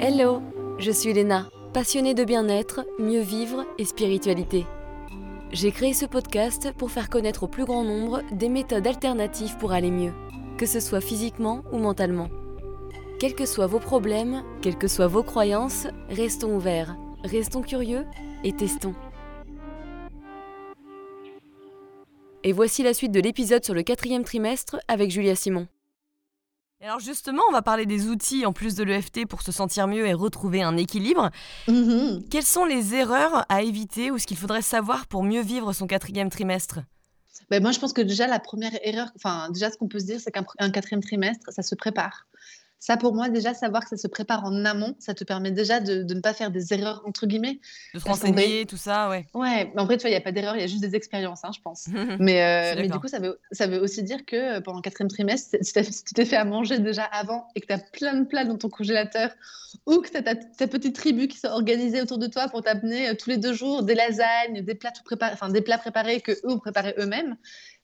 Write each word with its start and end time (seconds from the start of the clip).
Hello, 0.00 0.42
je 0.78 0.92
suis 0.92 1.12
Léna, 1.12 1.50
passionnée 1.72 2.14
de 2.14 2.22
bien-être, 2.22 2.86
mieux 3.00 3.20
vivre 3.20 3.66
et 3.78 3.84
spiritualité. 3.84 4.64
J'ai 5.50 5.72
créé 5.72 5.92
ce 5.92 6.06
podcast 6.06 6.72
pour 6.78 6.92
faire 6.92 7.10
connaître 7.10 7.42
au 7.42 7.48
plus 7.48 7.64
grand 7.64 7.82
nombre 7.82 8.22
des 8.30 8.48
méthodes 8.48 8.86
alternatives 8.86 9.56
pour 9.58 9.72
aller 9.72 9.90
mieux, 9.90 10.12
que 10.56 10.66
ce 10.66 10.78
soit 10.78 11.00
physiquement 11.00 11.64
ou 11.72 11.78
mentalement. 11.78 12.28
Quels 13.18 13.34
que 13.34 13.44
soient 13.44 13.66
vos 13.66 13.80
problèmes, 13.80 14.44
quelles 14.62 14.78
que 14.78 14.86
soient 14.86 15.08
vos 15.08 15.24
croyances, 15.24 15.88
restons 16.10 16.54
ouverts, 16.54 16.96
restons 17.24 17.62
curieux 17.62 18.06
et 18.44 18.52
testons. 18.52 18.94
Et 22.44 22.52
voici 22.52 22.84
la 22.84 22.94
suite 22.94 23.10
de 23.10 23.20
l'épisode 23.20 23.64
sur 23.64 23.74
le 23.74 23.82
quatrième 23.82 24.22
trimestre 24.22 24.76
avec 24.86 25.10
Julia 25.10 25.34
Simon. 25.34 25.66
Alors 26.80 27.00
justement, 27.00 27.42
on 27.48 27.52
va 27.52 27.60
parler 27.60 27.86
des 27.86 28.06
outils 28.06 28.46
en 28.46 28.52
plus 28.52 28.76
de 28.76 28.84
l'EFT 28.84 29.26
pour 29.26 29.42
se 29.42 29.50
sentir 29.50 29.88
mieux 29.88 30.06
et 30.06 30.12
retrouver 30.12 30.62
un 30.62 30.76
équilibre. 30.76 31.30
Mhm. 31.66 32.22
Quelles 32.30 32.44
sont 32.44 32.64
les 32.64 32.94
erreurs 32.94 33.44
à 33.48 33.62
éviter 33.62 34.12
ou 34.12 34.18
ce 34.18 34.28
qu'il 34.28 34.36
faudrait 34.36 34.62
savoir 34.62 35.08
pour 35.08 35.24
mieux 35.24 35.42
vivre 35.42 35.72
son 35.72 35.88
quatrième 35.88 36.30
trimestre? 36.30 36.78
Ben, 37.50 37.60
moi, 37.60 37.72
je 37.72 37.80
pense 37.80 37.92
que 37.92 38.02
déjà, 38.02 38.28
la 38.28 38.38
première 38.38 38.78
erreur, 38.84 39.08
enfin, 39.16 39.50
déjà, 39.50 39.72
ce 39.72 39.76
qu'on 39.76 39.88
peut 39.88 39.98
se 39.98 40.04
dire, 40.04 40.20
c'est 40.20 40.30
qu'un 40.30 40.44
un 40.60 40.70
quatrième 40.70 41.02
trimestre, 41.02 41.50
ça 41.50 41.62
se 41.62 41.74
prépare. 41.74 42.26
Ça, 42.80 42.96
pour 42.96 43.14
moi, 43.14 43.28
déjà, 43.28 43.54
savoir 43.54 43.82
que 43.82 43.88
ça 43.88 43.96
se 43.96 44.06
prépare 44.06 44.44
en 44.44 44.64
amont, 44.64 44.94
ça 45.00 45.12
te 45.12 45.24
permet 45.24 45.50
déjà 45.50 45.80
de, 45.80 46.02
de 46.04 46.14
ne 46.14 46.20
pas 46.20 46.32
faire 46.32 46.50
des 46.50 46.72
erreurs, 46.72 47.02
entre 47.06 47.26
guillemets. 47.26 47.58
De 47.92 48.00
qu'en 48.00 48.10
renseigner, 48.10 48.66
tout 48.66 48.76
ça, 48.76 49.08
ouais. 49.08 49.26
Ouais, 49.34 49.70
mais 49.74 49.80
en 49.80 49.84
vrai, 49.84 49.96
tu 49.96 50.02
vois, 50.02 50.10
il 50.10 50.12
n'y 50.12 50.18
a 50.18 50.20
pas 50.20 50.30
d'erreur, 50.30 50.54
il 50.54 50.60
y 50.60 50.64
a 50.64 50.68
juste 50.68 50.82
des 50.82 50.94
expériences, 50.94 51.44
hein, 51.44 51.50
je 51.54 51.60
pense. 51.60 51.88
Mais, 52.20 52.42
euh, 52.42 52.74
mais 52.76 52.88
du 52.88 52.98
coup, 52.98 53.08
ça 53.08 53.18
veut, 53.18 53.38
ça 53.52 53.66
veut 53.66 53.80
aussi 53.80 54.02
dire 54.02 54.24
que 54.24 54.36
euh, 54.36 54.60
pendant 54.60 54.78
le 54.78 54.82
quatrième 54.82 55.08
trimestre, 55.08 55.56
si 55.60 55.72
tu 55.72 56.14
t'es 56.14 56.24
fait 56.24 56.36
à 56.36 56.44
manger 56.44 56.78
déjà 56.78 57.04
avant 57.04 57.46
et 57.54 57.60
que 57.60 57.66
tu 57.66 57.72
as 57.72 57.78
plein 57.78 58.14
de 58.14 58.24
plats 58.24 58.44
dans 58.44 58.56
ton 58.56 58.68
congélateur 58.68 59.30
ou 59.86 59.98
que 59.98 60.08
tu 60.08 60.16
as 60.16 60.22
ta, 60.22 60.34
ta 60.34 60.66
petite 60.66 60.94
tribu 60.94 61.28
qui 61.28 61.38
s'est 61.38 61.48
organisée 61.48 62.00
autour 62.00 62.18
de 62.18 62.26
toi 62.26 62.48
pour 62.48 62.62
t'amener 62.62 63.08
euh, 63.08 63.14
tous 63.14 63.30
les 63.30 63.36
deux 63.36 63.52
jours 63.52 63.82
des 63.82 63.94
lasagnes, 63.94 64.62
des 64.62 64.74
plats, 64.74 64.92
tout 64.92 65.02
préparés, 65.04 65.32
enfin, 65.32 65.48
des 65.48 65.60
plats 65.60 65.78
préparés 65.78 66.20
que 66.20 66.32
eux 66.32 66.50
ont 66.50 66.58
préparés 66.58 66.94
eux-mêmes, 66.98 67.36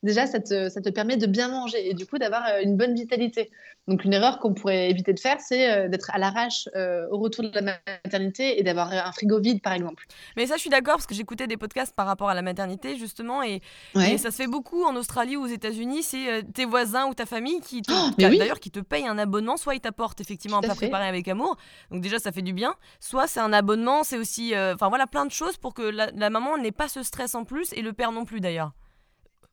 déjà, 0.04 0.26
ça 0.26 0.38
te, 0.38 0.68
ça 0.68 0.80
te 0.80 0.88
permet 0.90 1.16
de 1.16 1.26
bien 1.26 1.48
manger 1.48 1.88
et 1.90 1.94
du 1.94 2.06
coup 2.06 2.18
d'avoir 2.18 2.46
euh, 2.46 2.60
une 2.62 2.76
bonne 2.76 2.94
vitalité. 2.94 3.50
Donc, 3.86 4.02
une 4.04 4.14
erreur 4.14 4.38
qu'on 4.38 4.54
pourrait 4.54 4.88
éviter 4.88 5.12
de 5.12 5.20
faire, 5.20 5.38
c'est 5.40 5.70
euh, 5.70 5.88
d'être 5.88 6.10
à 6.14 6.18
l'arrache 6.18 6.68
euh, 6.74 7.06
au 7.10 7.18
retour 7.18 7.44
de 7.44 7.50
la 7.54 7.76
maternité 8.04 8.58
et 8.58 8.62
d'avoir 8.62 8.90
un 8.90 9.12
frigo 9.12 9.38
vide, 9.40 9.60
par 9.60 9.74
exemple. 9.74 10.06
Mais 10.38 10.46
ça, 10.46 10.54
je 10.56 10.60
suis 10.60 10.70
d'accord 10.70 10.94
parce 10.94 11.06
que 11.06 11.14
j'écoutais 11.14 11.46
des 11.46 11.58
podcasts 11.58 11.94
par 11.94 12.06
rapport 12.06 12.30
à 12.30 12.34
la 12.34 12.40
maternité 12.40 12.96
justement 12.96 13.42
et, 13.42 13.60
Ouais. 13.94 14.14
et 14.14 14.18
ça 14.18 14.30
se 14.30 14.36
fait 14.36 14.46
beaucoup 14.46 14.84
en 14.84 14.96
Australie 14.96 15.36
ou 15.36 15.42
aux 15.42 15.48
États-Unis. 15.48 16.02
C'est 16.02 16.30
euh, 16.30 16.42
tes 16.54 16.64
voisins 16.64 17.06
ou 17.08 17.14
ta 17.14 17.26
famille 17.26 17.60
qui, 17.60 17.82
te- 17.82 17.92
Oh, 17.92 18.10
oui. 18.18 18.38
d'ailleurs, 18.38 18.58
qui 18.60 18.70
te 18.70 18.80
payent 18.80 19.06
un 19.06 19.18
abonnement. 19.18 19.56
Soit 19.58 19.74
ils 19.74 19.80
t'apportent 19.80 20.20
effectivement 20.22 20.58
un 20.58 20.62
plat 20.62 20.74
préparé 20.74 21.06
avec 21.06 21.28
amour, 21.28 21.56
donc 21.90 22.00
déjà 22.00 22.18
ça 22.18 22.32
fait 22.32 22.42
du 22.42 22.52
bien. 22.54 22.74
Soit 23.00 23.26
c'est 23.26 23.40
un 23.40 23.52
abonnement, 23.52 24.02
c'est 24.02 24.16
aussi, 24.16 24.54
euh, 24.54 24.72
enfin 24.74 24.88
voilà, 24.88 25.06
plein 25.06 25.26
de 25.26 25.30
choses 25.32 25.56
pour 25.58 25.74
que 25.74 25.82
la, 25.82 26.10
la 26.12 26.30
maman 26.30 26.56
n'ait 26.56 26.72
pas 26.72 26.88
ce 26.88 27.02
stress 27.02 27.34
en 27.34 27.44
plus 27.44 27.72
et 27.74 27.82
le 27.82 27.92
père 27.92 28.12
non 28.12 28.24
plus 28.24 28.40
d'ailleurs. 28.40 28.72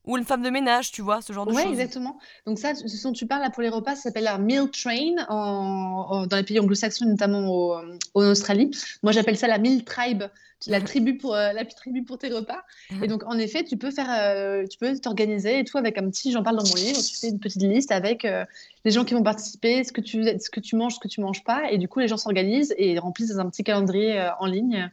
Ou 0.06 0.18
une 0.18 0.24
femme 0.26 0.42
de 0.42 0.50
ménage, 0.50 0.92
tu 0.92 1.02
vois, 1.04 1.22
ce 1.22 1.32
genre 1.32 1.46
de 1.46 1.54
Ouais, 1.54 1.62
choses. 1.64 1.74
exactement. 1.74 2.18
Donc 2.48 2.58
ça, 2.58 2.74
ce 2.74 3.04
dont 3.04 3.14
tu 3.14 3.28
parles 3.28 3.42
là 3.44 3.50
pour 3.52 3.62
les 3.62 3.70
repas, 3.70 3.96
ça 3.96 4.04
s'appelle 4.04 4.28
un 4.28 4.40
meal 4.40 4.70
train 4.72 5.16
en, 5.30 6.08
en- 6.10 6.28
dans 6.28 6.38
les 6.38 6.44
pays 6.44 6.60
anglo-saxons, 6.60 7.06
notamment 7.06 7.48
au- 7.48 7.76
en 8.16 8.30
Australie. 8.32 8.72
Moi, 9.04 9.12
j'appelle 9.12 9.38
ça 9.38 9.48
la 9.48 9.60
meal 9.60 9.84
tribe, 9.84 10.24
la 10.68 10.82
tribu 10.82 11.18
pour 11.18 11.36
euh, 11.36 11.54
la 11.54 11.66
tribu 11.66 12.04
pour 12.04 12.18
tes 12.18 12.30
repas. 12.30 12.64
Et 13.02 13.08
donc, 13.08 13.24
en 13.26 13.38
effet, 13.38 13.64
tu 13.64 13.78
peux 13.78 13.92
faire, 13.92 14.08
euh, 14.10 14.66
tu 14.68 14.78
peux 14.78 14.98
t'organiser 15.00 15.60
et 15.60 15.64
tout 15.64 15.78
avec 15.78 15.98
un 15.98 16.10
petit. 16.10 16.32
J'en 16.32 16.44
parle 16.44 16.58
dans 16.58 16.68
mon 16.68 16.76
livre. 16.76 17.00
Tu 17.02 17.16
fais 17.16 17.30
une 17.30 17.40
petite 17.40 17.62
liste 17.62 17.92
avec 17.92 18.26
euh, 18.26 18.46
les 18.86 18.92
gens 18.92 19.04
qui 19.04 19.14
vont 19.14 19.24
participer, 19.24 19.84
ce 19.84 19.92
que 19.92 20.02
tu, 20.02 20.24
ce 20.24 20.50
que 20.50 20.60
tu 20.60 20.76
manges, 20.76 20.96
ce 20.96 21.00
que 21.00 21.08
tu 21.08 21.22
manges 21.22 21.44
pas, 21.44 21.72
et 21.72 21.78
du 21.78 21.88
coup, 21.88 22.00
les 22.00 22.08
gens 22.08 22.18
s'organisent 22.18 22.74
et 22.78 22.98
remplissent 23.00 23.38
un 23.38 23.50
petit 23.50 23.64
calendrier 23.64 24.30
en 24.40 24.46
ligne, 24.46 24.90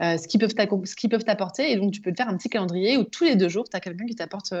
ce 0.00 0.26
qu'ils 0.26 0.40
peuvent 0.40 0.54
ce 0.84 0.96
qu'ils 0.96 1.10
peuvent 1.10 1.24
t'apporter. 1.24 1.70
Et 1.70 1.76
donc, 1.76 1.92
tu 1.92 2.00
peux 2.00 2.12
te 2.12 2.16
faire 2.16 2.28
un 2.28 2.36
petit 2.36 2.48
calendrier 2.48 2.96
où 2.96 3.04
tous 3.04 3.24
les 3.24 3.36
deux 3.36 3.48
jours, 3.48 3.68
tu 3.68 3.76
as 3.76 3.80
quelqu'un 3.80 4.06
qui 4.06 4.14
t'apporte 4.14 4.54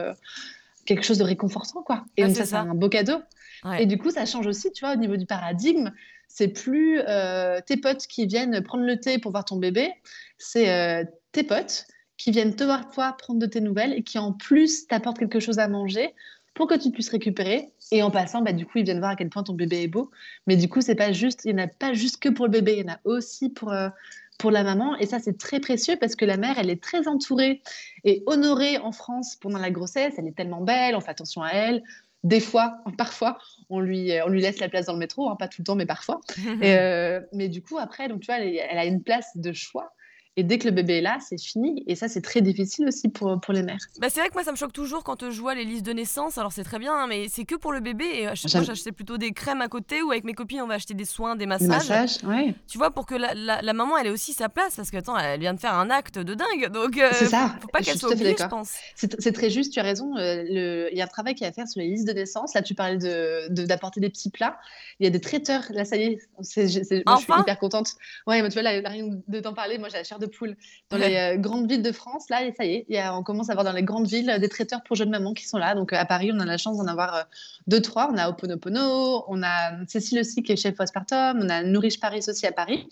quelque 0.84 1.04
chose 1.04 1.18
de 1.18 1.24
réconfortant, 1.24 1.82
quoi. 1.82 2.04
Et 2.16 2.22
Ah, 2.22 2.26
donc 2.26 2.36
c'est 2.36 2.42
ça, 2.42 2.44
c'est 2.44 2.50
ça. 2.52 2.60
un 2.60 2.74
beau 2.74 2.88
cadeau. 2.88 3.16
Ouais. 3.64 3.82
Et 3.82 3.86
du 3.86 3.98
coup, 3.98 4.10
ça 4.10 4.24
change 4.26 4.46
aussi, 4.46 4.70
tu 4.72 4.84
vois, 4.84 4.94
au 4.94 4.96
niveau 4.96 5.16
du 5.16 5.26
paradigme. 5.26 5.90
C'est 6.28 6.48
plus 6.48 7.00
euh, 7.00 7.60
tes 7.64 7.76
potes 7.76 8.06
qui 8.06 8.26
viennent 8.26 8.62
prendre 8.62 8.84
le 8.84 8.98
thé 8.98 9.18
pour 9.18 9.32
voir 9.32 9.44
ton 9.44 9.56
bébé, 9.56 9.92
c'est 10.38 10.70
euh, 10.70 11.04
tes 11.32 11.44
potes 11.44 11.86
qui 12.16 12.30
viennent 12.30 12.56
te 12.56 12.64
voir 12.64 12.90
toi 12.90 13.14
prendre 13.18 13.40
de 13.40 13.46
tes 13.46 13.60
nouvelles 13.60 13.92
et 13.92 14.02
qui 14.02 14.18
en 14.18 14.32
plus 14.32 14.86
t'apportent 14.86 15.18
quelque 15.18 15.40
chose 15.40 15.58
à 15.58 15.68
manger 15.68 16.14
pour 16.56 16.66
que 16.66 16.74
tu 16.74 16.90
puisses 16.90 17.10
récupérer. 17.10 17.70
Et 17.92 18.02
en 18.02 18.10
passant, 18.10 18.42
bah, 18.42 18.52
du 18.52 18.66
coup, 18.66 18.78
ils 18.78 18.84
viennent 18.84 18.98
voir 18.98 19.12
à 19.12 19.16
quel 19.16 19.28
point 19.28 19.42
ton 19.42 19.52
bébé 19.52 19.82
est 19.82 19.88
beau. 19.88 20.10
Mais 20.46 20.56
du 20.56 20.68
coup, 20.68 20.80
c'est 20.80 20.94
pas 20.94 21.12
juste, 21.12 21.42
il 21.44 21.54
n'y 21.54 21.60
en 21.60 21.64
a 21.64 21.68
pas 21.68 21.92
juste 21.92 22.18
que 22.18 22.30
pour 22.30 22.46
le 22.46 22.50
bébé, 22.50 22.76
il 22.78 22.86
y 22.86 22.90
en 22.90 22.94
a 22.94 22.98
aussi 23.04 23.50
pour, 23.50 23.72
euh, 23.72 23.90
pour 24.38 24.50
la 24.50 24.64
maman. 24.64 24.96
Et 24.96 25.06
ça, 25.06 25.18
c'est 25.18 25.38
très 25.38 25.60
précieux 25.60 25.96
parce 26.00 26.16
que 26.16 26.24
la 26.24 26.38
mère, 26.38 26.58
elle 26.58 26.70
est 26.70 26.82
très 26.82 27.06
entourée 27.06 27.62
et 28.04 28.22
honorée 28.26 28.78
en 28.78 28.90
France 28.90 29.36
pendant 29.36 29.58
la 29.58 29.70
grossesse. 29.70 30.14
Elle 30.16 30.26
est 30.26 30.36
tellement 30.36 30.62
belle, 30.62 30.96
on 30.96 31.00
fait 31.00 31.10
attention 31.10 31.42
à 31.42 31.50
elle. 31.50 31.82
Des 32.26 32.40
fois, 32.40 32.78
parfois, 32.98 33.38
on 33.70 33.78
lui, 33.78 34.10
on 34.24 34.28
lui 34.28 34.40
laisse 34.40 34.58
la 34.58 34.68
place 34.68 34.86
dans 34.86 34.94
le 34.94 34.98
métro, 34.98 35.30
hein, 35.30 35.36
pas 35.36 35.46
tout 35.46 35.60
le 35.60 35.64
temps, 35.64 35.76
mais 35.76 35.86
parfois. 35.86 36.20
Et, 36.60 36.74
euh, 36.74 37.20
mais 37.32 37.48
du 37.48 37.62
coup, 37.62 37.78
après, 37.78 38.08
donc, 38.08 38.20
tu 38.20 38.26
vois, 38.26 38.40
elle 38.40 38.78
a 38.78 38.84
une 38.84 39.00
place 39.00 39.36
de 39.36 39.52
choix. 39.52 39.92
Et 40.38 40.42
dès 40.44 40.58
que 40.58 40.66
le 40.66 40.70
bébé 40.70 40.98
est 40.98 41.00
là, 41.00 41.16
c'est 41.26 41.40
fini. 41.40 41.82
Et 41.86 41.94
ça, 41.94 42.08
c'est 42.08 42.20
très 42.20 42.42
difficile 42.42 42.86
aussi 42.88 43.08
pour, 43.08 43.40
pour 43.40 43.54
les 43.54 43.62
mères. 43.62 43.78
Bah, 44.00 44.08
c'est 44.10 44.20
vrai 44.20 44.28
que 44.28 44.34
moi 44.34 44.44
ça 44.44 44.52
me 44.52 44.56
choque 44.56 44.72
toujours 44.72 45.02
quand 45.02 45.22
euh, 45.22 45.30
je 45.30 45.40
vois 45.40 45.54
les 45.54 45.64
listes 45.64 45.86
de 45.86 45.92
naissance. 45.94 46.36
Alors 46.36 46.52
c'est 46.52 46.64
très 46.64 46.78
bien, 46.78 46.92
hein, 46.92 47.06
mais 47.08 47.28
c'est 47.30 47.44
que 47.44 47.54
pour 47.54 47.72
le 47.72 47.80
bébé. 47.80 48.04
Et 48.04 48.24
euh, 48.26 48.30
moi 48.30 48.34
J'aime- 48.34 48.64
j'achetais 48.64 48.92
plutôt 48.92 49.16
des 49.16 49.32
crèmes 49.32 49.62
à 49.62 49.68
côté 49.68 50.02
ou 50.02 50.10
avec 50.10 50.24
mes 50.24 50.34
copines 50.34 50.60
on 50.60 50.66
va 50.66 50.74
acheter 50.74 50.92
des 50.94 51.06
soins, 51.06 51.36
des 51.36 51.46
massages. 51.46 51.68
massage, 51.88 52.24
ouais. 52.24 52.54
Tu 52.68 52.76
vois, 52.76 52.90
pour 52.90 53.06
que 53.06 53.14
la, 53.14 53.32
la- 53.34 53.62
la 53.62 53.72
maman 53.72 53.96
elle 53.96 54.08
ait 54.08 54.10
aussi 54.10 54.32
sa 54.34 54.48
place 54.50 54.76
parce 54.76 54.90
que 54.90 54.98
attends, 54.98 55.16
elle 55.16 55.40
vient 55.40 55.54
de 55.54 55.60
faire 55.60 55.72
un 55.74 55.88
acte 55.88 56.18
de 56.18 56.34
dingue. 56.34 56.70
Donc 56.70 56.98
euh, 56.98 57.08
C'est 57.14 57.26
ça. 57.26 57.56
faut 57.60 57.68
pas 57.68 57.80
qu'elle 57.80 57.98
soit 57.98 58.12
oubliée, 58.12 58.36
je 58.38 58.44
pense. 58.46 58.72
C'est 58.94 59.32
très 59.32 59.48
juste, 59.48 59.72
tu 59.72 59.80
as 59.80 59.84
raison. 59.84 60.16
euh, 60.18 60.44
Il 60.92 60.98
y 60.98 61.00
a 61.00 61.04
un 61.04 61.08
travail 61.08 61.34
qui 61.34 61.44
est 61.44 61.46
à 61.46 61.52
faire 61.52 61.66
sur 61.66 61.80
les 61.80 61.88
listes 61.88 62.06
de 62.06 62.12
naissance. 62.12 62.52
Là, 62.54 62.60
tu 62.60 62.74
parlais 62.74 62.98
de- 62.98 63.48
de- 63.54 63.64
d'apporter 63.64 64.00
des 64.00 64.10
petits 64.10 64.30
plats. 64.30 64.58
Il 65.00 65.04
y 65.04 65.06
a 65.06 65.10
des 65.10 65.20
traiteurs. 65.20 65.62
Là, 65.70 65.84
ça 65.86 65.96
y 65.96 66.02
est. 66.02 66.18
moi, 66.34 66.44
je 66.44 66.78
suis 67.22 67.40
hyper 67.40 67.58
contente. 67.58 67.94
Ouais, 68.26 68.42
mais 68.42 68.48
tu 68.48 68.54
vois, 68.54 68.62
là, 68.62 68.80
là, 68.82 68.88
rien 68.90 69.08
de 69.26 69.40
t'en 69.40 69.54
parler. 69.54 69.78
Moi, 69.78 69.88
j'ai 69.88 69.96
la 69.98 70.04
chair 70.04 70.18
de 70.18 70.25
poule. 70.26 70.56
Dans 70.90 70.96
les 70.96 71.16
euh, 71.16 71.36
grandes 71.36 71.70
villes 71.70 71.82
de 71.82 71.92
France, 71.92 72.28
là, 72.30 72.40
ça 72.56 72.64
y 72.64 72.74
est, 72.74 72.86
il 72.88 72.94
y 72.94 72.98
a, 72.98 73.16
on 73.16 73.22
commence 73.22 73.48
à 73.48 73.52
avoir 73.52 73.64
dans 73.64 73.72
les 73.72 73.82
grandes 73.82 74.06
villes 74.06 74.30
euh, 74.30 74.38
des 74.38 74.48
traiteurs 74.48 74.82
pour 74.82 74.96
jeunes 74.96 75.10
mamans 75.10 75.34
qui 75.34 75.46
sont 75.46 75.58
là. 75.58 75.74
Donc, 75.74 75.92
euh, 75.92 75.96
à 75.96 76.04
Paris, 76.04 76.30
on 76.32 76.40
a 76.40 76.44
la 76.44 76.58
chance 76.58 76.78
d'en 76.78 76.86
avoir 76.86 77.26
deux, 77.66 77.80
trois. 77.80 78.10
On 78.12 78.16
a 78.16 78.28
Oponopono, 78.28 79.24
on 79.28 79.42
a 79.42 79.84
Cécile 79.86 80.20
aussi 80.20 80.42
qui 80.42 80.52
est 80.52 80.56
chef 80.56 80.74
postpartum, 80.74 81.40
on 81.42 81.48
a 81.48 81.62
Nourriche 81.62 82.00
Paris 82.00 82.24
aussi 82.28 82.46
à 82.46 82.52
Paris. 82.52 82.88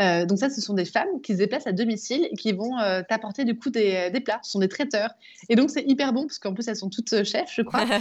Euh, 0.00 0.24
donc, 0.26 0.38
ça, 0.38 0.50
ce 0.50 0.60
sont 0.60 0.74
des 0.74 0.84
femmes 0.84 1.20
qui 1.22 1.32
se 1.32 1.38
déplacent 1.38 1.66
à 1.66 1.72
domicile 1.72 2.28
et 2.30 2.36
qui 2.36 2.52
vont 2.52 2.78
euh, 2.78 3.02
t'apporter 3.06 3.44
du 3.44 3.58
coup 3.58 3.70
des, 3.70 4.10
des 4.10 4.20
plats. 4.20 4.40
Ce 4.42 4.52
sont 4.52 4.58
des 4.58 4.68
traiteurs. 4.68 5.10
Et 5.48 5.56
donc, 5.56 5.70
c'est 5.70 5.84
hyper 5.86 6.12
bon 6.12 6.26
parce 6.26 6.38
qu'en 6.38 6.54
plus, 6.54 6.66
elles 6.68 6.76
sont 6.76 6.90
toutes 6.90 7.24
chefs, 7.24 7.52
je 7.54 7.62
crois. 7.62 7.84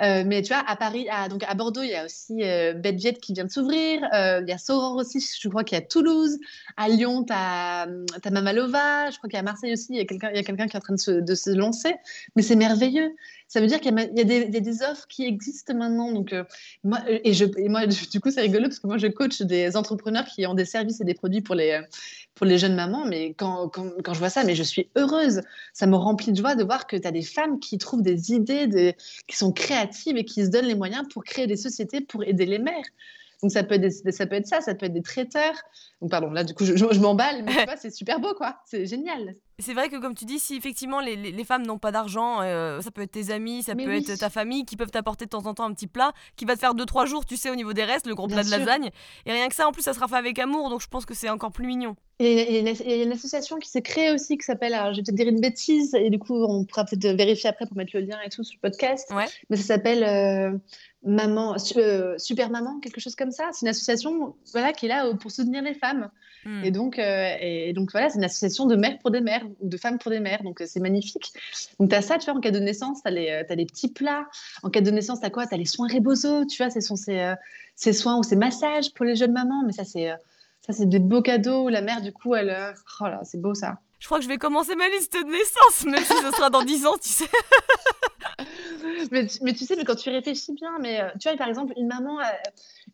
Euh, 0.00 0.24
mais 0.26 0.40
tu 0.42 0.52
vois, 0.52 0.64
à 0.66 0.74
Paris, 0.74 1.06
à, 1.10 1.28
donc 1.28 1.44
à 1.46 1.54
Bordeaux, 1.54 1.82
il 1.82 1.90
y 1.90 1.94
a 1.94 2.06
aussi 2.06 2.36
Bedjet 2.36 3.12
qui 3.14 3.34
vient 3.34 3.44
de 3.44 3.50
s'ouvrir. 3.50 4.00
Il 4.12 4.48
y 4.48 4.52
a 4.52 4.58
Soror 4.58 4.96
aussi, 4.96 5.24
je 5.40 5.48
crois 5.48 5.64
qu'il 5.64 5.76
y 5.76 5.80
a 5.80 5.84
Toulouse. 5.84 6.38
À 6.78 6.88
Lyon, 6.88 7.24
tu 7.24 7.32
as, 7.34 7.86
Mamalova. 8.30 9.10
Je 9.10 9.18
crois 9.18 9.28
qu'à 9.28 9.42
Marseille 9.42 9.72
aussi, 9.72 9.88
il 9.90 9.96
y 9.96 10.00
a 10.00 10.04
quelqu'un 10.04 10.30
quelqu'un 10.30 10.66
qui 10.66 10.76
est 10.76 10.78
en 10.78 10.80
train 10.80 10.94
de 10.94 11.34
se, 11.34 11.50
lancer. 11.50 11.94
Mais 12.34 12.42
c'est 12.42 12.56
merveilleux. 12.56 13.14
Ça 13.48 13.60
veut 13.60 13.66
dire 13.66 13.80
qu'il 13.80 13.94
y, 13.94 14.20
a 14.20 14.24
des- 14.24 14.82
offres 14.82 15.06
qui 15.08 15.24
existent 15.24 15.74
maintenant. 15.74 16.12
Donc, 16.12 16.32
euh, 16.32 16.44
et, 17.08 17.68
moi, 17.68 17.86
du 18.12 18.20
coup, 18.20 18.30
c'est 18.30 18.40
rigolo 18.40 18.64
parce 18.64 18.80
que 18.80 18.86
moi, 18.86 18.98
je 18.98 19.06
coach 19.06 19.42
des 19.42 19.76
entrepreneurs 19.76 20.24
qui 20.26 20.46
ont 20.46 20.54
des 20.54 20.64
services 20.64 21.00
et 21.00 21.04
des 21.04 21.14
produits 21.14 21.40
pour 21.40 21.54
les, 21.54 21.80
pour 22.34 22.46
les 22.46 22.58
jeunes 22.58 22.74
mamans. 22.74 23.06
Mais 23.06 23.34
quand, 23.34 23.68
quand, 23.68 24.14
je 24.14 24.18
vois 24.18 24.30
ça, 24.30 24.44
mais 24.44 24.54
je 24.54 24.62
suis 24.62 24.88
heureuse. 24.96 25.42
Ça 25.72 25.86
me 25.86 25.96
remplit 25.96 26.32
de 26.32 26.36
joie 26.36 26.54
de 26.54 26.64
voir 26.64 26.86
que 26.86 26.96
tu 26.96 27.06
as 27.06 27.12
des 27.12 27.22
femmes 27.22 27.60
qui 27.60 27.78
trouvent 27.78 28.02
des 28.02 28.32
idées, 28.32 28.94
qui 29.26 29.36
sont 29.36 29.52
créatives 29.52 30.16
et 30.16 30.24
qui 30.24 30.44
se 30.44 30.50
donnent 30.50 30.66
les 30.66 30.74
moyens 30.74 31.06
pour 31.12 31.24
créer 31.24 31.46
des 31.46 31.56
sociétés 31.56 32.00
pour 32.00 32.24
aider 32.24 32.46
les 32.46 32.58
mères. 32.58 32.84
Donc 33.42 33.52
ça 33.52 33.62
peut 33.64 33.74
être, 33.74 33.82
des- 33.82 34.12
ça 34.12 34.26
peut 34.26 34.34
être 34.36 34.46
ça, 34.46 34.60
ça 34.60 34.74
peut 34.74 34.86
être 34.86 34.92
des 34.94 35.02
traiteurs. 35.02 35.54
Donc 36.00 36.10
pardon, 36.10 36.30
là 36.30 36.42
du 36.44 36.54
coup 36.54 36.64
je, 36.64 36.76
je- 36.76 36.86
je 36.90 37.00
m'emballe, 37.00 37.42
mais 37.44 37.52
tu 37.54 37.64
vois, 37.64 37.76
c'est 37.76 37.90
super 37.90 38.18
beau 38.20 38.34
quoi, 38.34 38.58
c'est 38.64 38.86
génial. 38.86 39.34
C'est 39.58 39.72
vrai 39.72 39.88
que 39.88 39.96
comme 39.98 40.14
tu 40.14 40.26
dis, 40.26 40.38
si 40.38 40.54
effectivement 40.54 41.00
les, 41.00 41.16
les- 41.16 41.44
femmes 41.44 41.64
n'ont 41.66 41.78
pas 41.78 41.90
d'argent, 41.90 42.42
euh, 42.42 42.80
ça 42.82 42.90
peut 42.90 43.00
être 43.02 43.12
tes 43.12 43.30
amis, 43.30 43.62
ça 43.62 43.74
Mais 43.74 43.84
peut 43.84 43.90
oui. 43.90 44.04
être 44.06 44.18
ta 44.18 44.28
famille 44.28 44.64
qui 44.66 44.76
peuvent 44.76 44.90
t'apporter 44.90 45.24
de 45.24 45.30
temps 45.30 45.46
en 45.46 45.54
temps 45.54 45.64
un 45.64 45.72
petit 45.72 45.86
plat 45.86 46.12
qui 46.36 46.44
va 46.44 46.54
te 46.54 46.60
faire 46.60 46.74
2-3 46.74 47.06
jours, 47.06 47.24
tu 47.24 47.36
sais, 47.38 47.48
au 47.50 47.54
niveau 47.54 47.72
des 47.72 47.84
restes, 47.84 48.06
le 48.06 48.14
gros 48.14 48.26
Bien 48.26 48.36
plat 48.36 48.44
de 48.44 48.50
lasagne. 48.50 48.90
Et 49.24 49.32
rien 49.32 49.48
que 49.48 49.54
ça, 49.54 49.66
en 49.66 49.72
plus, 49.72 49.80
ça 49.82 49.94
sera 49.94 50.08
fait 50.08 50.16
avec 50.16 50.38
amour, 50.38 50.68
donc 50.68 50.82
je 50.82 50.88
pense 50.88 51.06
que 51.06 51.14
c'est 51.14 51.30
encore 51.30 51.52
plus 51.52 51.66
mignon. 51.66 51.96
Et 52.18 52.48
il 52.48 52.54
y 52.54 52.56
a 52.56 52.60
une, 52.60 52.76
il 52.84 52.90
y 52.90 53.00
a 53.00 53.02
une 53.04 53.12
association 53.12 53.56
qui 53.58 53.70
s'est 53.70 53.80
créée 53.82 54.10
aussi 54.12 54.36
qui 54.36 54.44
s'appelle, 54.44 54.74
alors 54.74 54.92
je 54.92 54.98
vais 54.98 55.04
peut-être 55.04 55.14
dire 55.16 55.28
une 55.28 55.40
bêtise, 55.40 55.94
et 55.94 56.10
du 56.10 56.18
coup 56.18 56.34
on 56.44 56.64
pourra 56.66 56.84
peut-être 56.84 57.16
vérifier 57.16 57.48
après 57.48 57.64
pour 57.66 57.76
mettre 57.78 57.92
le 57.94 58.00
lien 58.00 58.18
et 58.26 58.28
tout 58.28 58.42
sur 58.44 58.58
le 58.62 58.68
podcast, 58.68 59.10
Ouais. 59.14 59.24
mais 59.48 59.56
ça 59.56 59.62
s'appelle 59.62 60.02
euh, 60.04 60.58
Maman, 61.06 61.54
euh, 61.76 62.18
Super 62.18 62.50
Maman, 62.50 62.80
quelque 62.80 63.00
chose 63.00 63.14
comme 63.14 63.30
ça. 63.30 63.48
C'est 63.52 63.64
une 63.64 63.70
association 63.70 64.34
voilà, 64.52 64.72
qui 64.72 64.86
est 64.86 64.88
là 64.88 65.06
euh, 65.06 65.14
pour 65.14 65.30
soutenir 65.30 65.62
les 65.62 65.74
femmes. 65.74 66.10
Hmm. 66.44 66.64
Et 66.64 66.72
donc, 66.72 66.98
euh, 66.98 67.34
et 67.40 67.72
donc 67.72 67.92
voilà, 67.92 68.10
c'est 68.10 68.18
une 68.18 68.24
association 68.24 68.66
de 68.66 68.74
mères 68.74 68.98
pour 68.98 69.12
des 69.12 69.20
mères. 69.20 69.44
ou 69.60 69.68
de 69.68 69.76
femmes 69.76 69.98
pour 69.98 70.10
des 70.10 70.18
mères. 70.18 70.42
Donc, 70.42 70.62
c'est 70.66 70.80
magnifique. 70.80 71.32
Donc, 71.78 71.90
tu 71.90 71.94
as 71.94 72.02
ça, 72.02 72.18
tu 72.18 72.26
vois, 72.26 72.34
en 72.34 72.40
cas 72.40 72.50
de 72.50 72.58
naissance, 72.58 73.02
tu 73.02 73.08
as, 73.08 73.44
as, 73.48 73.54
les 73.54 73.66
petits 73.66 73.92
plats. 73.92 74.26
En 74.64 74.70
cas 74.70 74.80
de 74.80 74.90
naissance, 74.90 75.20
tu 75.20 75.26
as 75.26 75.30
quoi? 75.30 75.46
Tu 75.46 75.54
as 75.54 75.58
les 75.58 75.64
soins 75.64 75.88
Rebozo, 75.88 76.44
tu 76.44 76.62
vois, 76.62 76.70
ce 76.70 76.80
sont 76.80 76.96
ces, 76.96 77.34
ces, 77.76 77.92
soins 77.92 78.18
ou 78.18 78.24
ces 78.24 78.36
massages 78.36 78.92
pour 78.92 79.04
les 79.04 79.14
jeunes 79.14 79.32
mamans. 79.32 79.62
Mais 79.64 79.72
ça, 79.72 79.84
c'est 79.84 80.10
ça 80.60 80.72
c'est 80.72 80.88
des 80.88 80.98
beaux 80.98 81.22
cadeaux. 81.22 81.68
La 81.68 81.82
mère, 81.82 82.02
du 82.02 82.12
coup, 82.12 82.34
elle. 82.34 82.74
Oh 83.00 83.04
là, 83.04 83.20
c'est 83.22 83.40
beau 83.40 83.54
ça. 83.54 83.78
Je 84.00 84.06
crois 84.06 84.18
que 84.18 84.24
je 84.24 84.28
vais 84.28 84.38
commencer 84.38 84.74
ma 84.74 84.88
liste 84.88 85.12
de 85.14 85.24
naissance, 85.24 85.84
même 85.86 86.04
si 86.04 86.12
ce 86.12 86.30
sera 86.32 86.50
dans 86.50 86.62
10 86.62 86.86
ans, 86.86 86.96
tu 87.00 87.08
sais. 87.08 87.24
mais, 89.10 89.26
mais, 89.42 89.52
tu 89.52 89.64
sais, 89.64 89.76
mais 89.76 89.84
quand 89.84 89.94
tu 89.94 90.10
réfléchis 90.10 90.52
bien, 90.52 90.70
mais 90.80 91.00
euh, 91.00 91.08
tu 91.20 91.28
vois, 91.28 91.36
par 91.36 91.48
exemple, 91.48 91.72
une 91.76 91.86
maman, 91.86 92.20
euh, 92.20 92.24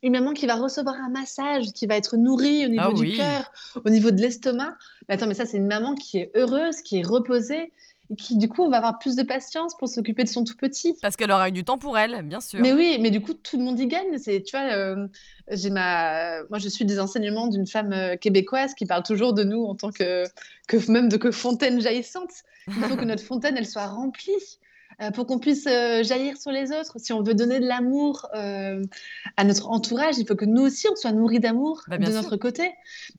une 0.02 0.12
maman 0.12 0.32
qui 0.32 0.46
va 0.46 0.54
recevoir 0.56 0.94
un 0.96 1.10
massage, 1.10 1.72
qui 1.72 1.86
va 1.86 1.96
être 1.96 2.16
nourrie 2.16 2.66
au 2.66 2.68
niveau 2.68 2.82
Ah 2.90 2.92
du 2.92 3.00
oui. 3.00 3.16
cœur, 3.16 3.50
au 3.84 3.90
niveau 3.90 4.10
de 4.10 4.20
l'estomac. 4.20 4.76
Mais 5.08 5.14
attends, 5.14 5.26
mais 5.26 5.34
ça, 5.34 5.46
c'est 5.46 5.56
une 5.56 5.66
maman 5.66 5.94
qui 5.94 6.18
est 6.18 6.30
heureuse, 6.34 6.80
qui 6.82 6.98
est 6.98 7.06
reposée, 7.06 7.72
et 8.10 8.16
qui, 8.16 8.36
du 8.36 8.48
coup, 8.48 8.68
va 8.68 8.78
avoir 8.78 8.98
plus 8.98 9.16
de 9.16 9.22
patience 9.22 9.76
pour 9.76 9.88
s'occuper 9.88 10.24
de 10.24 10.28
son 10.28 10.44
tout 10.44 10.56
petit. 10.56 10.96
Parce 11.00 11.16
qu'elle 11.16 11.30
aura 11.30 11.48
eu 11.48 11.52
du 11.52 11.64
temps 11.64 11.78
pour 11.78 11.96
elle, 11.96 12.22
bien 12.22 12.40
sûr. 12.40 12.60
Mais 12.60 12.72
oui, 12.72 12.98
mais 13.00 13.10
du 13.10 13.20
coup, 13.20 13.32
tout 13.34 13.56
le 13.56 13.64
monde 13.64 13.78
y 13.78 13.86
gagne. 13.86 14.18
C'est, 14.18 14.42
tu 14.42 14.56
vois, 14.56 14.72
euh, 14.72 15.06
j'ai 15.50 15.70
ma, 15.70 16.42
moi, 16.50 16.58
je 16.58 16.68
suis 16.68 16.84
des 16.84 17.00
enseignements 17.00 17.46
d'une 17.46 17.66
femme 17.66 18.16
québécoise 18.20 18.74
qui 18.74 18.86
parle 18.86 19.02
toujours 19.02 19.32
de 19.32 19.44
nous 19.44 19.64
en 19.64 19.74
tant 19.74 19.90
que, 19.90 20.24
que 20.68 20.90
même 20.90 21.08
de 21.08 21.16
que 21.16 21.30
fontaine 21.30 21.80
jaillissante. 21.80 22.30
Il 22.68 22.74
faut 22.84 22.96
que 22.96 23.04
notre 23.04 23.24
fontaine, 23.24 23.56
elle 23.56 23.66
soit 23.66 23.86
remplie 23.86 24.58
pour 25.10 25.26
qu'on 25.26 25.38
puisse 25.38 25.66
euh, 25.66 26.02
jaillir 26.02 26.36
sur 26.36 26.50
les 26.50 26.70
autres. 26.72 26.98
Si 26.98 27.12
on 27.12 27.22
veut 27.22 27.34
donner 27.34 27.60
de 27.60 27.66
l'amour 27.66 28.26
euh, 28.34 28.82
à 29.36 29.44
notre 29.44 29.68
entourage, 29.68 30.18
il 30.18 30.26
faut 30.26 30.34
que 30.34 30.44
nous 30.44 30.62
aussi, 30.62 30.86
on 30.90 30.96
soit 30.96 31.12
nourris 31.12 31.40
d'amour 31.40 31.82
Bah, 31.88 31.98
de 31.98 32.04
sûr. 32.04 32.14
notre 32.14 32.36
côté. 32.36 32.72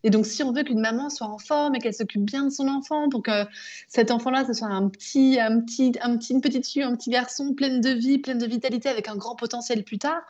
Et 0.03 0.09
donc, 0.09 0.25
si 0.25 0.43
on 0.43 0.51
veut 0.51 0.63
qu'une 0.63 0.79
maman 0.79 1.09
soit 1.09 1.27
en 1.27 1.37
forme 1.37 1.75
et 1.75 1.79
qu'elle 1.79 1.93
s'occupe 1.93 2.23
bien 2.23 2.45
de 2.45 2.49
son 2.49 2.67
enfant, 2.67 3.09
pour 3.09 3.23
que 3.23 3.45
cet 3.87 4.11
enfant-là, 4.11 4.45
ce 4.45 4.53
soit 4.53 4.67
un 4.67 4.87
petit, 4.89 5.39
un 5.39 5.61
petit, 5.61 5.93
un 6.01 6.17
petit, 6.17 6.33
une 6.33 6.41
petite 6.41 6.67
fille, 6.67 6.83
un 6.83 6.95
petit 6.95 7.09
garçon 7.09 7.53
pleine 7.53 7.81
de 7.81 7.89
vie, 7.89 8.19
pleine 8.19 8.37
de 8.37 8.45
vitalité, 8.45 8.89
avec 8.89 9.07
un 9.07 9.15
grand 9.15 9.35
potentiel 9.35 9.83
plus 9.83 9.97
tard, 9.97 10.21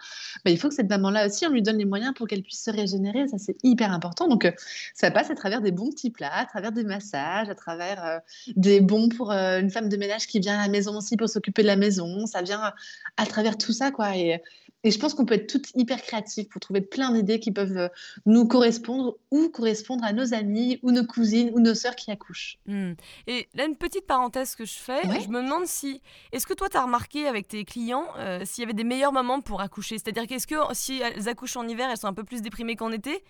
bah, 0.45 0.51
il 0.51 0.57
faut 0.57 0.69
que 0.69 0.75
cette 0.75 0.89
maman-là 0.89 1.27
aussi, 1.27 1.45
on 1.45 1.49
lui 1.51 1.61
donne 1.61 1.77
les 1.77 1.85
moyens 1.85 2.13
pour 2.15 2.27
qu'elle 2.27 2.43
puisse 2.43 2.63
se 2.63 2.71
régénérer. 2.71 3.27
Ça, 3.27 3.37
c'est 3.37 3.57
hyper 3.63 3.91
important. 3.91 4.27
Donc, 4.27 4.45
euh, 4.45 4.51
ça 4.93 5.11
passe 5.11 5.29
à 5.29 5.35
travers 5.35 5.61
des 5.61 5.71
bons 5.71 5.89
petits 5.91 6.09
plats, 6.09 6.33
à 6.33 6.45
travers 6.45 6.71
des 6.71 6.83
massages, 6.83 7.49
à 7.49 7.55
travers 7.55 8.05
euh, 8.05 8.19
des 8.55 8.81
bons 8.81 9.09
pour 9.09 9.31
euh, 9.31 9.59
une 9.59 9.69
femme 9.69 9.89
de 9.89 9.97
ménage 9.97 10.27
qui 10.27 10.39
vient 10.39 10.59
à 10.59 10.63
la 10.63 10.69
maison 10.69 10.97
aussi 10.97 11.17
pour 11.17 11.29
s'occuper 11.43 11.61
de 11.61 11.67
la 11.67 11.75
maison. 11.75 12.25
Ça 12.25 12.41
vient 12.41 12.61
à, 12.61 12.75
à 13.17 13.25
travers 13.25 13.57
tout 13.57 13.73
ça, 13.73 13.91
quoi. 13.91 14.15
Et, 14.17 14.41
et 14.85 14.91
je 14.91 14.99
pense 14.99 15.13
qu'on 15.13 15.25
peut 15.25 15.35
être 15.35 15.47
toutes 15.47 15.69
hyper 15.75 16.01
créatives 16.01 16.47
pour 16.47 16.59
trouver 16.59 16.81
plein 16.81 17.11
d'idées 17.13 17.39
qui 17.39 17.51
peuvent 17.51 17.77
euh, 17.77 17.87
nous 18.25 18.45
correspondre 18.47 19.15
ou 19.31 19.47
correspondre 19.49 20.03
à 20.03 20.11
nos 20.11 20.33
amis 20.33 20.79
ou 20.83 20.91
nos 20.91 21.05
cousines 21.05 21.51
ou 21.53 21.59
nos 21.61 21.73
sœurs 21.73 21.95
qui 21.95 22.11
accouchent. 22.11 22.57
Hmm. 22.65 22.93
Et 23.27 23.47
là, 23.53 23.65
une 23.65 23.77
petite 23.77 24.05
parenthèse 24.05 24.55
que 24.55 24.65
je 24.65 24.73
fais, 24.73 25.07
Ouais. 25.07 25.21
je 25.21 25.29
me 25.29 25.41
demande 25.41 25.65
si. 25.67 26.01
Est-ce 26.33 26.45
que 26.45 26.53
toi, 26.53 26.67
tu 26.69 26.77
as 26.77 26.83
remarqué 26.83 27.27
avec 27.27 27.47
tes 27.47 27.63
clients 27.65 28.07
euh, 28.17 28.41
s'il 28.45 28.61
y 28.61 28.65
avait 28.65 28.73
des 28.73 28.83
meilleures 28.83 29.13
mamans 29.13 29.39
pour 29.41 29.61
accoucher? 29.61 29.97
C'est-à-dire 29.97 30.27
qu'est-ce 30.27 30.47
que 30.47 30.55
si 30.73 30.99
elles 31.01 31.29
accouchent 31.29 31.57
en 31.57 31.67
hiver, 31.67 31.87
elles 31.89 31.97
sont 31.97 32.07
un 32.07 32.13
peu 32.13 32.23
plus 32.25 32.41
déprimées 32.41 32.75
qu'en 32.75 32.91
été? 32.91 33.23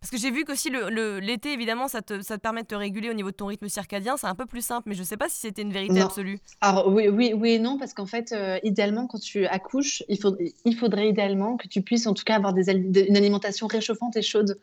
Parce 0.00 0.10
que 0.10 0.18
j'ai 0.18 0.30
vu 0.30 0.44
qu'aussi 0.44 0.70
l'été, 0.70 0.90
le, 0.90 1.18
l'été, 1.18 1.52
évidemment, 1.52 1.88
ça 1.88 2.02
te, 2.02 2.20
ça 2.22 2.36
te 2.36 2.42
permet 2.42 2.62
de 2.62 2.66
te 2.66 2.74
réguler 2.74 3.10
au 3.10 3.14
niveau 3.14 3.30
de 3.30 3.36
ton 3.36 3.46
rythme 3.46 3.68
circadien, 3.68 4.16
c'est 4.16 4.26
un 4.26 4.34
peu 4.34 4.46
plus 4.46 4.64
simple, 4.64 4.88
mais 4.88 4.94
je 4.94 5.02
sais 5.02 5.16
pas 5.16 5.28
si 5.28 5.38
c'était 5.38 5.62
une 5.62 5.72
vérité 5.72 5.94
Non. 5.94 6.06
absolue. 6.06 6.38
Alors 6.60 6.88
oui, 6.88 7.08
oui, 7.08 7.32
oui 7.34 7.52
et 7.52 7.58
non, 7.58 7.78
parce 7.78 7.94
qu'en 7.94 8.06
fait, 8.06 8.32
euh, 8.32 8.58
idéalement, 8.62 9.06
quand 9.06 9.18
tu 9.18 9.46
accouches, 9.46 10.02
il, 10.08 10.20
faut, 10.20 10.36
il 10.64 10.76
faudrait 10.76 11.08
idéalement 11.08 11.56
que 11.56 11.68
tu 11.68 11.82
puisses 11.82 12.06
en 12.06 12.14
tout 12.14 12.24
cas 12.24 12.36
avoir 12.36 12.52
des, 12.52 12.70
une 12.70 13.16
alimentation 13.16 13.66
réchauffante 13.66 14.16
et 14.16 14.22
chaude 14.22 14.58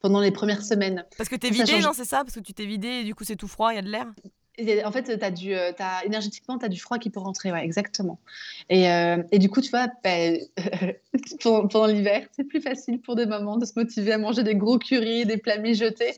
pendant 0.00 0.20
les 0.20 0.30
premières 0.30 0.62
semaines. 0.62 1.04
Parce 1.16 1.28
que 1.28 1.36
t'es 1.36 1.50
vidé, 1.50 1.72
change. 1.72 1.82
non, 1.84 1.90
c'est 1.92 2.04
ça? 2.04 2.18
Parce 2.24 2.34
que 2.34 2.40
tu 2.40 2.54
t'es 2.54 2.66
vidé 2.66 2.88
et 2.88 3.04
du 3.04 3.14
coup, 3.14 3.24
c'est 3.24 3.36
tout 3.36 3.48
froid, 3.48 3.72
il 3.72 3.76
y 3.76 3.78
a 3.78 3.82
de 3.82 3.88
l'air? 3.90 4.06
En 4.84 4.92
fait, 4.92 5.22
as 5.22 5.30
du, 5.30 5.54
euh, 5.54 5.72
t'as- 5.76 6.04
énergétiquement, 6.04 6.58
tu 6.58 6.64
as 6.64 6.68
du 6.68 6.80
froid 6.80 6.98
qui 6.98 7.10
peut 7.10 7.20
rentrer, 7.20 7.52
ouais, 7.52 7.64
exactement. 7.64 8.18
Et, 8.68 8.90
euh, 8.90 9.22
et 9.32 9.38
du 9.38 9.48
coup, 9.48 9.60
tu 9.60 9.70
vois, 9.70 9.88
ben, 10.02 10.38
pendant, 11.42 11.68
pendant 11.68 11.86
l'hiver, 11.86 12.26
c'est 12.32 12.44
plus 12.44 12.60
facile 12.60 13.00
pour 13.00 13.16
des 13.16 13.26
mamans 13.26 13.56
de 13.56 13.64
se 13.64 13.72
motiver 13.76 14.12
à 14.12 14.18
manger 14.18 14.42
des 14.42 14.54
gros 14.56 14.78
currys, 14.78 15.26
des 15.26 15.36
plats 15.38 15.58
mijotés, 15.58 16.14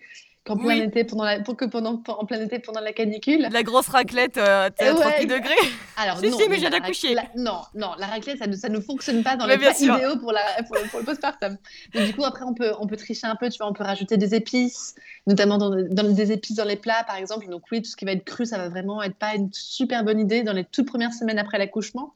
qu'en 0.51 0.57
plein 0.57 0.77
Oui. 0.79 0.83
été, 0.83 1.05
pendant 1.05 1.25
la, 1.25 1.41
pour 1.41 1.57
que 1.57 1.65
pendant, 1.65 2.03
en 2.09 2.25
plein 2.27 2.41
été, 2.41 2.59
pendant 2.59 2.81
la 2.81 2.93
canicule. 2.93 3.47
La 3.51 3.63
grosse 3.63 3.89
raclette 3.89 4.37
euh, 4.39 4.69
à 4.79 4.85
Ouais. 4.93 4.95
38 5.01 5.27
degrés 5.27 5.55
Alors 5.97 6.19
Si, 6.19 6.29
non, 6.31 6.39
si, 6.39 6.49
mais 6.49 6.57
rac- 6.59 6.71
d'accoucher. 6.71 7.15
Non, 7.37 7.61
non, 7.75 7.91
la 7.99 8.07
raclette, 8.07 8.39
ça 8.39 8.47
ne, 8.47 8.57
ça 8.57 8.69
ne 8.69 8.81
fonctionne 8.81 9.23
pas 9.23 9.37
dans 9.37 9.47
Mais 9.47 9.55
les 9.57 9.61
bien 9.61 9.73
sûr. 9.75 9.97
idéaux 9.97 10.17
pour, 10.19 10.33
la, 10.33 10.41
pour, 10.67 10.77
le- 10.77 10.89
pour 10.91 10.99
le 11.01 11.05
postpartum. 11.05 11.57
Du 11.95 12.15
coup, 12.15 12.25
après, 12.25 12.45
on 12.45 12.55
peut, 12.55 12.73
on 12.81 12.87
peut 12.87 12.97
tricher 12.97 13.27
un 13.27 13.37
peu, 13.37 13.49
tu 13.49 13.59
vois, 13.59 13.69
on 13.69 13.73
peut 13.73 13.85
rajouter 13.85 14.17
des 14.17 14.35
épices, 14.35 14.95
notamment 15.27 15.59
dans, 15.59 15.71
dans 15.71 16.13
des 16.13 16.33
épices 16.33 16.57
dans 16.57 16.65
les 16.65 16.77
plats, 16.77 17.05
par 17.07 17.17
exemple. 17.17 17.49
Donc 17.49 17.63
oui, 17.71 17.83
tout 17.83 17.91
ce 17.91 17.97
qui 17.97 18.05
va 18.05 18.13
être 18.13 18.25
cru, 18.25 18.47
ça 18.47 18.59
va 18.59 18.69
vraiment 18.69 19.03
être 19.03 19.17
pas 19.17 19.35
une 19.35 19.51
super 19.53 20.05
bonne 20.05 20.19
idée 20.21 20.43
dans 20.43 20.53
les 20.53 20.65
toutes 20.65 20.87
premières 20.89 21.13
semaines 21.15 21.39
après 21.39 21.59
l'accouchement. 21.59 22.15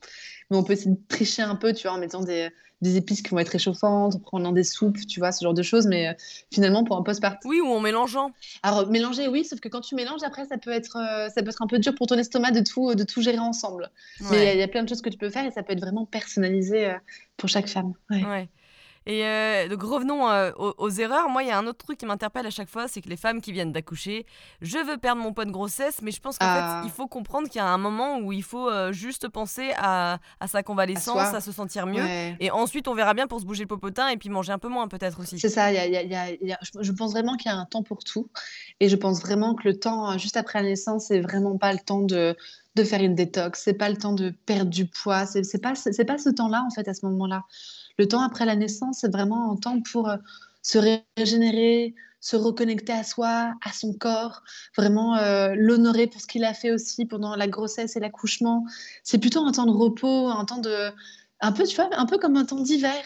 Mais 0.51 0.57
on 0.57 0.63
peut 0.65 0.75
essayer 0.75 0.91
de 0.91 0.99
tricher 1.09 1.43
un 1.43 1.57
peu, 1.57 1.73
tu 1.73 1.87
vois, 1.87 1.97
en 1.97 2.01
mettant 2.01 2.21
des, 2.21 2.51
des 2.85 2.97
épices 2.97 3.23
qui 3.23 3.31
vont 3.31 3.39
être 3.41 3.49
réchauffantes, 3.49 4.15
en 4.15 4.19
prenant 4.21 4.53
des 4.53 4.63
soupes, 4.63 4.99
tu 5.09 5.19
vois, 5.19 5.33
ce 5.33 5.43
genre 5.45 5.55
de 5.55 5.63
choses. 5.65 5.87
Mais 5.89 6.09
euh, 6.09 6.13
finalement, 6.53 6.85
pour 6.85 6.97
un 6.97 7.03
postpartum, 7.03 7.51
Oui, 7.51 7.61
ou 7.61 7.67
en 7.67 7.81
mélangeant. 7.81 8.31
alors 8.63 8.89
mélanger, 8.89 9.27
oui, 9.27 9.45
sauf 9.45 9.59
que 9.59 9.69
quand 9.69 9.81
tu 9.81 9.95
mélanges, 9.97 10.23
après, 10.23 10.45
ça 10.45 10.59
peut 10.59 10.71
être, 10.71 10.97
euh, 10.97 11.29
ça 11.31 11.43
peut 11.43 11.49
être 11.51 11.63
un 11.63 11.67
peu 11.67 11.79
dur 11.81 11.95
pour 11.97 12.07
ton 12.07 12.17
estomac 12.17 12.53
de 12.53 12.61
tout, 12.61 12.95
de 12.95 13.03
tout 13.05 13.21
gérer 13.23 13.39
ensemble. 13.41 13.91
Mais 14.31 14.55
il 14.55 14.59
y 14.59 14.63
a- 14.63 14.65
y, 14.65 14.69
plein 14.69 14.85
de 14.85 14.89
choses 14.89 15.03
que 15.03 15.11
tu 15.11 15.19
peux 15.19 15.31
faire 15.31 15.45
et 15.45 15.51
ça 15.51 15.63
peut 15.63 15.73
être 15.73 15.81
vraiment 15.81 16.07
personnalisé 16.07 16.87
euh, 16.87 16.95
pour 17.37 17.49
chaque 17.49 17.67
femme. 17.69 17.95
Ouais. 18.11 18.25
Ouais. 18.25 18.49
Et 19.07 19.25
euh, 19.27 19.69
donc 19.69 19.83
revenons 19.83 20.29
euh, 20.31 20.51
aux, 20.57 20.75
aux 20.79 20.91
erreurs. 20.91 21.29
Moi, 21.29 21.43
il 21.43 21.49
y 21.49 21.53
a 21.53 21.59
un 21.59 21.67
autre 21.67 21.85
truc 21.85 21.99
qui 21.99 22.07
m'interpelle 22.07 22.47
à 22.47 22.51
chaque 22.51 22.69
fois, 22.71 22.89
c'est 22.89 23.01
que 23.03 23.09
les 23.09 23.17
femmes 23.17 23.41
qui 23.43 23.53
viennent 23.53 23.73
d'accoucher, 23.73 24.25
je 24.63 24.79
veux 24.79 24.97
perdre 24.97 25.21
mon 25.21 25.33
poids 25.33 25.45
de 25.45 25.51
grossesse, 25.51 26.01
mais 26.03 26.11
je 26.11 26.21
pense 26.21 26.39
qu'en 26.39 26.47
Ah. 26.49 26.81
fait, 26.83 26.89
il 26.89 26.91
faut 26.93 27.07
comprendre 27.07 27.49
qu'il 27.49 27.59
y 27.59 27.61
a 27.63 27.67
un 27.67 27.77
moment 27.79 28.19
où 28.19 28.33
il 28.33 28.43
faut 28.43 28.69
euh, 28.71 28.93
juste 28.93 29.29
penser 29.29 29.73
à, 29.77 30.19
à 30.41 30.47
sa 30.47 30.63
convalescence, 30.63 31.19
À 31.19 31.41
se 31.41 31.53
sentir 31.53 31.87
mieux. 31.87 32.03
Ouais. 32.03 32.37
Et 32.41 32.51
ensuite, 32.51 32.89
on 32.89 32.95
verra 32.95 33.13
bien 33.15 33.27
pour 33.27 33.41
se 33.41 33.45
bouger 33.45 33.63
le 33.65 33.69
popotin 33.69 34.09
et 34.09 34.17
puis 34.17 34.29
manger 34.31 34.53
un 34.53 34.59
peu 34.59 34.69
moins 34.69 34.89
peut-être 34.89 35.21
aussi. 35.21 35.39
C'est 35.39 35.49
ça, 35.49 35.71
y 35.73 35.77
a- 35.79 35.87
y 35.87 35.97
a- 35.97 36.03
y 36.03 36.53
a- 36.53 36.59
je, 36.81 36.93
pense 36.93 37.13
vraiment 37.13 37.37
qu'il 37.37 37.51
y 37.51 37.55
a 37.55 37.59
un 37.59 37.67
temps 37.67 37.83
pour 37.83 38.05
tout. 38.05 38.29
Et 38.81 38.89
je 38.89 38.97
pense 38.97 39.21
vraiment 39.21 39.55
que 39.55 39.69
le 39.69 39.79
temps, 39.79 40.17
juste 40.19 40.37
après 40.37 40.63
la 40.63 40.69
naissance, 40.71 41.07
c'est 41.09 41.21
vraiment 41.21 41.59
pas 41.59 41.73
le 41.73 41.79
temps 41.79 42.01
de, 42.01 42.37
de 42.75 42.85
faire 42.85 43.03
une 43.03 43.15
détox. 43.15 43.61
C'est 43.63 43.75
pas 43.75 43.89
le 43.91 43.97
temps 43.97 44.13
de 44.15 44.31
perdre 44.47 44.71
du 44.71 44.87
poids. 44.87 45.27
C'est 45.27 45.61
pas, 45.61 45.75
pas 45.75 46.19
ce 46.19 46.31
temps-là, 46.31 46.65
en 46.67 46.71
fait, 46.71 46.89
à 46.89 46.95
ce 46.95 47.05
moment-là. 47.07 47.43
Le 47.99 48.09
temps 48.09 48.23
après 48.23 48.45
la 48.45 48.57
naissance, 48.57 48.99
c'est 49.01 49.13
vraiment 49.13 49.53
un 49.53 49.57
temps 49.57 49.81
pour 49.81 50.09
euh, 50.09 50.17
se 50.63 50.79
ré- 50.79 51.05
régénérer, 51.17 51.95
se 52.21 52.37
reconnecter 52.37 52.93
à 52.93 53.05
soi, 53.05 53.55
à 53.63 53.73
son 53.73 53.93
corps, 53.95 54.43
vraiment 54.77 55.17
euh, 55.17 55.55
l'honorer 55.57 56.07
pour 56.07 56.21
ce 56.21 56.27
qu'il 56.27 56.45
a 56.45 56.55
fait 56.55 56.71
aussi 56.73 57.05
pendant 57.07 57.37
la 57.37 57.47
grossesse 57.49 57.97
et 57.97 58.01
l'accouchement. 58.01 58.65
C'est 59.03 59.19
plutôt 59.19 59.45
un 59.45 59.53
temps 59.53 59.67
de 59.67 59.71
repos, 59.73 60.29
un 60.29 60.45
temps 60.45 60.59
de. 60.59 60.91
Un 61.41 61.53
peu, 61.53 61.65
tu 61.65 61.77
vois, 61.77 61.89
un 61.93 62.07
peu 62.07 62.19
comme 62.19 62.37
un 62.37 62.45
temps 62.45 62.61
d'hiver 62.61 63.03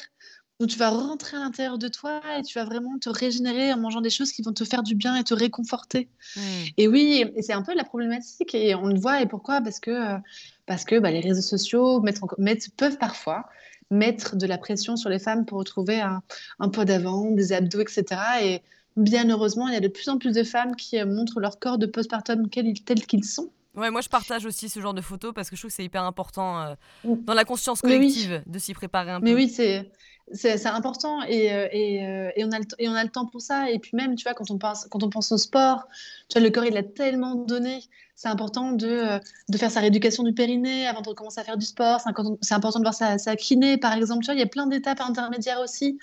où 0.60 0.66
tu 0.66 0.76
vas 0.76 0.90
rentrer 0.90 1.36
à 1.36 1.40
l'intérieur 1.40 1.78
de 1.78 1.86
toi 1.88 2.20
et 2.36 2.42
tu 2.42 2.58
vas 2.58 2.64
vraiment 2.64 2.98
te 2.98 3.08
régénérer 3.08 3.72
en 3.72 3.78
mangeant 3.78 4.00
des 4.00 4.10
choses 4.10 4.32
qui 4.32 4.42
vont 4.42 4.52
te 4.52 4.64
faire 4.64 4.82
du 4.82 4.94
bien 4.96 5.14
et 5.16 5.22
te 5.22 5.34
réconforter. 5.34 6.08
Hmm. 6.36 6.40
Et 6.76 6.88
oui, 6.88 7.24
et 7.36 7.42
c'est 7.42 7.52
un 7.52 7.62
peu 7.62 7.74
la 7.74 7.84
problématique 7.84 8.54
et 8.54 8.74
on 8.74 8.86
le 8.86 8.98
voit 8.98 9.20
et 9.22 9.26
pourquoi? 9.26 9.60
Parce 9.60 9.78
que, 9.78 9.90
euh, 9.90 10.18
parce 10.66 10.84
que 10.84 10.98
bah, 10.98 11.10
les 11.12 11.20
réseaux 11.20 11.42
sociaux 11.42 12.00
mettent 12.00 12.22
en- 12.22 12.28
mettent- 12.38 12.74
peuvent 12.76 12.98
parfois 12.98 13.44
mettre 13.90 14.36
de 14.36 14.46
la 14.46 14.58
pression 14.58 14.96
sur 14.96 15.10
les 15.10 15.18
femmes 15.18 15.46
pour 15.46 15.58
retrouver 15.58 16.00
un, 16.00 16.22
un 16.58 16.68
poids 16.68 16.84
d'avant, 16.84 17.30
des 17.30 17.52
abdos, 17.52 17.80
etc. 17.80 18.20
Et 18.44 18.62
bien 18.96 19.28
heureusement, 19.30 19.68
il 19.68 19.74
y 19.74 19.76
a 19.76 19.80
de 19.80 19.88
plus 19.88 20.08
en 20.08 20.18
plus 20.18 20.32
de 20.34 20.44
femmes 20.44 20.76
qui 20.76 20.98
euh, 20.98 21.06
montrent 21.06 21.40
leur 21.40 21.58
corps 21.58 21.78
de 21.78 21.86
postpartum 21.86 22.48
tels 22.50 23.06
qu'ils 23.06 23.24
sont. 23.24 23.50
Ouais, 23.74 23.90
moi 23.90 24.00
je 24.00 24.08
partage 24.08 24.44
aussi 24.44 24.68
ce 24.68 24.80
genre 24.80 24.94
de 24.94 25.00
photos 25.00 25.32
parce 25.34 25.50
que 25.50 25.56
je 25.56 25.60
trouve 25.62 25.70
que 25.70 25.74
c'est 25.76 25.84
hyper 25.84 26.02
important 26.02 26.60
euh, 26.62 26.74
Mm. 27.04 27.14
dans 27.24 27.34
la 27.34 27.44
conscience 27.44 27.82
Mais 27.84 27.96
oui. 27.96 28.12
collective 28.12 28.42
de 28.46 28.58
s'y 28.58 28.74
préparer 28.74 29.10
un 29.12 29.20
Mais 29.20 29.30
peu. 29.30 29.36
oui, 29.36 29.48
c'est 29.48 29.90
c'est 30.32 30.66
important 30.66 31.22
et, 31.22 31.52
euh, 31.52 31.68
et, 31.72 32.06
euh, 32.06 32.30
et 32.36 32.44
on 32.44 32.52
a 32.52 32.58
le, 32.58 32.64
et 32.78 32.88
on 32.88 32.94
a 32.94 33.02
le 33.02 33.10
temps 33.10 33.26
pour 33.26 33.40
ça. 33.40 33.70
Et 33.70 33.78
puis 33.78 33.92
même, 33.94 34.14
tu 34.14 34.24
vois, 34.24 34.34
quand 34.34 34.50
on 34.50 34.58
pense, 34.58 34.86
quand 34.90 35.02
on 35.02 35.10
pense 35.10 35.32
au 35.32 35.38
sport, 35.38 35.88
tu 36.28 36.38
vois, 36.38 36.46
le 36.46 36.50
corps, 36.52 36.64
il 36.64 36.76
a 36.76 36.82
tellement 36.82 37.34
donné. 37.34 37.82
C'est 38.14 38.28
important 38.28 38.72
de, 38.72 38.88
euh, 38.88 39.18
de 39.48 39.58
faire 39.58 39.70
sa 39.70 39.80
rééducation 39.80 40.24
du 40.24 40.32
périnée 40.34 40.86
avant 40.86 41.02
de 41.02 41.08
recommencer 41.08 41.40
à 41.40 41.44
faire 41.44 41.56
du 41.56 41.64
sport. 41.64 42.00
C'est 42.00 42.54
important, 42.54 42.80
de 42.80 42.84
voir 42.84 42.94
sa, 42.94 43.16
sa 43.16 43.36
kiné, 43.36 43.76
par 43.76 43.92
exemple. 43.92 44.24
Tu 44.24 44.26
vois, 44.26 44.34
il 44.34 44.40
y 44.40 44.42
a 44.42 44.46
plein 44.46 44.66
d'étapes 44.66 45.00
intermédiaires 45.00 45.60
aussi. 45.60 45.98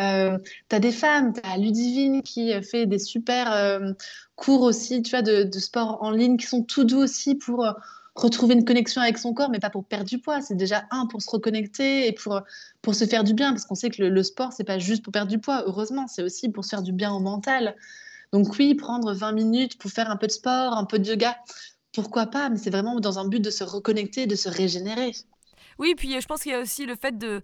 Euh, 0.00 0.38
tu 0.68 0.76
as 0.76 0.80
des 0.80 0.90
femmes, 0.92 1.32
tu 1.32 1.40
as 1.48 1.56
Ludivine 1.58 2.22
qui 2.22 2.52
fait 2.62 2.86
des 2.86 2.98
super 2.98 3.52
euh, 3.52 3.92
cours 4.34 4.62
aussi, 4.62 5.02
tu 5.02 5.10
vois, 5.10 5.22
de, 5.22 5.44
de 5.44 5.58
sport 5.58 5.98
en 6.02 6.10
ligne 6.10 6.36
qui 6.36 6.46
sont 6.46 6.64
tout 6.64 6.84
doux 6.84 6.98
aussi 6.98 7.36
pour 7.36 7.64
retrouver 8.14 8.54
une 8.54 8.64
connexion 8.64 9.00
avec 9.00 9.18
son 9.18 9.32
corps, 9.32 9.50
mais 9.50 9.58
pas 9.58 9.70
pour 9.70 9.84
perdre 9.84 10.06
du 10.06 10.18
poids. 10.18 10.40
C'est 10.40 10.54
déjà 10.54 10.84
un 10.90 11.06
pour 11.06 11.22
se 11.22 11.30
reconnecter 11.30 12.06
et 12.06 12.12
pour, 12.12 12.40
pour 12.82 12.94
se 12.94 13.04
faire 13.04 13.24
du 13.24 13.34
bien, 13.34 13.52
parce 13.52 13.64
qu'on 13.64 13.74
sait 13.74 13.90
que 13.90 14.02
le, 14.02 14.08
le 14.10 14.22
sport, 14.22 14.52
c'est 14.52 14.64
pas 14.64 14.78
juste 14.78 15.02
pour 15.02 15.12
perdre 15.12 15.30
du 15.30 15.38
poids, 15.38 15.64
heureusement, 15.66 16.06
c'est 16.06 16.22
aussi 16.22 16.50
pour 16.50 16.64
se 16.64 16.70
faire 16.70 16.82
du 16.82 16.92
bien 16.92 17.12
au 17.12 17.20
mental. 17.20 17.76
Donc 18.32 18.54
oui, 18.58 18.74
prendre 18.74 19.12
20 19.12 19.32
minutes 19.32 19.78
pour 19.78 19.90
faire 19.90 20.10
un 20.10 20.16
peu 20.16 20.26
de 20.26 20.32
sport, 20.32 20.74
un 20.74 20.84
peu 20.84 20.98
de 20.98 21.06
yoga, 21.06 21.36
pourquoi 21.92 22.26
pas, 22.26 22.48
mais 22.48 22.56
c'est 22.56 22.70
vraiment 22.70 22.98
dans 23.00 23.18
un 23.18 23.28
but 23.28 23.40
de 23.40 23.50
se 23.50 23.64
reconnecter, 23.64 24.26
de 24.26 24.34
se 24.34 24.48
régénérer. 24.48 25.12
Oui, 25.78 25.94
puis 25.96 26.20
je 26.20 26.26
pense 26.26 26.42
qu'il 26.42 26.52
y 26.52 26.54
a 26.54 26.60
aussi 26.60 26.86
le 26.86 26.96
fait 26.96 27.16
de 27.16 27.42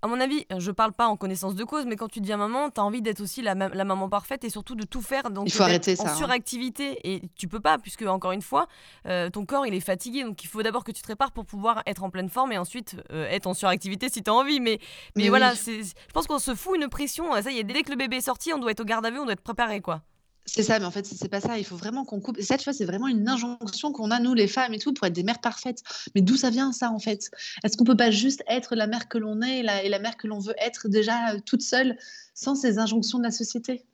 à 0.00 0.06
mon 0.06 0.20
avis, 0.20 0.46
je 0.58 0.70
parle 0.70 0.92
pas 0.92 1.08
en 1.08 1.16
connaissance 1.16 1.56
de 1.56 1.64
cause, 1.64 1.84
mais 1.84 1.96
quand 1.96 2.08
tu 2.08 2.20
deviens 2.20 2.36
maman, 2.36 2.70
tu 2.70 2.80
as 2.80 2.84
envie 2.84 3.02
d'être 3.02 3.20
aussi 3.20 3.42
la, 3.42 3.54
la, 3.54 3.84
maman 3.84 4.08
parfaite 4.08 4.44
et 4.44 4.50
surtout 4.50 4.76
de 4.76 4.84
tout 4.84 5.02
faire. 5.02 5.30
Donc 5.30 5.48
il 5.48 5.52
faut 5.52 5.64
arrêter 5.64 5.96
ça. 5.96 6.04
En 6.04 6.06
hein. 6.06 6.14
suractivité. 6.14 7.00
Et 7.02 7.22
tu 7.36 7.48
peux 7.48 7.58
pas, 7.58 7.78
puisque 7.78 8.02
encore 8.02 8.30
une 8.30 8.42
fois, 8.42 8.68
euh, 9.06 9.28
ton 9.28 9.44
corps 9.44 9.66
il 9.66 9.74
est 9.74 9.80
fatigué. 9.80 10.22
Donc 10.22 10.44
il 10.44 10.46
faut 10.46 10.62
d'abord 10.62 10.84
que 10.84 10.92
tu 10.92 11.00
te 11.00 11.06
prépares 11.06 11.32
pour 11.32 11.46
pouvoir 11.46 11.82
être 11.86 12.04
en 12.04 12.10
pleine 12.10 12.28
forme 12.28 12.52
et 12.52 12.58
ensuite 12.58 12.96
euh, 13.10 13.26
être 13.28 13.48
en 13.48 13.54
suractivité 13.54 14.08
si 14.08 14.22
tu 14.22 14.30
as 14.30 14.34
envie. 14.34 14.60
Mais, 14.60 14.78
mais, 15.16 15.28
voilà, 15.30 15.54
je 15.54 15.82
pense 16.14 16.28
qu'on 16.28 16.38
se 16.38 16.54
fout 16.54 16.76
une 16.80 16.88
pression. 16.88 17.32
Ça 17.42 17.50
y 17.50 17.58
est, 17.58 17.64
dès 17.64 17.82
que 17.82 17.90
le 17.90 17.96
bébé 17.96 18.18
est 18.18 18.20
sorti, 18.20 18.52
on 18.52 18.58
doit 18.58 18.70
être 18.70 18.80
au 18.80 18.84
garde 18.84 19.04
à 19.04 19.10
vue, 19.10 19.18
on 19.18 19.24
doit 19.24 19.32
être 19.32 19.42
préparé. 19.42 19.80
quoi. 19.80 20.02
C'est 20.50 20.62
ça, 20.62 20.78
mais 20.78 20.86
en 20.86 20.90
fait, 20.90 21.04
c'est 21.06 21.28
pas 21.28 21.40
ça. 21.40 21.58
Il 21.58 21.64
faut 21.64 21.76
vraiment 21.76 22.04
qu'on 22.04 22.20
coupe. 22.20 22.38
Et 22.38 22.42
ça, 22.42 22.56
tu 22.56 22.64
vois, 22.64 22.72
c'est 22.72 22.84
vraiment 22.84 23.08
une 23.08 23.28
injonction 23.28 23.92
qu'on 23.92 24.10
a, 24.10 24.18
nous, 24.18 24.34
les 24.34 24.48
femmes 24.48 24.72
et 24.72 24.78
tout, 24.78 24.92
pour 24.92 25.06
être 25.06 25.12
des 25.12 25.22
mères 25.22 25.40
parfaites. 25.40 25.82
Mais 26.14 26.22
d'où 26.22 26.36
ça 26.36 26.50
vient, 26.50 26.72
ça, 26.72 26.90
en 26.90 26.98
fait? 26.98 27.30
Est-ce 27.64 27.76
qu'on 27.76 27.84
peut 27.84 27.96
pas 27.96 28.10
juste 28.10 28.42
être 28.48 28.74
la 28.74 28.86
mère 28.86 29.08
que 29.08 29.18
l'on 29.18 29.42
est 29.42 29.58
et 29.58 29.62
la, 29.62 29.82
et 29.84 29.88
la 29.88 29.98
mère 29.98 30.16
que 30.16 30.26
l'on 30.26 30.38
veut 30.38 30.54
être 30.58 30.88
déjà 30.88 31.32
euh, 31.32 31.38
toute 31.44 31.62
seule, 31.62 31.98
sans 32.34 32.54
ces 32.54 32.78
injonctions 32.78 33.18
de 33.18 33.24
la 33.24 33.30
société? 33.30 33.84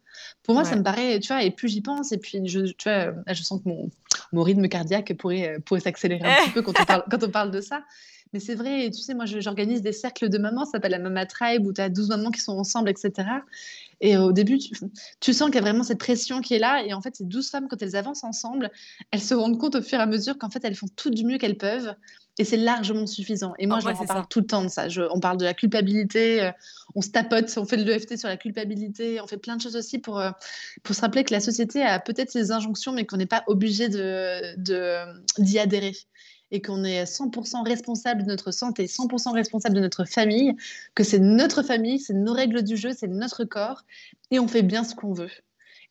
Pour 0.44 0.54
moi, 0.54 0.64
ça 0.64 0.76
me 0.76 0.82
paraît, 0.82 1.18
tu 1.18 1.28
vois, 1.28 1.42
et 1.42 1.50
plus 1.50 1.68
j'y 1.68 1.80
pense, 1.80 2.12
et 2.12 2.18
puis, 2.18 2.40
je, 2.44 2.61
tu 2.61 2.88
vois, 2.88 3.14
je 3.32 3.42
sens 3.42 3.61
que 3.61 3.68
mon, 3.68 3.90
mon 4.32 4.42
rythme 4.42 4.68
cardiaque 4.68 5.12
pourrait, 5.14 5.58
pourrait 5.64 5.80
s'accélérer 5.80 6.23
un 6.23 6.44
petit 6.44 6.50
peu 6.50 6.62
quand 6.62 6.73
on, 6.78 6.84
parle, 6.84 7.04
quand 7.11 7.25
on 7.25 7.30
parle 7.30 7.50
de 7.50 7.61
ça. 7.61 7.82
Mais 8.32 8.40
c'est 8.40 8.54
vrai, 8.56 8.90
tu 8.90 9.00
sais, 9.00 9.14
moi, 9.14 9.26
j'organise 9.26 9.80
des 9.80 9.92
cercles 9.92 10.28
de 10.28 10.38
mamans, 10.38 10.64
ça 10.64 10.73
s'appelle 10.73 10.90
la 10.90 10.99
Mama 10.99 11.25
Tribe, 11.25 11.66
où 11.66 11.73
tu 11.73 11.80
as 11.80 11.88
12 11.88 12.08
mamans 12.08 12.30
qui 12.30 12.40
sont 12.40 12.58
ensemble, 12.58 12.90
etc. 12.90 13.12
Et 14.04 14.18
au 14.18 14.32
début, 14.32 14.58
tu, 14.58 15.32
sens 15.32 15.46
qu'il 15.46 15.54
y 15.54 15.58
a 15.58 15.62
vraiment 15.62 15.82
cette 15.82 15.99
pression 15.99 16.42
qui 16.42 16.52
est 16.52 16.58
là. 16.58 16.84
Et 16.84 16.92
en 16.92 17.00
fait, 17.00 17.16
ces 17.16 17.25
12 17.25 17.49
femmes, 17.49 17.68
quand 17.70 17.80
elles 17.80 17.96
avancent 17.96 18.23
ensemble, 18.23 18.70
elles 19.11 19.23
se 19.23 19.32
rendent 19.32 19.58
compte 19.58 19.76
au 19.76 19.80
fur 19.80 19.99
et 19.99 20.02
à 20.02 20.06
mesure 20.06 20.37
qu'en 20.37 20.50
fait, 20.50 20.62
elles 20.62 20.75
font 20.75 20.88
tout 20.94 21.08
du 21.08 21.25
mieux 21.25 21.38
qu'elles 21.38 21.56
peuvent. 21.56 21.94
Et 22.37 22.44
c'est 22.44 22.58
largement 22.58 23.06
suffisant. 23.06 23.54
Et 23.58 23.66
moi, 23.66 23.80
je 23.80 23.87
leur 23.87 24.04
parle 24.04 24.26
tout 24.28 24.40
le 24.40 24.46
temps 24.46 24.62
de 24.62 24.68
ça. 24.68 24.88
on 25.11 25.20
parle 25.20 25.38
de 25.38 25.44
la 25.46 25.54
culpabilité, 25.54 26.42
euh, 26.42 26.50
on 26.94 27.00
se 27.00 27.08
tapote, 27.08 27.50
on 27.56 27.64
fait 27.64 27.78
de 27.78 27.84
l'EFT 27.84 28.18
sur 28.18 28.28
la 28.28 28.37
culpabilité, 28.37 29.23
on 29.23 29.26
fait 29.26 29.38
plein 29.38 29.56
de 29.56 29.62
choses 29.62 29.76
aussi 29.76 29.99
pour, 29.99 30.18
euh, 30.20 30.32
pour 30.82 30.94
se 30.94 31.00
rappeler 31.00 31.25
que 31.25 31.32
la 31.32 31.40
société 31.40 31.82
a 31.82 31.99
peut-être 31.99 32.30
ses 32.30 32.50
injonctions, 32.50 32.92
mais 32.92 33.06
qu'on 33.06 33.16
n'est 33.16 33.25
pas 33.25 33.42
obligé 33.46 33.88
d'y 33.88 33.96
de, 33.96 34.99
d'y 35.38 35.58
adhérer 35.58 35.96
et 36.51 36.63
qu'on 36.63 36.85
est 36.85 37.05
100% 37.05 37.65
responsable 37.65 38.23
de 38.23 38.29
notre 38.29 38.51
santé, 38.51 38.87
100% 38.87 39.33
responsable 39.33 39.75
de 39.75 39.81
notre 39.81 40.05
famille, 40.05 40.55
que 40.95 41.03
c'est 41.03 41.19
notre 41.19 41.63
famille, 41.63 41.99
c'est 41.99 42.15
nos 42.15 42.33
règles 42.33 42.63
du 42.63 42.77
jeu, 42.77 42.91
c'est 42.97 43.09
notre 43.09 43.45
corps, 43.45 43.83
et 44.31 44.39
on 44.39 44.49
fait 44.49 44.63
bien 44.63 44.85
ce 44.85 44.95
qu'on 44.95 45.13
veut. 45.13 45.31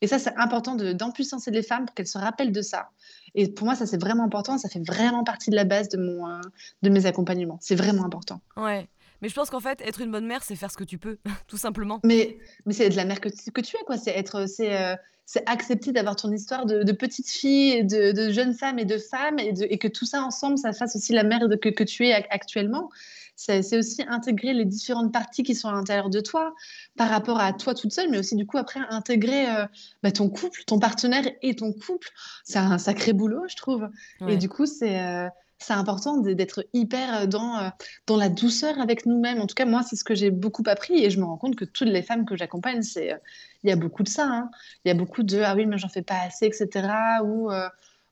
Et 0.01 0.07
ça, 0.07 0.19
c'est 0.19 0.35
important 0.35 0.75
d'empuissancer 0.75 1.49
les 1.49 1.63
femmes 1.63 1.85
pour 1.85 1.95
qu'elles 1.95 2.07
se 2.07 2.17
rappellent 2.17 2.51
de 2.51 2.61
ça. 2.61 2.89
Et 3.35 3.47
pour 3.47 3.65
moi, 3.65 3.75
ça, 3.75 3.85
c'est 3.85 4.01
vraiment 4.01 4.25
important. 4.25 4.57
Ça 4.57 4.67
fait 4.67 4.85
vraiment 4.85 5.23
partie 5.23 5.49
de 5.49 5.55
la 5.55 5.63
base 5.63 5.87
de, 5.87 5.97
mon, 5.97 6.27
euh, 6.27 6.41
de 6.81 6.89
mes 6.89 7.05
accompagnements. 7.05 7.57
C'est 7.61 7.75
vraiment 7.75 8.03
important. 8.03 8.41
Ouais. 8.57 8.89
Mais 9.23 9.29
je 9.29 9.35
pense 9.35 9.49
qu'en 9.49 9.61
fait, 9.61 9.79
être 9.79 10.01
une 10.01 10.11
bonne 10.11 10.27
mère, 10.27 10.43
c'est 10.43 10.57
faire 10.57 10.69
ce 10.69 10.75
que 10.75 10.83
tu 10.83 10.97
peux, 10.97 11.17
tout 11.47 11.55
simplement. 11.55 12.01
Mais, 12.03 12.37
mais 12.65 12.73
c'est 12.73 12.87
être 12.87 12.95
la 12.95 13.05
mère 13.05 13.21
que, 13.21 13.29
que 13.29 13.61
tu 13.61 13.77
es, 13.77 13.83
quoi. 13.85 13.97
C'est 13.97 14.11
être, 14.11 14.47
c'est, 14.49 14.75
euh, 14.75 14.97
c'est 15.25 15.49
accepter 15.49 15.93
d'avoir 15.93 16.17
ton 16.17 16.29
histoire 16.33 16.65
de, 16.65 16.91
petite 16.91 17.29
fille, 17.29 17.85
de, 17.85 18.11
de, 18.11 18.33
jeune 18.33 18.53
femme 18.53 18.79
et 18.79 18.85
de 18.85 18.97
femme, 18.97 19.39
et, 19.39 19.53
et, 19.61 19.77
que 19.77 19.87
tout 19.87 20.05
ça 20.05 20.23
ensemble, 20.23 20.57
ça 20.57 20.73
fasse 20.73 20.97
aussi 20.97 21.13
la 21.13 21.23
mère 21.23 21.39
que, 21.61 21.69
que 21.69 21.85
tu 21.85 22.05
es 22.05 22.11
actuellement. 22.11 22.89
C'est 23.37 23.77
aussi 23.77 24.03
intégrer 24.07 24.53
les 24.53 24.65
différentes 24.65 25.11
parties 25.11 25.43
qui 25.43 25.55
sont 25.55 25.69
à 25.69 25.71
l'intérieur 25.71 26.09
de 26.09 26.19
toi 26.19 26.53
par 26.97 27.09
rapport 27.09 27.39
à 27.39 27.53
toi 27.53 27.73
toute 27.73 27.91
seule, 27.91 28.09
mais 28.11 28.19
aussi 28.19 28.35
du 28.35 28.45
coup 28.45 28.57
après 28.57 28.81
intégrer 28.89 29.49
euh, 29.49 29.65
bah, 30.03 30.11
ton 30.11 30.29
couple, 30.29 30.63
ton 30.67 30.79
partenaire 30.79 31.25
et 31.41 31.55
ton 31.55 31.71
couple. 31.73 32.09
C'est 32.43 32.59
un 32.59 32.77
sacré 32.77 33.11
boulot, 33.11 33.43
je 33.47 33.55
trouve. 33.55 33.89
Et 34.27 34.37
du 34.37 34.49
coup, 34.49 34.65
c'est 34.65 34.99
euh, 34.99 35.29
c'est 35.63 35.73
important 35.73 36.17
d'être 36.17 36.65
hyper 36.73 37.21
euh, 37.21 37.25
dans, 37.25 37.57
euh, 37.57 37.69
dans 38.07 38.17
la 38.17 38.29
douceur 38.29 38.79
avec 38.79 39.05
nous-mêmes. 39.05 39.39
En 39.39 39.47
tout 39.47 39.55
cas, 39.55 39.65
moi, 39.65 39.83
c'est 39.83 39.95
ce 39.95 40.03
que 40.03 40.15
j'ai 40.15 40.31
beaucoup 40.31 40.63
appris 40.67 41.03
et 41.03 41.09
je 41.09 41.19
me 41.19 41.25
rends 41.25 41.37
compte 41.37 41.55
que 41.55 41.65
toutes 41.65 41.87
les 41.87 42.01
femmes 42.01 42.25
que 42.25 42.35
j'accompagne, 42.35 42.81
c'est 42.81 43.13
euh, 43.13 43.17
il 43.63 43.69
y 43.69 43.73
a 43.73 43.75
beaucoup 43.75 44.03
de 44.03 44.09
ça. 44.09 44.27
Hein. 44.27 44.51
Il 44.83 44.89
y 44.89 44.91
a 44.91 44.95
beaucoup 44.95 45.23
de 45.23 45.41
ah 45.41 45.55
oui, 45.55 45.65
mais 45.65 45.77
j'en 45.77 45.89
fais 45.89 46.01
pas 46.01 46.19
assez, 46.21 46.45
etc. 46.45 46.87
Ou 47.23 47.49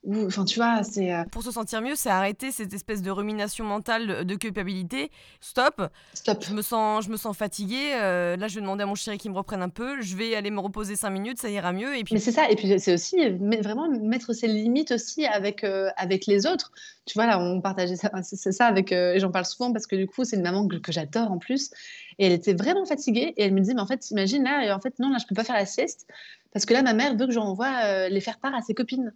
enfin, 0.10 0.46
tu 0.46 0.60
vois, 0.60 0.84
c'est. 0.84 1.14
Euh, 1.14 1.24
Pour 1.32 1.44
se 1.44 1.52
sentir 1.52 1.82
mieux, 1.82 1.96
c'est 1.96 2.10
arrêter 2.10 2.52
cette 2.52 2.74
espèce 2.74 3.02
de 3.02 3.12
rumination 3.12 3.66
mentale 3.66 4.26
de 4.26 4.36
culpabilité. 4.36 5.12
Stop. 5.40 5.82
Stop. 6.14 6.44
Je 6.48 6.54
me 6.54 6.62
sens, 6.62 7.06
je 7.06 7.10
me 7.10 7.18
sens 7.18 7.38
fatiguée. 7.38 7.94
Euh, 7.96 8.36
là, 8.36 8.48
je 8.48 8.56
vais 8.56 8.62
demander 8.62 8.84
à 8.84 8.86
mon 8.86 8.96
chéri 8.96 9.18
qu'il 9.18 9.32
me 9.32 9.38
reprenne 9.38 9.62
un 9.62 9.70
peu. 9.70 10.02
Je 10.02 10.16
vais 10.16 10.36
aller 10.36 10.52
me 10.52 10.60
reposer 10.60 10.96
cinq 10.96 11.12
minutes, 11.12 11.40
ça 11.40 11.50
ira 11.50 11.72
mieux. 11.72 11.96
Et 11.98 12.04
puis... 12.04 12.16
Mais 12.16 12.20
c'est 12.20 12.32
ça. 12.32 12.50
Et 12.50 12.56
puis, 12.56 12.80
c'est 12.80 12.94
aussi 12.94 13.18
vraiment 13.62 13.90
mettre 13.90 14.34
ses 14.34 14.48
limites 14.48 14.92
aussi 14.92 15.26
avec, 15.26 15.64
euh, 15.64 15.90
avec 15.98 16.26
les 16.26 16.48
autres. 16.48 16.72
Tu 17.06 17.14
vois, 17.14 17.28
là, 17.28 17.40
on 17.40 17.62
partageait 17.62 17.96
ça. 17.96 18.12
C'est 18.24 18.52
ça 18.52 18.66
avec. 18.66 18.92
et 18.92 19.20
j'en 19.20 19.32
parle 19.32 19.46
souvent 19.46 19.72
parce 19.72 19.88
que 19.88 19.96
du 19.96 20.08
coup, 20.08 20.24
c'est 20.24 20.36
une 20.36 20.44
maman 20.44 20.68
que, 20.68 20.78
que 20.78 20.92
j'adore 20.92 21.32
en 21.32 21.38
plus. 21.38 21.72
Et 22.18 22.26
elle 22.26 22.34
était 22.34 22.54
vraiment 22.54 22.86
fatiguée. 22.86 23.34
Et 23.38 23.44
elle 23.44 23.54
me 23.54 23.62
dit, 23.62 23.74
mais 23.74 23.82
en 23.82 23.88
fait, 23.88 24.10
imagine 24.12 24.44
là, 24.44 24.76
en 24.76 24.80
fait, 24.80 24.98
non, 25.00 25.10
là, 25.10 25.18
je 25.20 25.28
peux 25.28 25.36
pas 25.36 25.44
faire 25.44 25.56
la 25.56 25.66
sieste 25.66 26.08
parce 26.54 26.66
que 26.66 26.74
là, 26.74 26.82
ma 26.82 26.94
mère 26.94 27.16
veut 27.16 27.28
que 27.28 27.32
j'envoie 27.32 28.10
les 28.10 28.20
faire 28.20 28.40
part 28.40 28.54
à 28.54 28.62
ses 28.62 28.74
copines. 28.74 29.14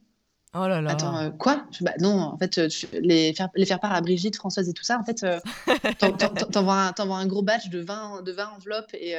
Oh 0.58 0.68
là 0.68 0.82
là. 0.82 0.92
Attends, 0.92 1.18
euh, 1.18 1.30
quoi? 1.32 1.66
Bah, 1.82 1.92
Non, 2.00 2.18
en 2.18 2.38
fait, 2.38 2.58
euh, 2.58 2.70
les, 2.94 3.34
faire, 3.34 3.50
les 3.56 3.66
faire 3.66 3.82
part 3.82 3.92
à 3.92 4.00
Brigitte, 4.00 4.38
Françoise 4.38 4.70
et 4.70 4.74
tout 4.74 4.84
ça, 4.84 4.98
en 4.98 5.04
fait, 5.04 5.24
euh, 5.24 5.40
t'envoies 6.52 6.94
un, 6.98 7.10
un, 7.12 7.28
gros 7.28 7.42
batch 7.42 7.68
de 7.70 7.80
20, 7.80 8.22
de 8.22 8.32
20 8.32 8.48
enveloppes 8.56 8.94
et, 8.94 9.16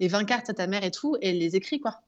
et 0.00 0.08
20 0.08 0.24
cartes 0.24 0.48
à 0.48 0.54
ta 0.54 0.66
mère 0.66 0.82
et 0.82 0.90
tout, 0.90 1.16
et 1.20 1.30
elle 1.30 1.38
les 1.38 1.56
écrit, 1.56 1.78
quoi 1.78 2.00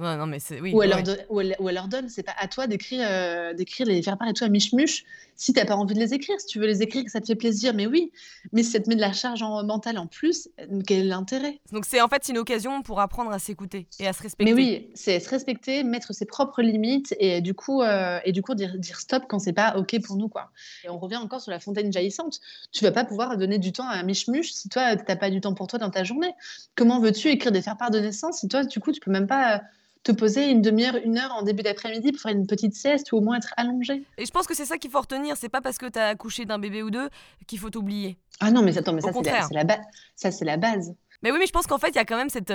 non, 0.00 0.26
mais 0.26 0.38
c'est 0.38 0.60
oui. 0.60 0.72
Ou 0.72 0.82
elle, 0.82 0.90
leur, 0.90 1.88
donne, 1.88 2.08
c'est 2.08 2.22
pas 2.22 2.34
à 2.38 2.48
toi 2.48 2.66
d'écrire, 2.66 3.06
euh, 3.08 3.54
d'écrire 3.54 3.86
les 3.86 4.02
faire 4.02 4.16
part 4.16 4.28
et 4.28 4.32
tout 4.32 4.44
à 4.44 4.48
miche-muche 4.48 5.04
si 5.40 5.54
t'as 5.54 5.64
pas 5.64 5.74
envie 5.74 5.94
de 5.94 5.98
les 5.98 6.12
écrire. 6.12 6.38
Si 6.38 6.46
tu 6.46 6.58
veux 6.58 6.66
les 6.66 6.82
écrire, 6.82 7.02
que 7.02 7.10
ça 7.10 7.18
te 7.18 7.26
fait 7.26 7.34
plaisir, 7.34 7.72
mais 7.72 7.86
oui. 7.86 8.12
Mais 8.52 8.62
si 8.62 8.72
ça 8.72 8.80
te 8.80 8.90
met 8.90 8.94
de 8.94 9.00
la 9.00 9.14
charge 9.14 9.42
en, 9.42 9.64
mentale 9.64 9.96
en 9.96 10.06
plus, 10.06 10.50
quel 10.86 10.98
est 11.00 11.04
l'intérêt? 11.04 11.60
Donc 11.72 11.86
c'est 11.86 12.02
en 12.02 12.08
fait 12.08 12.28
une 12.28 12.36
occasion 12.36 12.82
pour 12.82 13.00
apprendre 13.00 13.30
à 13.30 13.38
s'écouter 13.38 13.86
et 13.98 14.06
à 14.06 14.12
se 14.12 14.22
respecter. 14.22 14.52
Mais 14.52 14.52
oui, 14.52 14.90
c'est 14.94 15.18
se 15.18 15.30
respecter, 15.30 15.82
mettre 15.82 16.12
ses 16.12 16.26
propres 16.26 16.60
limites 16.60 17.14
et 17.18 17.40
du 17.40 17.54
coup, 17.54 17.80
euh, 17.80 18.20
et 18.26 18.32
du 18.32 18.42
coup 18.42 18.54
dire, 18.54 18.76
dire 18.76 19.00
stop 19.00 19.24
quand 19.30 19.38
c'est 19.38 19.54
pas 19.54 19.78
ok 19.78 19.98
pour 20.02 20.16
nous 20.16 20.28
quoi. 20.28 20.50
Et 20.84 20.90
on 20.90 20.98
revient 20.98 21.16
encore 21.16 21.40
sur 21.40 21.50
la 21.50 21.58
fontaine 21.58 21.90
jaillissante. 21.90 22.40
Tu 22.70 22.84
vas 22.84 22.92
pas 22.92 23.06
pouvoir 23.06 23.38
donner 23.38 23.58
du 23.58 23.72
temps 23.72 23.88
à 23.88 23.94
un 23.94 24.02
miche-muche 24.02 24.52
si 24.52 24.68
toi 24.68 24.94
t'as 24.96 25.16
pas 25.16 25.30
du 25.30 25.40
temps 25.40 25.54
pour 25.54 25.68
toi 25.68 25.78
dans 25.78 25.90
ta 25.90 26.04
journée. 26.04 26.32
Comment 26.74 27.00
veux-tu 27.00 27.28
écrire 27.28 27.50
des 27.50 27.62
faire 27.62 27.78
part 27.78 27.90
de 27.90 27.98
naissance 27.98 28.40
si 28.40 28.48
toi 28.48 28.62
du 28.62 28.78
coup 28.78 28.92
tu 28.92 29.00
peux 29.00 29.10
même 29.10 29.26
pas 29.26 29.62
te 30.02 30.12
poser 30.12 30.50
une 30.50 30.62
demi-heure, 30.62 30.96
une 31.04 31.18
heure 31.18 31.32
en 31.32 31.42
début 31.42 31.62
d'après-midi 31.62 32.12
pour 32.12 32.20
faire 32.22 32.32
une 32.32 32.46
petite 32.46 32.74
sieste 32.74 33.12
ou 33.12 33.16
au 33.16 33.20
moins 33.20 33.36
être 33.36 33.52
allongé. 33.56 34.04
Et 34.16 34.24
je 34.24 34.30
pense 34.30 34.46
que 34.46 34.56
c'est 34.56 34.64
ça 34.64 34.78
qu'il 34.78 34.90
faut 34.90 35.00
retenir. 35.00 35.36
C'est 35.36 35.48
pas 35.48 35.60
parce 35.60 35.78
que 35.78 35.86
tu 35.86 35.98
as 35.98 36.08
accouché 36.08 36.44
d'un 36.44 36.58
bébé 36.58 36.82
ou 36.82 36.90
deux 36.90 37.08
qu'il 37.46 37.58
faut 37.58 37.70
t'oublier. 37.70 38.16
Ah 38.40 38.50
non, 38.50 38.62
mais 38.62 38.76
attends, 38.78 38.94
mais 38.94 39.02
ça, 39.02 39.12
c'est 39.12 39.54
la, 39.54 39.64
base. 39.64 39.80
ça, 40.16 40.30
c'est 40.30 40.46
la 40.46 40.56
base. 40.56 40.94
Mais 41.22 41.30
oui, 41.30 41.38
mais 41.38 41.46
je 41.46 41.52
pense 41.52 41.66
qu'en 41.66 41.78
fait, 41.78 41.90
il 41.90 41.96
y 41.96 41.98
a 41.98 42.06
quand 42.06 42.16
même 42.16 42.30
cette. 42.30 42.54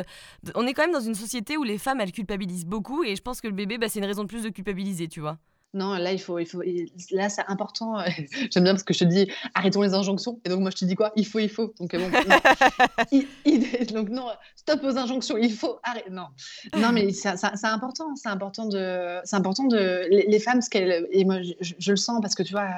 On 0.55 0.65
est 0.65 0.73
quand 0.73 0.81
même 0.81 0.93
dans 0.93 0.99
une 0.99 1.13
société 1.13 1.57
où 1.57 1.63
les 1.63 1.77
femmes, 1.77 2.01
elles 2.01 2.11
culpabilisent 2.11 2.65
beaucoup. 2.65 3.03
Et 3.03 3.15
je 3.15 3.21
pense 3.21 3.41
que 3.41 3.47
le 3.47 3.53
bébé, 3.53 3.77
bah, 3.77 3.89
c'est 3.89 3.99
une 3.99 4.05
raison 4.05 4.23
de 4.23 4.27
plus 4.27 4.43
de 4.43 4.49
culpabiliser, 4.49 5.07
tu 5.07 5.19
vois. 5.19 5.37
Non, 5.75 5.96
là, 5.96 6.13
il 6.13 6.20
faut, 6.20 6.39
il 6.39 6.46
faut, 6.46 6.62
là, 7.12 7.27
c'est 7.27 7.44
important. 7.48 8.00
Euh, 8.00 8.05
j'aime 8.50 8.63
bien 8.63 8.72
parce 8.74 8.84
que 8.84 8.94
je 8.94 9.00
te 9.00 9.03
dis, 9.03 9.29
arrêtons 9.53 9.82
les 9.82 9.94
injonctions. 9.94 10.39
Et 10.46 10.50
donc, 10.50 10.62
moi, 10.62 10.72
je 10.72 10.77
te 10.77 10.86
dis 10.86 10.96
quoi? 10.96 11.12
Il 11.17 11.27
faut, 11.27 11.39
il 11.39 11.50
faut. 11.50 11.74
Donc, 11.82 11.94
euh, 11.94 12.00
bon, 12.00 12.10
non. 12.10 13.22
donc, 13.94 14.10
non, 14.10 14.27
stop 14.55 14.79
aux 14.84 14.98
injonctions. 14.98 15.36
Il 15.38 15.51
faut 15.51 15.77
arrêter. 15.84 16.10
Non, 16.10 16.27
non, 16.77 16.94
mais 16.94 17.12
c'est 17.12 17.27
important. 17.65 18.15
C'est 18.15 18.29
important 18.29 18.67
de, 18.67 19.20
c'est 19.25 19.36
important 19.36 19.65
de, 19.65 20.08
les, 20.10 20.39
femmes, 20.39 20.62
ce 20.62 20.70
qu'elles, 20.70 21.08
et 21.12 21.25
moi, 21.25 21.39
je, 21.41 21.91
le 21.91 21.98
sens 21.98 22.22
parce 22.22 22.36
que 22.36 22.44
tu 22.44 22.53
vois, 22.53 22.70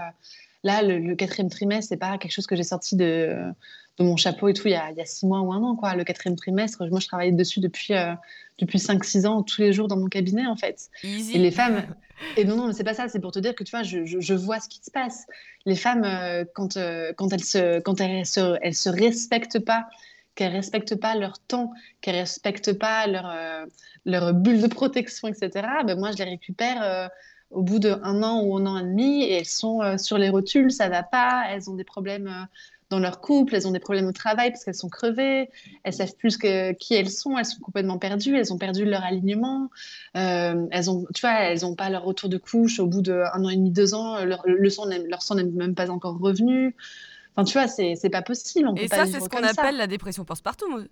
là, 0.64 0.82
le, 0.82 1.14
quatrième 1.14 1.52
trimestre, 1.52 1.90
c'est 1.90 1.98
pas 1.98 2.18
quelque 2.18 2.32
chose 2.32 2.48
que 2.48 2.56
j'ai 2.56 2.64
sorti 2.64 2.96
de, 2.96 3.44
de 3.98 4.04
mon 4.04 4.16
chapeau 4.16 4.48
et 4.48 4.54
tout 4.54 4.68
il 4.68 4.72
y, 4.72 4.76
a, 4.76 4.92
il 4.92 4.98
y 4.98 5.02
a 5.02 5.06
six 5.06 5.26
mois 5.26 5.42
ou 5.42 5.52
un 5.52 5.62
an, 5.64 5.76
quoi. 5.76 5.96
Le 5.96 6.04
quatrième 6.04 6.36
trimestre, 6.36 6.86
moi, 6.90 7.00
je 7.00 7.08
travaillais 7.08 7.32
dessus 7.32 7.60
depuis, 7.60 7.94
euh, 7.94 8.14
depuis 8.60 8.78
5-6 8.78 9.26
ans, 9.26 9.44
tous 9.44 9.62
les 9.62 9.74
jours 9.74 9.88
dans 9.88 9.98
mon 9.98 10.08
cabinet, 10.08 10.46
en 10.46 10.56
fait. 10.56 10.90
Et 11.04 11.38
les 11.38 11.52
femmes. 11.52 11.84
Et 12.36 12.46
non, 12.46 12.56
non, 12.56 12.68
mais 12.68 12.74
c'est 12.74 12.84
pas 12.84 12.94
ça, 12.94 13.08
c'est 13.08 13.20
pour 13.20 13.32
te 13.32 13.40
dire 13.40 13.56
que 13.56 13.64
tu 13.64 13.72
vois, 13.72 13.84
je, 13.84 14.06
je, 14.06 14.34
vois 14.34 14.60
ce 14.60 14.70
qui 14.70 14.80
se 14.84 14.92
passe. 14.92 15.26
Les 15.66 15.76
femmes, 15.76 16.04
euh, 16.04 16.46
quand, 16.54 16.78
euh, 16.78 17.14
quand, 17.16 17.32
elles 17.32 17.44
se, 17.44 17.80
quand 17.80 18.02
elles, 18.02 18.26
se, 18.26 18.58
elles 18.62 18.76
se 18.76 18.90
respectent 18.90 19.60
pas, 19.60 19.88
qu'elles 20.36 20.52
respectent 20.52 20.96
pas 20.96 21.16
leur 21.16 21.40
temps, 21.40 21.72
qu'elles 22.02 22.16
respectent 22.16 22.74
pas 22.74 23.08
leur, 23.08 23.30
euh, 23.30 23.66
leur 24.06 24.34
bulle 24.34 24.62
de 24.62 24.68
protection, 24.68 25.28
etc., 25.28 25.68
ben 25.86 25.98
moi, 25.98 26.12
je 26.12 26.18
les 26.18 26.30
récupère 26.30 27.10
au 27.50 27.62
bout 27.62 27.80
d'un 27.80 28.24
an 28.24 28.44
ou 28.44 28.58
un 28.58 28.66
an 28.66 28.78
et 28.78 28.84
demi 28.84 29.24
et 29.24 29.34
elles 29.34 29.46
sont 29.46 29.98
sur 29.98 30.18
les 30.18 30.30
rotules, 30.30 30.72
ça 30.72 30.90
va 30.90 31.02
pas, 31.02 31.46
elles 31.50 31.70
ont 31.70 31.76
des 31.76 31.84
problèmes 31.84 32.48
dans 32.90 33.00
leur 33.00 33.20
couple, 33.20 33.56
elles 33.56 33.68
ont 33.68 33.72
des 33.72 33.80
problèmes 33.80 34.08
au 34.08 34.12
travail 34.12 34.52
parce 34.52 34.64
qu'elles 34.64 34.76
sont 34.76 34.90
crevées, 34.90 35.50
elles 35.84 35.94
savent 35.94 36.16
plus 36.16 36.38
que, 36.38 36.72
qui 36.74 36.94
elles 36.94 37.10
sont, 37.10 37.38
elles 37.38 37.46
sont 37.46 37.60
complètement 37.60 37.98
perdues, 37.98 38.38
elles 38.38 38.54
ont 38.54 38.58
perdu 38.58 38.86
leur 38.86 39.04
alignement, 39.04 39.70
euh, 40.16 40.66
elles 40.72 40.90
ont, 40.90 41.06
tu 41.14 41.22
vois, 41.22 41.40
elles 41.42 41.62
n'ont 41.62 41.76
pas 41.76 41.90
leur 41.90 42.04
retour 42.04 42.30
de 42.30 42.38
couche 42.38 42.80
au 42.80 42.88
bout 42.88 43.02
d'un 43.02 43.44
an 43.44 43.50
et 43.50 43.58
demi, 43.58 43.72
deux 43.72 43.94
ans, 43.94 44.24
leur, 44.24 44.44
le 44.46 44.70
sang, 44.70 44.86
leur 44.86 45.22
sang 45.22 45.36
n'est 45.36 45.44
même 45.44 45.76
pas 45.76 45.90
encore 45.90 46.18
revenu. 46.18 46.76
Enfin, 47.36 47.44
tu 47.44 47.54
vois, 47.54 47.68
c'est 47.68 48.10
pas 48.10 48.22
possible. 48.22 48.68
On 48.68 48.76
et 48.76 48.88
ça, 48.88 49.06
c'est 49.06 49.20
ce 49.20 49.30
qu'on 49.30 49.44
appelle 49.44 49.78
la 49.78 49.88
dépression 49.88 50.26
postpartum. 50.26 50.88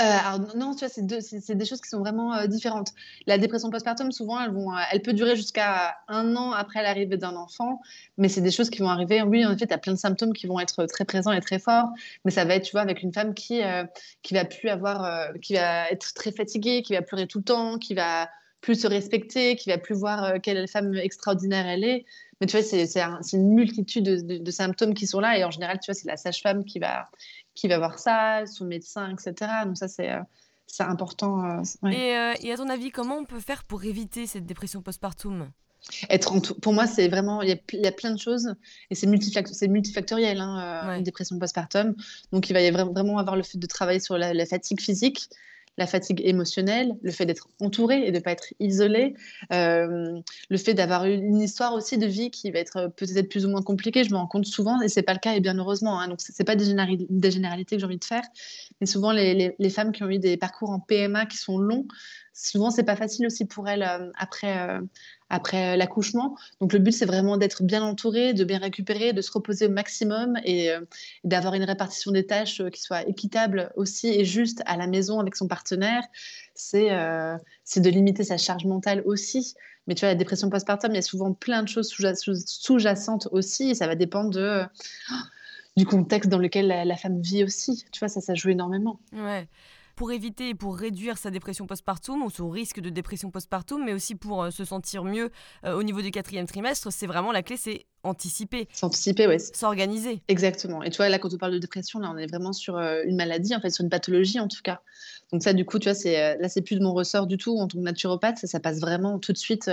Euh, 0.00 0.04
alors 0.04 0.56
non, 0.56 0.74
tu 0.74 0.86
vois, 0.86 0.88
c'est 0.88 1.54
des 1.54 1.64
choses 1.66 1.80
qui 1.82 1.88
sont 1.88 2.00
vraiment 2.00 2.34
euh, 2.34 2.46
différentes. 2.46 2.92
La 3.26 3.36
dépression 3.36 3.68
postpartum, 3.68 4.10
souvent, 4.10 4.40
euh, 4.40 4.80
elle 4.90 5.02
peut 5.02 5.12
durer 5.12 5.36
jusqu'à 5.36 5.96
un 6.08 6.34
an 6.34 6.52
après 6.52 6.82
l'arrivée 6.82 7.18
d'un 7.18 7.36
enfant, 7.36 7.80
mais 8.16 8.28
c'est 8.28 8.40
des 8.40 8.50
choses 8.50 8.70
qui 8.70 8.78
vont 8.78 8.88
arriver. 8.88 9.20
Oui, 9.20 9.44
en 9.44 9.52
effet, 9.52 9.66
tu 9.66 9.74
as 9.74 9.78
plein 9.78 9.92
de 9.92 9.98
symptômes 9.98 10.32
qui 10.32 10.46
vont 10.46 10.58
être 10.60 10.86
très 10.86 11.04
présents 11.04 11.32
et 11.32 11.40
très 11.40 11.58
forts, 11.58 11.90
mais 12.24 12.30
ça 12.30 12.46
va 12.46 12.54
être, 12.54 12.64
tu 12.64 12.72
vois, 12.72 12.80
avec 12.80 13.02
une 13.02 13.12
femme 13.12 13.34
qui, 13.34 13.60
qui 14.22 14.34
va 14.34 14.46
plus 14.46 14.70
avoir, 14.70 15.30
qui 15.42 15.54
va 15.54 15.90
être 15.90 16.14
très 16.14 16.32
fatiguée, 16.32 16.82
qui 16.82 16.94
va 16.94 17.02
pleurer 17.02 17.26
tout 17.26 17.38
le 17.38 17.44
temps, 17.44 17.78
qui 17.78 17.92
va 17.94 18.30
plus 18.62 18.80
se 18.80 18.86
respecter, 18.86 19.56
qui 19.56 19.68
va 19.68 19.76
plus 19.76 19.94
voir 19.94 20.40
quelle 20.40 20.66
femme 20.68 20.94
extraordinaire 20.94 21.66
elle 21.66 21.84
est. 21.84 22.06
Mais 22.40 22.46
tu 22.46 22.56
vois, 22.56 22.64
c'est 22.64 23.36
une 23.36 23.54
multitude 23.54 24.04
de, 24.04 24.38
de, 24.38 24.50
symptômes 24.50 24.94
qui 24.94 25.06
sont 25.06 25.20
là, 25.20 25.38
et 25.38 25.44
en 25.44 25.50
général, 25.50 25.78
tu 25.80 25.92
vois, 25.92 25.94
c'est 25.94 26.08
la 26.08 26.16
sage-femme 26.16 26.64
qui 26.64 26.78
va 26.80 27.08
qui 27.54 27.68
va 27.68 27.78
voir 27.78 27.98
ça, 27.98 28.44
son 28.46 28.64
médecin, 28.64 29.10
etc. 29.10 29.50
Donc 29.66 29.76
ça, 29.76 29.88
c'est 29.88 30.10
euh, 30.10 30.20
c'est 30.66 30.84
important. 30.84 31.44
Euh, 31.44 31.62
euh, 31.84 32.34
et, 32.40 32.52
à 32.52 32.56
ton 32.56 32.68
avis, 32.68 32.90
comment 32.90 33.16
on 33.16 33.24
peut 33.24 33.40
faire 33.40 33.64
pour 33.64 33.84
éviter 33.84 34.26
cette 34.26 34.46
dépression 34.46 34.80
postpartum? 34.80 35.50
Être 36.08 36.40
pour 36.60 36.72
moi, 36.72 36.86
c'est 36.86 37.08
vraiment, 37.08 37.42
il 37.42 37.48
y, 37.48 37.86
a, 37.86 37.92
plein 37.92 38.12
de 38.12 38.18
choses 38.18 38.54
et 38.88 38.94
c'est 38.94 39.06
multifactoriel, 39.06 40.40
hein, 40.40 40.96
une 40.96 41.02
dépression 41.02 41.38
postpartum. 41.38 41.94
Donc, 42.30 42.48
il 42.48 42.52
va 42.52 42.60
y 42.62 42.68
avoir, 42.68 42.90
vraiment 42.90 43.18
avoir 43.18 43.36
le 43.36 43.42
fait 43.42 43.58
de 43.58 43.66
travailler 43.66 43.98
sur 43.98 44.16
la 44.16 44.46
fatigue 44.46 44.80
physique, 44.80 45.28
la 45.78 45.86
fatigue 45.86 46.20
émotionnelle, 46.24 46.94
le 47.02 47.10
fait 47.10 47.24
d'être 47.24 47.48
entouré 47.60 48.06
et 48.06 48.10
de 48.10 48.16
ne 48.16 48.22
pas 48.22 48.32
être 48.32 48.52
isolé, 48.60 49.14
euh, 49.52 50.20
le 50.50 50.56
fait 50.58 50.74
d'avoir 50.74 51.04
une 51.06 51.40
histoire 51.40 51.72
aussi 51.74 51.96
de 51.96 52.06
vie 52.06 52.30
qui 52.30 52.50
va 52.50 52.58
être 52.58 52.88
peut-être 52.96 53.28
plus 53.28 53.46
ou 53.46 53.50
moins 53.50 53.62
compliquée. 53.62 54.04
Je 54.04 54.10
me 54.10 54.16
rends 54.16 54.26
compte 54.26 54.46
souvent, 54.46 54.80
et 54.82 54.88
c'est 54.88 55.02
pas 55.02 55.14
le 55.14 55.18
cas, 55.18 55.34
et 55.34 55.40
bien 55.40 55.56
heureusement. 55.58 55.98
Hein, 55.98 56.08
donc 56.08 56.20
c'est 56.20 56.44
pas 56.44 56.56
des, 56.56 56.64
généralités 56.64 57.76
que 57.76 57.80
j'ai 57.80 57.86
envie 57.86 57.98
de 57.98 58.04
faire, 58.04 58.24
mais 58.80 58.86
souvent 58.86 59.12
les, 59.12 59.70
femmes 59.70 59.92
qui 59.92 60.02
ont 60.02 60.10
eu 60.10 60.18
des 60.18 60.36
parcours 60.36 60.70
en 60.70 60.80
PMA 60.80 61.26
qui 61.26 61.38
sont 61.38 61.58
longs, 61.58 61.86
souvent 62.34 62.70
c'est 62.70 62.84
pas 62.84 62.96
facile 62.96 63.26
aussi 63.26 63.46
pour 63.46 63.68
elles 63.68 63.82
euh, 63.82 64.10
après 64.16 64.58
euh, 64.58 64.80
après 65.32 65.78
l'accouchement. 65.78 66.36
Donc 66.60 66.74
le 66.74 66.78
but, 66.78 66.92
c'est 66.92 67.06
vraiment 67.06 67.38
d'être 67.38 67.62
bien 67.62 67.82
entouré, 67.82 68.34
de 68.34 68.44
bien 68.44 68.58
récupérer, 68.58 69.14
de 69.14 69.22
se 69.22 69.32
reposer 69.32 69.66
au 69.66 69.70
maximum 69.70 70.38
et 70.44 70.70
euh, 70.70 70.80
d'avoir 71.24 71.54
une 71.54 71.64
répartition 71.64 72.12
des 72.12 72.26
tâches 72.26 72.60
euh, 72.60 72.68
qui 72.68 72.82
soit 72.82 73.08
équitable 73.08 73.72
aussi 73.74 74.08
et 74.08 74.26
juste 74.26 74.62
à 74.66 74.76
la 74.76 74.86
maison 74.86 75.18
avec 75.20 75.34
son 75.34 75.48
partenaire. 75.48 76.02
C'est 76.54 76.92
euh, 76.92 77.36
de 77.76 77.88
limiter 77.88 78.24
sa 78.24 78.36
charge 78.36 78.66
mentale 78.66 79.02
aussi. 79.06 79.54
Mais 79.86 79.94
tu 79.94 80.00
vois, 80.00 80.10
la 80.10 80.16
dépression 80.16 80.50
postpartum, 80.50 80.92
il 80.92 80.96
y 80.96 80.98
a 80.98 81.02
souvent 81.02 81.32
plein 81.32 81.62
de 81.62 81.68
choses 81.68 81.88
sous-jacentes 81.88 83.28
aussi 83.32 83.70
et 83.70 83.74
ça 83.74 83.86
va 83.86 83.94
dépendre 83.94 84.30
de... 84.30 84.62
du 85.78 85.86
contexte 85.86 86.28
dans 86.28 86.38
lequel 86.38 86.66
la, 86.66 86.84
la, 86.84 86.96
femme 86.96 87.22
vit 87.22 87.42
aussi. 87.42 87.86
Tu 87.90 88.00
vois, 88.00 88.08
ça, 88.08 88.20
ça 88.20 88.34
joue 88.34 88.50
énormément. 88.50 89.00
Ouais 89.14 89.48
pour 90.02 90.10
éviter 90.10 90.48
et 90.48 90.54
pour 90.56 90.76
réduire 90.76 91.16
sa 91.16 91.30
dépression 91.30 91.64
postpartum 91.68 92.24
ou 92.24 92.28
son 92.28 92.50
risque 92.50 92.80
de 92.80 92.90
dépression 92.90 93.30
postpartum, 93.30 93.84
mais 93.84 93.92
aussi 93.92 94.16
pour 94.16 94.42
euh, 94.42 94.50
se 94.50 94.64
sentir 94.64 95.04
mieux 95.04 95.30
euh, 95.64 95.76
au 95.76 95.84
niveau 95.84 96.02
du 96.02 96.10
quatrième 96.10 96.44
trimestre, 96.48 96.92
c'est 96.92 97.06
vraiment 97.06 97.30
la 97.30 97.44
clé, 97.44 97.56
c'est 97.56 97.86
anticiper. 98.02 98.66
S'anticiper, 98.72 99.28
oui. 99.28 99.36
S'organiser. 99.38 100.20
Exactement. 100.26 100.82
Et 100.82 100.90
tu 100.90 100.96
vois, 100.96 101.08
là, 101.08 101.20
quand 101.20 101.32
on 101.32 101.36
parle 101.36 101.52
de 101.52 101.60
dépression, 101.60 102.00
là, 102.00 102.10
on 102.12 102.18
est 102.18 102.26
vraiment 102.26 102.52
sur 102.52 102.78
euh, 102.78 103.02
une 103.04 103.14
maladie, 103.14 103.54
en 103.54 103.60
fait, 103.60 103.70
sur 103.70 103.84
une 103.84 103.90
pathologie 103.90 104.40
en 104.40 104.48
tout 104.48 104.62
cas. 104.64 104.80
Donc 105.30 105.44
ça, 105.44 105.52
du 105.52 105.64
coup, 105.64 105.78
tu 105.78 105.84
vois, 105.84 105.94
c'est 105.94 106.36
là, 106.36 106.48
c'est 106.48 106.62
plus 106.62 106.74
de 106.74 106.82
mon 106.82 106.94
ressort 106.94 107.28
du 107.28 107.36
tout 107.36 107.56
en 107.56 107.68
tant 107.68 107.78
que 107.78 107.84
naturopathe. 107.84 108.38
Ça, 108.38 108.48
ça 108.48 108.58
passe 108.58 108.80
vraiment 108.80 109.20
tout 109.20 109.32
de 109.32 109.38
suite 109.38 109.70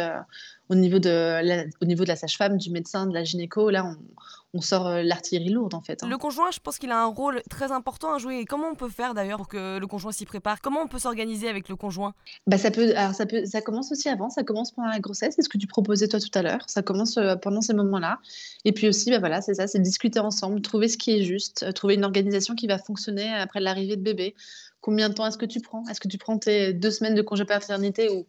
au 0.70 0.76
niveau 0.76 1.00
de 1.00 1.42
la, 1.44 1.66
au 1.82 1.86
niveau 1.86 2.04
de 2.04 2.10
la 2.10 2.16
sage-femme, 2.16 2.58
du 2.58 2.70
médecin, 2.72 3.08
de 3.08 3.14
la 3.14 3.24
gynéco. 3.24 3.70
Là, 3.70 3.86
on, 3.86 3.98
on 4.54 4.62
sort 4.62 4.88
euh, 4.88 5.04
l'artillerie 5.04 5.50
lourde 5.50 5.74
en 5.76 5.82
fait. 5.82 6.04
Hein. 6.04 6.08
Le 6.08 6.18
conjoint, 6.18 6.50
je 6.52 6.60
pense 6.60 6.80
qu'il 6.80 6.92
a 6.92 7.02
un 7.02 7.08
rôle 7.08 7.42
très 7.50 7.72
important 7.72 8.14
à 8.14 8.18
jouer. 8.18 8.40
Et 8.40 8.46
comment 8.46 8.68
on 8.72 8.76
peut 8.76 8.90
faire 8.90 9.14
d'ailleurs 9.14 9.38
pour 9.38 9.48
que 9.48 9.78
le 9.80 9.88
conjoint 9.88 10.12
s'y 10.12 10.26
prépare? 10.26 10.62
Comment 10.62 10.82
on 10.82 10.88
peut 10.88 11.00
s'organiser 11.00 11.48
avec 11.50 11.70
le 11.70 11.76
conjoint? 11.76 12.14
Bah, 12.48 12.58
ça 12.58 12.72
peut, 12.72 12.96
alors 12.96 13.14
ça 13.14 13.26
peut, 13.26 13.46
ça 13.46 13.62
commence 13.62 13.92
aussi 13.92 14.10
avant. 14.10 14.30
Ça 14.30 14.44
commence 14.44 14.72
pendant 14.72 14.90
la 14.90 15.00
grossesse. 15.00 15.36
C'est 15.36 15.44
ce 15.44 15.50
que 15.50 15.58
tu 15.58 15.68
proposais 15.68 16.08
toi 16.08 16.20
tout 16.20 16.32
à 16.34 16.42
l'heure. 16.42 16.64
Ça 16.68 16.82
commence 16.82 17.18
euh, 17.18 17.36
pendant 17.36 17.62
ces 17.62 17.74
moments-là. 17.74 18.20
Et 18.66 18.72
puis 18.72 18.88
aussi, 18.88 19.12
bah 19.12 19.20
voilà, 19.20 19.42
c'est 19.42 19.56
ça, 19.56 19.68
c'est 19.68 19.80
discuter 19.80 20.20
ensemble, 20.20 20.62
trouver 20.62 20.88
ce 20.88 20.98
qui 20.98 21.12
est 21.12 21.24
juste, 21.24 21.64
euh, 21.64 21.72
trouver 21.72 21.96
une 21.96 22.06
organisation 22.06 22.56
qui 22.56 22.68
va 22.68 22.78
fonctionner 22.78 23.28
après 23.34 23.60
l'arrivée 23.60 23.98
de 23.98 24.04
bébé. 24.04 24.36
Combien 24.82 25.10
de 25.10 25.14
temps 25.14 25.28
est-ce 25.28 25.38
que 25.38 25.46
tu 25.46 25.60
prends? 25.60 25.84
Est-ce 25.90 26.00
que 26.00 26.08
tu 26.08 26.18
prends 26.18 26.38
tes 26.38 26.74
deux 26.74 26.90
semaines 26.90 27.14
de 27.14 27.22
congé 27.22 27.44
paternité 27.44 28.10
ou 28.10 28.26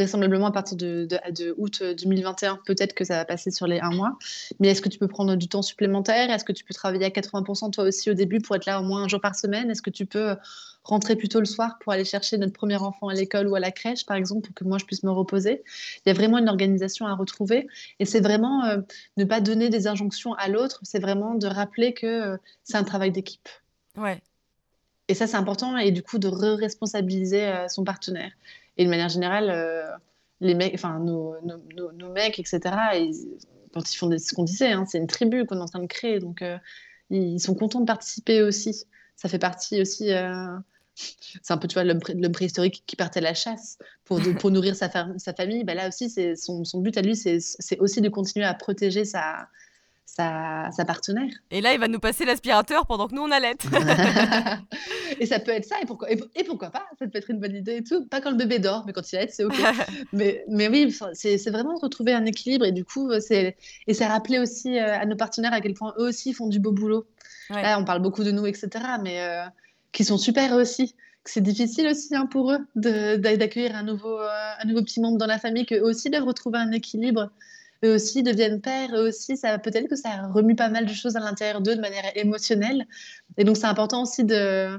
vraisemblablement 0.00 0.46
à 0.46 0.52
partir 0.52 0.78
de, 0.78 1.06
de, 1.06 1.54
août 1.58 1.82
2021, 1.82 2.60
peut-être 2.64 2.94
que 2.94 3.04
ça 3.04 3.16
va 3.16 3.24
passer 3.26 3.50
sur 3.50 3.66
les 3.66 3.80
un 3.80 3.90
mois. 3.90 4.16
Mais 4.58 4.68
est-ce 4.68 4.80
que 4.80 4.88
tu 4.88 4.98
peux 4.98 5.08
prendre 5.08 5.36
du 5.36 5.46
temps 5.46 5.60
supplémentaire? 5.60 6.30
Est-ce 6.30 6.44
que 6.44 6.52
tu 6.52 6.64
peux 6.64 6.72
travailler 6.72 7.04
à 7.04 7.10
80% 7.10 7.70
toi 7.70 7.84
aussi 7.84 8.10
au 8.10 8.14
début 8.14 8.40
pour 8.40 8.56
être 8.56 8.64
là 8.64 8.80
au 8.80 8.82
moins 8.82 9.04
un 9.04 9.08
jour 9.08 9.20
par 9.20 9.34
semaine? 9.34 9.70
Est-ce 9.70 9.82
que 9.82 9.90
tu 9.90 10.06
peux 10.06 10.36
rentrer 10.84 11.16
plus 11.16 11.28
tôt 11.28 11.40
le 11.40 11.44
soir 11.44 11.78
pour 11.80 11.92
aller 11.92 12.06
chercher 12.06 12.38
notre 12.38 12.54
premier 12.54 12.76
enfant 12.76 13.08
à 13.08 13.14
l'école 13.14 13.46
ou 13.48 13.54
à 13.54 13.60
la 13.60 13.70
crèche, 13.70 14.06
par 14.06 14.16
exemple, 14.16 14.46
pour 14.46 14.54
que 14.54 14.64
moi 14.64 14.78
je 14.78 14.86
puisse 14.86 15.02
me 15.02 15.10
reposer? 15.10 15.62
Il 16.06 16.08
y 16.08 16.10
a 16.10 16.14
vraiment 16.14 16.38
une 16.38 16.48
organisation 16.48 17.06
à 17.06 17.14
retrouver. 17.14 17.68
Et 17.98 18.06
c'est 18.06 18.20
vraiment 18.20 18.64
euh, 18.64 18.78
ne 19.18 19.24
pas 19.24 19.42
donner 19.42 19.68
des 19.68 19.86
injonctions 19.86 20.32
à 20.34 20.48
l'autre, 20.48 20.80
c'est 20.82 21.00
vraiment 21.00 21.34
de 21.34 21.46
rappeler 21.46 21.92
que 21.92 22.06
euh, 22.06 22.36
c'est 22.64 22.78
un 22.78 22.84
travail 22.84 23.12
d'équipe. 23.12 23.48
Ouais. 23.98 24.22
Et 25.08 25.14
ça, 25.14 25.26
c'est 25.26 25.36
important, 25.36 25.76
et 25.76 25.90
du 25.90 26.02
coup, 26.02 26.18
de 26.18 26.28
re-responsabiliser 26.28 27.44
euh, 27.48 27.68
son 27.68 27.84
partenaire. 27.84 28.30
Et 28.80 28.84
de 28.86 28.88
manière 28.88 29.10
générale, 29.10 29.50
euh, 29.50 29.84
nos, 30.40 32.12
mecs, 32.14 32.38
etc., 32.38 32.60
quand 33.74 33.92
ils 33.92 33.96
font 33.98 34.10
ce 34.18 34.34
qu'on 34.34 34.44
disait, 34.44 34.72
hein, 34.72 34.86
c'est 34.88 34.96
une 34.96 35.06
tribu 35.06 35.44
qu'on 35.44 35.58
est 35.58 35.60
en 35.60 35.66
train 35.66 35.80
de 35.80 35.86
créer. 35.86 36.18
Donc, 36.18 36.40
euh, 36.40 36.56
ils 37.10 37.38
sont 37.40 37.54
contents 37.54 37.80
de 37.80 37.84
participer 37.84 38.40
aussi. 38.40 38.86
Ça 39.16 39.28
fait 39.28 39.38
partie 39.38 39.82
aussi. 39.82 40.10
Euh, 40.10 40.56
c'est 40.94 41.52
un 41.52 41.58
peu, 41.58 41.68
tu 41.68 41.74
vois, 41.74 41.84
l'homme 41.84 42.32
préhistorique 42.32 42.82
qui 42.86 42.96
partait 42.96 43.20
à 43.20 43.22
la 43.22 43.34
chasse 43.34 43.76
pour, 44.06 44.18
nourrir 44.50 44.74
sa, 44.74 44.88
famille. 44.88 45.62
Bah, 45.64 45.74
là 45.74 45.88
aussi, 45.88 46.08
son 46.34 46.80
but 46.80 46.96
à 46.96 47.02
lui, 47.02 47.16
c'est 47.16 47.78
aussi 47.80 48.00
de 48.00 48.08
continuer 48.08 48.46
à 48.46 48.54
protéger 48.54 49.04
sa, 49.04 49.46
sa, 50.06 50.84
partenaire. 50.86 51.30
Et 51.50 51.60
là, 51.60 51.72
il 51.72 51.80
va 51.80 51.88
nous 51.88 52.00
passer 52.00 52.24
l'aspirateur 52.24 52.86
pendant 52.86 53.08
que 53.08 53.14
nous, 53.14 53.22
on 53.22 53.30
allait. 53.30 53.54
et 55.20 55.26
ça 55.26 55.38
peut 55.38 55.52
être 55.52 55.64
ça, 55.64 55.76
et 55.80 55.86
pourquoi, 55.86 56.10
et, 56.10 56.44
pourquoi 56.44 56.70
pas 56.70 56.84
Ça 56.98 57.06
peut 57.06 57.18
être 57.18 57.30
une 57.30 57.38
bonne 57.38 57.54
idée 57.54 57.76
et 57.76 57.84
tout. 57.84 58.06
Pas 58.06 58.20
quand 58.20 58.30
le 58.30 58.36
bébé 58.36 58.58
dort, 58.58 58.84
mais 58.86 58.92
quand 58.92 59.12
il 59.12 59.16
allait, 59.16 59.30
c'est 59.30 59.44
OK. 59.44 59.54
mais, 60.12 60.44
mais 60.48 60.68
oui, 60.68 60.94
c'est 61.14 61.50
vraiment 61.50 61.76
retrouver 61.76 62.12
un 62.12 62.26
équilibre, 62.26 62.64
et 62.64 62.72
du 62.72 62.84
coup, 62.84 63.10
c'est 63.20 63.56
rappeler 64.00 64.38
aussi 64.38 64.78
euh, 64.78 64.98
à 64.98 65.06
nos 65.06 65.16
partenaires 65.16 65.52
à 65.52 65.60
quel 65.60 65.74
point 65.74 65.94
eux 65.98 66.08
aussi 66.08 66.32
font 66.32 66.48
du 66.48 66.58
beau 66.58 66.72
boulot. 66.72 67.06
Là, 67.50 67.78
on 67.80 67.84
parle 67.84 68.00
beaucoup 68.00 68.22
de 68.22 68.30
nous, 68.30 68.46
etc., 68.46 68.68
mais 69.02 69.20
euh, 69.20 69.44
qui 69.92 70.04
sont 70.04 70.18
super 70.18 70.52
aussi 70.52 70.94
c'est 71.24 71.42
difficile 71.42 71.86
aussi 71.88 72.14
hein, 72.14 72.26
pour 72.26 72.52
eux 72.52 72.58
d'accueillir 72.74 73.76
un 73.76 73.82
nouveau, 73.82 74.18
euh, 74.18 74.52
un 74.58 74.64
nouveau 74.66 74.82
petit 74.82 75.00
membre 75.00 75.18
dans 75.18 75.26
la 75.26 75.38
famille, 75.38 75.66
qu'eux 75.66 75.82
aussi 75.82 76.10
doivent 76.10 76.24
retrouver 76.24 76.58
un 76.58 76.72
équilibre 76.72 77.30
eux 77.84 77.94
aussi 77.94 78.22
deviennent 78.22 78.60
pères, 78.60 78.94
eux 78.94 79.08
aussi, 79.08 79.36
ça 79.36 79.58
peut-être 79.58 79.88
que 79.88 79.96
ça 79.96 80.26
remue 80.32 80.54
pas 80.54 80.68
mal 80.68 80.86
de 80.86 80.92
choses 80.92 81.16
à 81.16 81.20
l'intérieur 81.20 81.60
d'eux 81.60 81.76
de 81.76 81.80
manière 81.80 82.04
émotionnelle. 82.14 82.86
Et 83.36 83.44
donc, 83.44 83.56
c'est 83.56 83.66
important 83.66 84.02
aussi 84.02 84.24
de, 84.24 84.78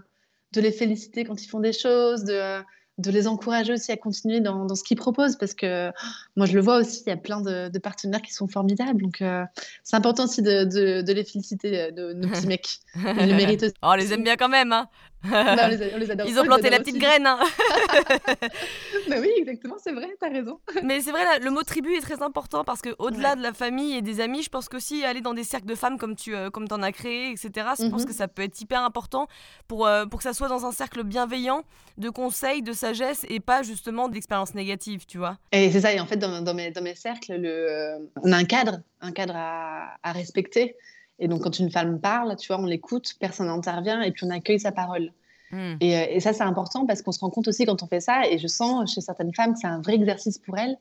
de 0.53 0.61
les 0.61 0.71
féliciter 0.71 1.23
quand 1.23 1.41
ils 1.43 1.47
font 1.47 1.59
des 1.59 1.73
choses, 1.73 2.23
de, 2.23 2.61
de 2.97 3.11
les 3.11 3.27
encourager 3.27 3.73
aussi 3.73 3.91
à 3.91 3.97
continuer 3.97 4.39
dans, 4.39 4.65
dans 4.65 4.75
ce 4.75 4.83
qu'ils 4.83 4.97
proposent 4.97 5.35
parce 5.37 5.53
que 5.53 5.89
oh, 5.89 6.07
moi 6.35 6.45
je 6.45 6.53
le 6.53 6.61
vois 6.61 6.77
aussi, 6.77 7.03
il 7.05 7.09
y 7.09 7.13
a 7.13 7.17
plein 7.17 7.41
de, 7.41 7.69
de 7.69 7.79
partenaires 7.79 8.21
qui 8.21 8.33
sont 8.33 8.47
formidables. 8.47 9.01
Donc 9.01 9.21
euh, 9.21 9.43
c'est 9.83 9.95
important 9.95 10.25
aussi 10.25 10.41
de, 10.41 11.01
de, 11.01 11.13
les 11.13 11.23
féliciter, 11.23 11.81
euh, 11.81 12.13
nos 12.13 12.27
petits 12.29 12.47
mecs. 12.47 12.79
Ils 12.95 13.29
le 13.29 13.35
méritent 13.35 13.63
aussi. 13.63 13.73
Oh, 13.81 13.89
on 13.91 13.95
les 13.95 14.13
aime 14.13 14.23
bien 14.23 14.35
quand 14.35 14.49
même. 14.49 14.71
Hein. 14.71 14.87
Ils 16.27 16.39
ont 16.39 16.43
planté 16.43 16.69
la 16.69 16.79
petite 16.79 16.97
graine. 16.97 17.27
Hein. 17.27 17.39
bah 19.09 19.15
oui, 19.19 19.29
exactement, 19.37 19.75
c'est 19.77 19.91
vrai, 19.91 20.09
t'as 20.19 20.29
raison. 20.29 20.59
Mais 20.83 21.01
c'est 21.01 21.11
vrai, 21.11 21.39
le 21.39 21.51
mot 21.51 21.63
tribu 21.63 21.93
est 21.95 22.01
très 22.01 22.21
important 22.21 22.63
parce 22.63 22.81
que 22.81 22.89
au-delà 22.97 23.35
de 23.35 23.41
la 23.41 23.53
famille 23.53 23.95
et 23.95 24.01
des 24.01 24.19
amis, 24.19 24.41
je 24.41 24.49
pense 24.49 24.69
qu'aussi 24.69 25.03
aller 25.05 25.21
dans 25.21 25.33
des 25.33 25.43
cercles 25.43 25.67
de 25.67 25.75
femmes 25.75 25.97
comme 25.97 26.15
tu 26.15 26.35
euh, 26.35 26.49
comme 26.49 26.65
en 26.71 26.81
as 26.81 26.91
créé, 26.91 27.31
etc., 27.31 27.51
je 27.79 27.89
pense 27.89 28.01
mhm. 28.01 28.07
que 28.07 28.13
ça 28.13 28.27
peut 28.27 28.41
être 28.41 28.59
hyper 28.59 28.81
important 28.81 29.27
pour, 29.67 29.89
pour 30.09 30.19
que 30.19 30.23
ça 30.23 30.33
soit 30.33 30.47
dans 30.47 30.65
un 30.65 30.71
cercle 30.71 31.03
bienveillant 31.03 31.63
de 31.97 32.09
conseils, 32.09 32.61
de 32.61 32.73
sagesse 32.73 33.25
et 33.29 33.39
pas 33.39 33.63
justement 33.63 34.09
d'expériences 34.09 34.55
négatives, 34.55 35.05
tu 35.05 35.17
vois. 35.17 35.37
Et 35.51 35.71
c'est 35.71 35.81
ça, 35.81 35.93
et 35.93 35.99
en 35.99 36.05
fait, 36.05 36.17
dans, 36.17 36.41
dans, 36.41 36.53
mes, 36.53 36.71
dans 36.71 36.81
mes 36.81 36.95
cercles, 36.95 37.35
le, 37.37 38.09
on 38.23 38.31
a 38.31 38.37
un 38.37 38.45
cadre, 38.45 38.81
un 39.01 39.11
cadre 39.11 39.35
à, 39.35 39.97
à 40.03 40.11
respecter. 40.11 40.75
Et 41.19 41.27
donc, 41.27 41.41
quand 41.41 41.59
une 41.59 41.69
femme 41.69 41.99
parle, 41.99 42.35
tu 42.35 42.47
vois, 42.47 42.59
on 42.59 42.65
l'écoute, 42.65 43.13
personne 43.19 43.47
n'intervient 43.47 44.01
et 44.01 44.11
puis 44.11 44.25
on 44.25 44.29
accueille 44.29 44.59
sa 44.59 44.71
parole. 44.71 45.11
Hmm. 45.51 45.75
Et, 45.79 45.97
euh, 45.97 46.05
et, 46.09 46.19
ça, 46.19 46.33
c'est 46.33 46.43
important 46.43 46.85
parce 46.85 47.01
qu'on 47.01 47.11
se 47.11 47.19
rend 47.19 47.29
compte 47.29 47.47
aussi 47.47 47.65
quand 47.65 47.83
on 47.83 47.87
fait 47.87 47.99
ça, 47.99 48.27
et 48.29 48.37
je 48.37 48.47
sens 48.47 48.93
chez 48.93 49.01
certaines 49.01 49.33
femmes 49.33 49.53
que 49.53 49.59
c'est 49.59 49.67
un 49.67 49.81
vrai 49.81 49.95
exercice 49.95 50.37
pour 50.37 50.57
elles, 50.57 50.77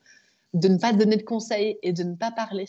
de 0.55 0.69
ne 0.69 0.79
pas 0.79 0.93
donner 0.93 1.17
de 1.17 1.23
conseils 1.23 1.79
et 1.83 1.93
de 1.93 2.03
ne 2.03 2.15
pas 2.15 2.31
parler. 2.31 2.67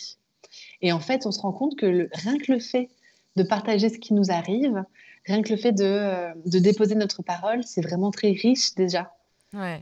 Et 0.81 0.91
en 0.91 0.99
fait, 0.99 1.25
on 1.25 1.31
se 1.31 1.39
rend 1.39 1.51
compte 1.51 1.77
que 1.77 1.85
le, 1.85 2.09
rien 2.13 2.37
que 2.37 2.51
le 2.51 2.59
fait 2.59 2.89
de 3.35 3.43
partager 3.43 3.89
ce 3.89 3.97
qui 3.97 4.13
nous 4.13 4.31
arrive, 4.31 4.83
rien 5.25 5.41
que 5.41 5.49
le 5.49 5.57
fait 5.57 5.71
de, 5.71 5.83
euh, 5.83 6.33
de 6.45 6.59
déposer 6.59 6.95
notre 6.95 7.23
parole, 7.23 7.63
c'est 7.63 7.81
vraiment 7.81 8.11
très 8.11 8.31
riche 8.31 8.75
déjà. 8.75 9.13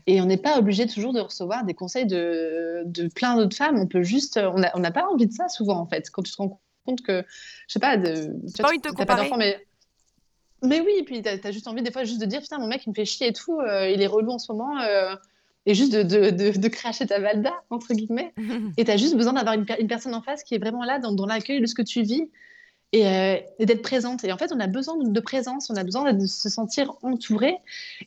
Et 0.08 0.20
on 0.20 0.24
n'est 0.24 0.36
pas 0.36 0.58
obligé 0.58 0.88
toujours 0.88 1.12
de 1.12 1.20
recevoir 1.20 1.64
des 1.64 1.74
conseils 1.74 2.06
de, 2.06 2.82
de 2.86 3.06
plein 3.06 3.36
d'autres 3.36 3.56
femmes. 3.56 3.78
On 3.78 3.86
peut 3.86 4.02
juste, 4.02 4.36
on 4.36 4.80
n'a 4.80 4.90
pas 4.90 5.06
envie 5.06 5.28
de 5.28 5.32
ça 5.32 5.48
souvent 5.48 5.78
en 5.78 5.86
fait. 5.86 6.10
Quand 6.10 6.22
tu 6.22 6.32
te 6.32 6.36
rends 6.38 6.60
compte 6.84 7.02
que, 7.02 7.24
je 7.66 7.72
sais 7.72 7.80
pas, 7.80 7.96
de, 7.96 8.32
pas 8.58 8.68
envie 8.68 8.78
de 8.78 8.82
te 8.82 8.94
comparer. 8.94 9.30
mais 9.36 9.64
Mais 10.62 10.80
oui, 10.80 10.92
et 10.98 11.02
puis 11.04 11.22
tu 11.22 11.28
as, 11.28 11.52
juste 11.52 11.68
envie 11.68 11.82
des 11.82 11.90
fois 11.90 12.04
juste 12.04 12.20
de 12.20 12.26
dire 12.26 12.40
putain 12.40 12.58
mon 12.58 12.66
mec 12.66 12.82
il 12.86 12.90
me 12.90 12.94
fait 12.94 13.04
chier 13.04 13.28
et 13.28 13.32
tout, 13.32 13.58
euh, 13.60 13.88
il 13.88 14.02
est 14.02 14.06
relou 14.06 14.32
en 14.32 14.38
ce 14.38 14.52
moment, 14.52 14.80
euh, 14.80 15.14
et 15.66 15.74
juste 15.74 15.92
de, 15.92 16.02
de, 16.02 16.58
de, 16.58 16.68
cracher 16.68 17.06
ta 17.06 17.18
valda 17.18 17.52
entre 17.70 17.94
guillemets. 17.94 18.32
et 18.76 18.84
tu 18.84 18.90
as 18.90 18.96
juste 18.96 19.16
besoin 19.16 19.32
d'avoir 19.32 19.54
une, 19.54 19.66
une, 19.78 19.88
personne 19.88 20.14
en 20.14 20.22
face 20.22 20.42
qui 20.42 20.54
est 20.54 20.58
vraiment 20.58 20.84
là 20.84 20.98
dans, 20.98 21.12
dans 21.12 21.26
l'accueil 21.26 21.60
de 21.60 21.66
ce 21.66 21.74
que 21.74 21.82
tu 21.82 22.02
vis 22.02 22.30
euh, 22.96 23.36
et, 23.58 23.66
d'être 23.66 23.82
présente. 23.82 24.24
Et 24.24 24.32
en 24.32 24.36
fait, 24.36 24.50
on 24.52 24.58
a 24.58 24.66
besoin 24.66 24.96
de, 24.96 25.20
présence, 25.20 25.70
on 25.70 25.76
a 25.76 25.84
besoin 25.84 26.12
de 26.12 26.26
se 26.26 26.48
sentir 26.48 26.92
entouré. 27.02 27.56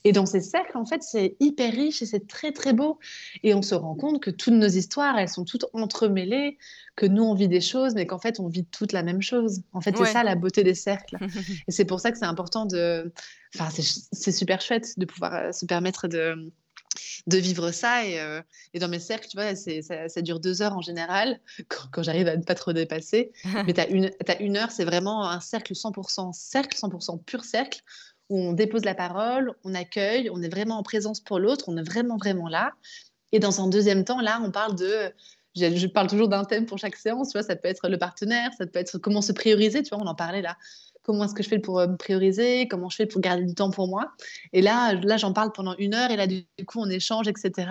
Et 0.04 0.12
dans 0.12 0.26
ces 0.26 0.42
cercles, 0.42 0.78
en 0.78 0.86
fait, 0.86 1.02
c'est 1.04 1.38
hyper 1.40 1.72
riche 1.72 2.02
et 2.02 2.06
c'est 2.06 2.28
très, 2.28 2.52
très 2.52 2.74
beau. 2.74 3.00
Et 3.44 3.54
on 3.54 3.62
se 3.62 3.76
rend 3.76 3.96
compte 3.96 4.22
que 4.22 4.30
toutes 4.30 4.54
nos 4.54 4.68
histoires, 4.68 5.18
elles 5.18 5.30
sont 5.30 5.46
toutes 5.46 5.66
entremêlées, 5.72 6.58
que 6.98 7.06
nous, 7.06 7.24
on 7.24 7.34
vit 7.34 7.48
des 7.48 7.62
choses, 7.62 7.96
mais 7.96 8.06
qu'en 8.06 8.20
fait, 8.20 8.42
on 8.42 8.48
vit 8.48 8.66
toutes 8.66 8.92
la 8.92 9.04
même 9.04 9.22
chose. 9.22 9.62
En 9.72 9.80
fait, 9.80 9.96
c'est 9.98 10.06
ça 10.06 10.24
la 10.24 10.36
beauté 10.36 10.64
des 10.64 10.76
cercles. 10.76 11.18
et 11.68 11.72
c'est 11.72 11.86
pour 11.86 12.02
ça 12.02 12.12
que 12.12 12.18
c'est 12.18 12.26
important 12.26 12.66
de... 12.66 13.14
Enfin, 13.56 13.70
c'est 14.12 14.32
super 14.32 14.60
chouette 14.60 15.00
de 15.00 15.06
pouvoir 15.06 15.34
euh, 15.34 15.52
se 15.52 15.66
permettre 15.66 16.08
de 16.08 16.52
de 17.28 17.38
vivre 17.38 17.72
ça. 17.72 18.06
Et, 18.06 18.20
euh, 18.20 18.42
et, 18.74 18.80
dans 18.80 18.88
mes 18.88 19.00
cercles, 19.00 19.28
tu 19.28 19.38
vois, 19.38 19.56
ça, 19.56 20.10
ça, 20.10 20.22
dure 20.22 20.40
deux 20.40 20.62
heures 20.62 20.76
en 20.76 20.82
général, 20.82 21.40
quand, 21.92 22.04
j'arrive 22.04 22.28
à 22.28 22.38
ne 22.38 22.44
pas 22.44 22.56
trop 22.56 22.74
dépasser. 22.74 23.32
Mais 23.66 23.74
tu 23.74 23.82
as 23.82 23.88
une, 23.88 24.12
as 24.28 24.42
une 24.42 24.58
heure, 24.58 24.72
c'est 24.72 24.86
vraiment 24.86 25.30
un 25.30 25.40
cercle 25.40 25.74
100% 25.74 26.34
cercle, 26.34 26.78
100% 26.78 27.24
pur 27.24 27.44
cercle, 27.44 27.82
où 28.30 28.40
on 28.40 28.54
dépose 28.54 28.86
la 28.86 28.96
parole, 28.96 29.54
on 29.64 29.74
accueille, 29.74 30.30
on 30.30 30.42
est 30.42 30.50
vraiment 30.50 30.78
en 30.78 30.84
présence 30.84 31.20
pour 31.20 31.40
l'autre, 31.40 31.66
on 31.68 31.78
est 31.78 31.84
vraiment, 31.84 32.18
vraiment 32.18 32.48
là. 32.48 32.74
Et 33.32 33.40
dans 33.40 33.62
un 33.62 33.68
deuxième 33.68 34.06
temps, 34.06 34.22
là, 34.22 34.40
on 34.44 34.52
parle 34.52 34.76
de... 34.76 35.12
Je, 35.56 35.86
parle 35.86 36.08
toujours 36.08 36.30
d'un 36.30 36.46
thème 36.46 36.66
pour 36.66 36.80
chaque 36.80 36.96
séance, 36.96 37.30
tu 37.30 37.38
vois, 37.38 37.44
ça 37.44 37.56
peut 37.56 37.68
être 37.68 37.88
le 37.88 38.00
partenaire, 38.00 38.50
ça 38.58 38.66
peut 38.66 38.80
être 38.80 38.98
comment 38.98 39.22
se 39.22 39.32
prioriser, 39.32 39.84
tu 39.84 39.90
vois, 39.90 40.04
on 40.04 40.08
en 40.08 40.16
parlait 40.16 40.42
là 40.42 40.58
comment 41.04 41.26
est-ce 41.26 41.34
que 41.34 41.44
je 41.44 41.50
fais 41.50 41.60
pour 41.60 41.80
euh, 41.80 41.88
me 41.88 41.98
prioriser, 41.98 42.68
comment 42.68 42.90
je 42.90 42.96
fais 42.96 43.06
pour 43.06 43.22
garder 43.22 43.44
du 43.44 43.54
temps 43.54 43.70
pour 43.70 43.88
moi. 43.88 44.12
Et 44.54 44.62
là, 44.62 44.94
là 44.94 45.18
j'en 45.18 45.34
parle 45.34 45.52
pendant 45.52 45.76
une 45.78 45.94
heure 45.94 46.12
et 46.12 46.16
là, 46.16 46.28
du 46.28 46.46
coup, 46.66 46.80
on 46.80 46.90
échange, 46.90 47.28
etc. 47.28 47.70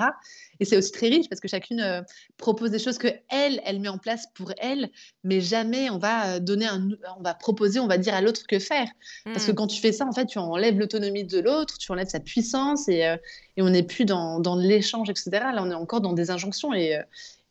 Et 0.61 0.65
c'est 0.65 0.77
aussi 0.77 0.93
très 0.93 1.09
riche 1.09 1.29
parce 1.29 1.41
que 1.41 1.49
chacune 1.49 1.81
euh, 1.81 2.03
propose 2.37 2.71
des 2.71 2.79
choses 2.79 2.99
que 2.99 3.09
elle, 3.31 3.61
elle 3.65 3.81
met 3.81 3.89
en 3.89 3.99
place 3.99 4.27
pour 4.35 4.53
elle, 4.59 4.91
mais 5.25 5.41
jamais 5.41 5.91
on 5.91 5.99
va 5.99 6.35
euh, 6.35 6.41
donner 6.41 6.67
un, 6.67 6.89
on 7.19 7.23
va 7.23 7.35
proposer, 7.35 7.81
on 7.81 7.89
va 7.89 7.99
dire 7.99 8.15
à 8.15 8.21
l'autre 8.21 8.43
que 8.47 8.59
faire. 8.59 8.89
Parce 9.25 9.47
que 9.47 9.53
mmh. 9.53 9.55
quand 9.55 9.67
tu 9.67 9.81
fais 9.81 9.93
ça, 9.93 10.07
en 10.07 10.13
fait, 10.13 10.27
tu 10.27 10.39
enlèves 10.39 10.79
l'autonomie 10.79 11.25
de 11.25 11.41
l'autre, 11.41 11.79
tu 11.79 11.91
enlèves 11.91 12.09
sa 12.09 12.21
puissance 12.21 12.89
et, 12.89 13.17
et 13.57 13.63
on 13.63 13.71
n'est 13.71 13.83
plus 13.83 14.05
dans, 14.05 14.41
dans 14.41 14.57
l'échange, 14.57 15.11
etc. 15.11 15.31
Là, 15.33 15.63
on 15.63 15.71
est 15.71 15.75
encore 15.75 16.01
dans 16.01 16.13
des 16.13 16.31
injonctions 16.31 16.73
et, 16.75 17.01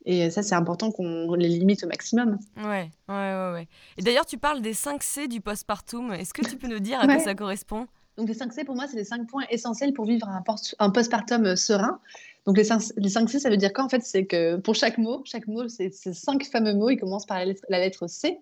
et 0.05 0.29
ça, 0.31 0.41
c'est 0.41 0.55
important 0.55 0.91
qu'on 0.91 1.33
les 1.35 1.47
limite 1.47 1.83
au 1.83 1.87
maximum. 1.87 2.39
Ouais, 2.57 2.89
ouais, 3.07 3.51
ouais. 3.53 3.67
Et 3.97 4.01
d'ailleurs, 4.01 4.25
tu 4.25 4.37
parles 4.37 4.61
des 4.61 4.73
5 4.73 5.03
C 5.03 5.27
du 5.27 5.41
postpartum. 5.41 6.11
Est-ce 6.13 6.33
que 6.33 6.47
tu 6.47 6.57
peux 6.57 6.67
nous 6.67 6.79
dire 6.79 6.99
à 6.99 7.05
quoi 7.05 7.19
ça 7.19 7.35
correspond? 7.35 7.87
Donc, 8.17 8.27
les 8.27 8.33
5 8.33 8.51
C, 8.51 8.63
pour 8.63 8.75
moi, 8.75 8.87
c'est 8.87 8.97
les 8.97 9.03
5 9.05 9.27
points 9.27 9.45
essentiels 9.49 9.93
pour 9.93 10.05
vivre 10.05 10.27
un, 10.27 10.43
un 10.79 10.89
postpartum 10.89 11.45
euh, 11.45 11.55
serein. 11.55 11.99
Donc, 12.45 12.57
les 12.57 12.63
5, 12.63 12.81
les 12.97 13.09
5 13.09 13.29
C, 13.29 13.39
ça 13.39 13.49
veut 13.49 13.57
dire 13.57 13.71
quoi? 13.73 13.83
En 13.83 13.89
fait, 13.89 14.01
c'est 14.03 14.25
que 14.25 14.57
pour 14.57 14.75
chaque 14.75 14.97
mot, 14.97 15.21
chaque 15.23 15.47
mot, 15.47 15.67
c'est 15.67 15.93
ces 15.93 16.13
5 16.13 16.43
fameux 16.45 16.73
mots, 16.73 16.89
ils 16.89 16.97
commencent 16.97 17.27
par 17.27 17.37
la 17.37 17.45
lettre, 17.45 17.63
la 17.69 17.79
lettre 17.79 18.07
C. 18.07 18.39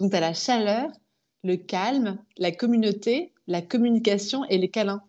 Donc, 0.00 0.10
tu 0.10 0.16
as 0.16 0.20
la 0.20 0.32
chaleur, 0.34 0.88
le 1.44 1.56
calme, 1.56 2.18
la 2.38 2.50
communauté, 2.50 3.32
la 3.46 3.60
communication 3.60 4.44
et 4.46 4.56
les 4.56 4.70
câlins. 4.70 5.02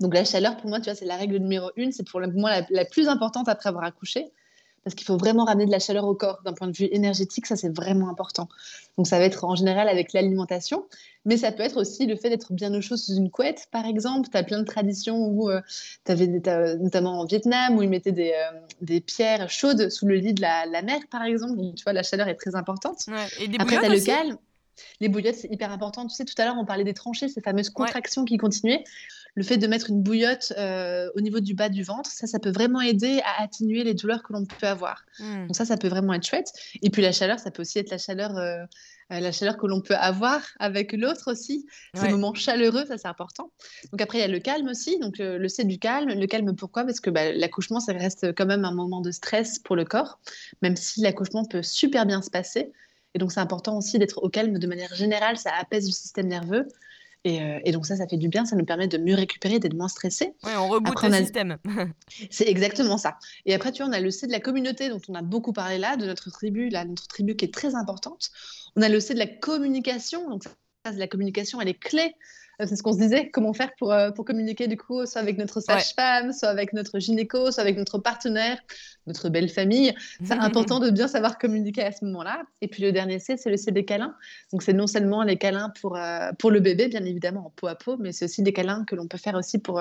Donc, 0.00 0.12
la 0.12 0.24
chaleur, 0.24 0.56
pour 0.56 0.68
moi, 0.68 0.80
tu 0.80 0.86
vois, 0.86 0.94
c'est 0.96 1.06
la 1.06 1.16
règle 1.16 1.36
numéro 1.36 1.70
une. 1.76 1.92
C'est 1.92 2.06
pour 2.06 2.20
moi 2.20 2.50
la, 2.50 2.66
la 2.68 2.84
plus 2.84 3.08
importante 3.08 3.48
après 3.48 3.68
avoir 3.68 3.84
accouché 3.84 4.32
parce 4.86 4.94
qu'il 4.94 5.04
faut 5.04 5.16
vraiment 5.16 5.46
ramener 5.46 5.66
de 5.66 5.72
la 5.72 5.80
chaleur 5.80 6.04
au 6.04 6.14
corps 6.14 6.42
d'un 6.44 6.52
point 6.52 6.68
de 6.68 6.76
vue 6.76 6.86
énergétique, 6.92 7.46
ça 7.46 7.56
c'est 7.56 7.74
vraiment 7.76 8.08
important. 8.08 8.48
Donc 8.96 9.08
ça 9.08 9.18
va 9.18 9.24
être 9.24 9.44
en 9.44 9.56
général 9.56 9.88
avec 9.88 10.12
l'alimentation, 10.12 10.86
mais 11.24 11.36
ça 11.36 11.50
peut 11.50 11.64
être 11.64 11.76
aussi 11.76 12.06
le 12.06 12.14
fait 12.14 12.30
d'être 12.30 12.52
bien 12.52 12.72
au 12.72 12.80
chaud 12.80 12.96
sous 12.96 13.16
une 13.16 13.28
couette, 13.28 13.66
par 13.72 13.84
exemple. 13.84 14.28
Tu 14.30 14.36
as 14.36 14.44
plein 14.44 14.60
de 14.60 14.64
traditions 14.64 15.26
où 15.26 15.50
euh, 15.50 15.60
tu 16.04 16.12
avais 16.12 16.28
notamment 16.28 17.18
en 17.18 17.24
Vietnam 17.24 17.76
où 17.76 17.82
ils 17.82 17.88
mettaient 17.88 18.12
des, 18.12 18.30
euh, 18.30 18.60
des, 18.80 19.00
pierres 19.00 19.50
chaudes 19.50 19.90
sous 19.90 20.06
le 20.06 20.14
lit 20.14 20.34
de 20.34 20.40
la, 20.40 20.82
mer, 20.82 21.00
par 21.10 21.24
exemple. 21.24 21.56
Donc 21.56 21.74
tu 21.74 21.82
vois, 21.82 21.92
la 21.92 22.04
chaleur 22.04 22.28
est 22.28 22.36
très 22.36 22.54
importante. 22.54 23.06
Et 23.40 23.48
des 23.48 23.58
Après, 23.58 23.80
tu 23.80 23.84
as 23.84 23.88
le 23.88 23.98
calme. 24.00 24.38
Les 25.00 25.08
bouillottes, 25.08 25.34
c'est 25.34 25.50
hyper 25.50 25.72
important. 25.72 26.06
Tu 26.06 26.14
sais, 26.14 26.24
tout 26.24 26.40
à 26.40 26.44
l'heure, 26.44 26.58
on 26.60 26.64
parlait 26.64 26.84
des 26.84 26.94
tranchées, 26.94 27.26
ces 27.26 27.40
fameuses 27.40 27.70
contractions 27.70 28.24
qui 28.24 28.36
continuaient 28.36 28.84
le 29.36 29.42
fait 29.42 29.58
de 29.58 29.66
mettre 29.66 29.90
une 29.90 30.02
bouillotte 30.02 30.54
euh, 30.56 31.10
au 31.14 31.20
niveau 31.20 31.40
du 31.40 31.54
bas 31.54 31.68
du 31.68 31.82
ventre, 31.82 32.10
ça, 32.10 32.26
ça 32.26 32.38
peut 32.38 32.50
vraiment 32.50 32.80
aider 32.80 33.20
à 33.22 33.42
atténuer 33.42 33.84
les 33.84 33.92
douleurs 33.92 34.22
que 34.22 34.32
l'on 34.32 34.46
peut 34.46 34.66
avoir. 34.66 35.04
Mmh. 35.18 35.46
Donc 35.48 35.56
ça, 35.56 35.66
ça 35.66 35.76
peut 35.76 35.88
vraiment 35.88 36.14
être 36.14 36.26
chouette. 36.26 36.52
Et 36.82 36.88
puis 36.88 37.02
la 37.02 37.12
chaleur, 37.12 37.38
ça 37.38 37.50
peut 37.50 37.60
aussi 37.60 37.78
être 37.78 37.90
la 37.90 37.98
chaleur, 37.98 38.34
euh, 38.38 38.64
euh, 39.12 39.20
la 39.20 39.32
chaleur 39.32 39.58
que 39.58 39.66
l'on 39.66 39.82
peut 39.82 39.94
avoir 39.94 40.40
avec 40.58 40.94
l'autre 40.94 41.30
aussi. 41.30 41.66
Ces 41.94 42.08
moments 42.08 42.32
chaleureux, 42.32 42.86
ça 42.86 42.96
c'est 42.96 43.08
important. 43.08 43.52
Donc 43.92 44.00
après, 44.00 44.18
il 44.18 44.20
y 44.22 44.24
a 44.24 44.28
le 44.28 44.40
calme 44.40 44.68
aussi. 44.68 44.98
Donc 44.98 45.18
le 45.18 45.48
C 45.48 45.64
du 45.64 45.78
calme. 45.78 46.08
Le 46.08 46.26
calme, 46.26 46.56
pourquoi? 46.56 46.84
Parce 46.84 47.00
que 47.00 47.10
bah, 47.10 47.30
l'accouchement, 47.32 47.78
ça 47.78 47.92
reste 47.92 48.34
quand 48.34 48.46
même 48.46 48.64
un 48.64 48.74
moment 48.74 49.02
de 49.02 49.10
stress 49.10 49.58
pour 49.58 49.76
le 49.76 49.84
corps, 49.84 50.18
même 50.62 50.76
si 50.76 51.02
l'accouchement 51.02 51.44
peut 51.44 51.62
super 51.62 52.06
bien 52.06 52.22
se 52.22 52.30
passer. 52.30 52.72
Et 53.14 53.18
donc 53.18 53.32
c'est 53.32 53.40
important 53.40 53.76
aussi 53.76 53.98
d'être 53.98 54.22
au 54.22 54.30
calme 54.30 54.58
de 54.58 54.66
manière 54.66 54.94
générale. 54.94 55.36
Ça 55.36 55.50
apaise 55.58 55.86
le 55.86 55.92
système 55.92 56.28
nerveux. 56.28 56.66
Euh, 57.26 57.60
et, 57.64 57.72
donc 57.72 57.86
ça, 57.86 57.96
ça 57.96 58.06
fait 58.06 58.16
du 58.16 58.28
bien, 58.28 58.44
ça 58.46 58.56
nous 58.56 58.64
permet 58.64 58.88
de 58.88 58.98
mieux 58.98 59.14
récupérer, 59.14 59.58
d'être 59.58 59.74
moins 59.74 59.88
stressé. 59.88 60.34
Oui, 60.44 60.52
on 60.56 60.68
reboot 60.68 61.02
le 61.02 61.12
système. 61.14 61.58
C'est 62.30 62.48
exactement 62.48 62.98
ça. 62.98 63.18
Et 63.46 63.54
après, 63.54 63.72
tu 63.72 63.82
vois, 63.82 63.90
on 63.90 63.94
a 63.94 64.00
le 64.00 64.10
C 64.10 64.26
de 64.26 64.32
la 64.32 64.40
communauté, 64.40 64.88
dont 64.88 65.00
on 65.08 65.14
a 65.14 65.22
beaucoup 65.22 65.52
parlé 65.52 65.78
là, 65.78 65.96
de 65.96 66.06
notre 66.06 66.30
tribu, 66.30 66.68
là, 66.68 66.84
notre 66.84 67.08
tribu 67.08 67.36
qui 67.36 67.44
est 67.44 67.54
très 67.54 67.74
importante. 67.74 68.30
On 68.76 68.82
a 68.82 68.88
le 68.88 69.00
C 69.00 69.14
de 69.14 69.18
la 69.18 69.26
communication, 69.26 70.28
donc 70.28 70.44
ça, 70.44 70.50
la 70.92 71.08
communication, 71.08 71.60
elle 71.60 71.68
est 71.68 71.78
clé 71.78 72.14
c'est 72.60 72.76
ce 72.76 72.82
qu'on 72.82 72.92
se 72.92 72.98
disait, 72.98 73.30
comment 73.30 73.52
faire 73.52 73.70
pour, 73.78 73.92
euh, 73.92 74.10
pour 74.10 74.24
communiquer 74.24 74.66
du 74.66 74.76
coup, 74.76 75.04
soit 75.06 75.20
avec 75.20 75.36
notre 75.36 75.60
sage-femme, 75.60 76.32
soit 76.32 76.48
avec 76.48 76.72
notre 76.72 76.98
gynéco, 76.98 77.50
soit 77.50 77.62
avec 77.62 77.76
notre 77.76 77.98
partenaire, 77.98 78.58
notre 79.06 79.28
belle 79.28 79.48
famille. 79.48 79.94
C'est 80.24 80.32
important 80.38 80.80
de 80.80 80.90
bien 80.90 81.08
savoir 81.08 81.38
communiquer 81.38 81.82
à 81.82 81.92
ce 81.92 82.04
moment-là. 82.06 82.42
Et 82.62 82.68
puis 82.68 82.82
le 82.82 82.92
dernier 82.92 83.18
C, 83.18 83.36
c'est 83.36 83.50
le 83.50 83.56
C 83.56 83.72
des 83.72 83.84
câlins. 83.84 84.14
Donc 84.52 84.62
c'est 84.62 84.72
non 84.72 84.86
seulement 84.86 85.22
les 85.22 85.36
câlins 85.36 85.72
pour, 85.80 85.96
euh, 85.96 86.30
pour 86.38 86.50
le 86.50 86.60
bébé, 86.60 86.88
bien 86.88 87.04
évidemment, 87.04 87.46
en 87.46 87.50
peau 87.50 87.66
à 87.66 87.74
peau, 87.74 87.96
mais 87.98 88.12
c'est 88.12 88.24
aussi 88.24 88.42
des 88.42 88.52
câlins 88.52 88.84
que 88.84 88.94
l'on 88.94 89.06
peut 89.06 89.18
faire 89.18 89.34
aussi 89.34 89.58
pour, 89.58 89.80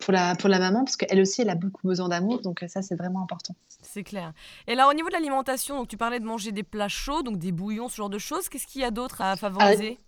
pour 0.00 0.12
la, 0.12 0.34
pour 0.34 0.48
la 0.48 0.58
maman, 0.58 0.84
parce 0.84 0.96
qu'elle 0.96 1.20
aussi, 1.20 1.42
elle 1.42 1.50
a 1.50 1.54
beaucoup 1.54 1.86
besoin 1.86 2.08
d'amour, 2.08 2.40
donc 2.40 2.64
ça, 2.68 2.82
c'est 2.82 2.96
vraiment 2.96 3.22
important. 3.22 3.54
C'est 3.82 4.02
clair. 4.02 4.32
Et 4.66 4.74
là, 4.74 4.88
au 4.88 4.94
niveau 4.94 5.08
de 5.08 5.14
l'alimentation, 5.14 5.86
tu 5.86 5.96
parlais 5.96 6.20
de 6.20 6.24
manger 6.24 6.52
des 6.52 6.62
plats 6.62 6.88
chauds, 6.88 7.22
donc 7.22 7.38
des 7.38 7.52
bouillons, 7.52 7.88
ce 7.88 7.96
genre 7.96 8.10
de 8.10 8.18
choses. 8.18 8.48
Qu'est-ce 8.48 8.66
qu'il 8.66 8.80
y 8.80 8.84
a 8.84 8.90
d'autre 8.90 9.20
à 9.20 9.36
favoriser? 9.36 9.98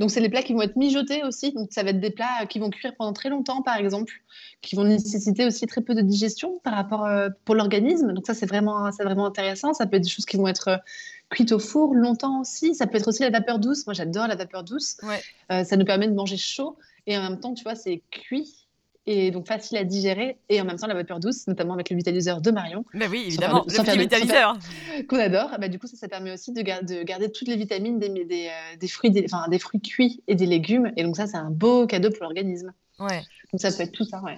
Donc, 0.00 0.10
c'est 0.10 0.20
les 0.20 0.28
plats 0.28 0.42
qui 0.42 0.52
vont 0.54 0.62
être 0.62 0.76
mijotés 0.76 1.22
aussi. 1.22 1.52
Donc, 1.52 1.68
ça 1.70 1.82
va 1.82 1.90
être 1.90 2.00
des 2.00 2.10
plats 2.10 2.46
qui 2.48 2.58
vont 2.58 2.70
cuire 2.70 2.94
pendant 2.96 3.12
très 3.12 3.28
longtemps, 3.28 3.62
par 3.62 3.76
exemple, 3.76 4.12
qui 4.60 4.74
vont 4.74 4.84
nécessiter 4.84 5.46
aussi 5.46 5.66
très 5.66 5.82
peu 5.82 5.94
de 5.94 6.00
digestion 6.00 6.58
par 6.64 6.74
rapport 6.74 7.06
euh, 7.06 7.28
pour 7.44 7.54
l'organisme. 7.54 8.12
Donc, 8.12 8.26
ça, 8.26 8.34
c'est 8.34 8.46
vraiment, 8.46 8.90
c'est 8.90 9.04
vraiment 9.04 9.26
intéressant. 9.26 9.72
Ça 9.72 9.86
peut 9.86 9.96
être 9.96 10.02
des 10.02 10.08
choses 10.08 10.26
qui 10.26 10.36
vont 10.36 10.48
être 10.48 10.68
euh, 10.68 10.76
cuites 11.30 11.52
au 11.52 11.60
four 11.60 11.94
longtemps 11.94 12.40
aussi. 12.40 12.74
Ça 12.74 12.88
peut 12.88 12.98
être 12.98 13.08
aussi 13.08 13.22
la 13.22 13.30
vapeur 13.30 13.60
douce. 13.60 13.86
Moi, 13.86 13.94
j'adore 13.94 14.26
la 14.26 14.34
vapeur 14.34 14.64
douce. 14.64 14.96
Euh, 15.52 15.62
ça 15.62 15.76
nous 15.76 15.84
permet 15.84 16.08
de 16.08 16.14
manger 16.14 16.36
chaud 16.36 16.76
et 17.06 17.16
en 17.16 17.22
même 17.22 17.38
temps, 17.38 17.54
tu 17.54 17.62
vois, 17.62 17.74
c'est 17.74 18.02
cuit 18.10 18.63
et 19.06 19.30
donc 19.30 19.46
facile 19.46 19.76
à 19.76 19.84
digérer 19.84 20.38
et 20.48 20.60
en 20.60 20.64
même 20.64 20.78
temps 20.78 20.86
la 20.86 20.94
vapeur 20.94 21.20
douce, 21.20 21.46
notamment 21.46 21.74
avec 21.74 21.90
le 21.90 21.96
vitaliseur 21.96 22.40
de 22.40 22.50
Marion. 22.50 22.84
Mais 22.94 23.06
oui, 23.06 23.24
évidemment, 23.26 23.64
le 23.66 23.82
petit 23.84 23.98
vitaliseur 23.98 24.58
qu'on 25.08 25.18
adore. 25.18 25.50
Bah, 25.58 25.68
du 25.68 25.78
coup, 25.78 25.86
ça, 25.86 25.96
ça 25.96 26.08
permet 26.08 26.32
aussi 26.32 26.52
de, 26.52 26.62
de 26.62 27.02
garder 27.02 27.30
toutes 27.30 27.48
les 27.48 27.56
vitamines 27.56 27.98
des, 27.98 28.08
des, 28.08 28.48
euh, 28.48 28.76
des 28.78 28.88
fruits, 28.88 29.10
des, 29.10 29.26
des 29.48 29.58
fruits 29.58 29.80
cuits 29.80 30.22
et 30.26 30.34
des 30.34 30.46
légumes. 30.46 30.92
Et 30.96 31.04
donc 31.04 31.16
ça, 31.16 31.26
c'est 31.26 31.36
un 31.36 31.50
beau 31.50 31.86
cadeau 31.86 32.10
pour 32.10 32.22
l'organisme. 32.22 32.72
Ouais. 32.98 33.22
Donc 33.52 33.60
ça 33.60 33.70
peut 33.70 33.82
être 33.82 33.92
tout 33.92 34.04
ça, 34.04 34.22
ouais. 34.22 34.36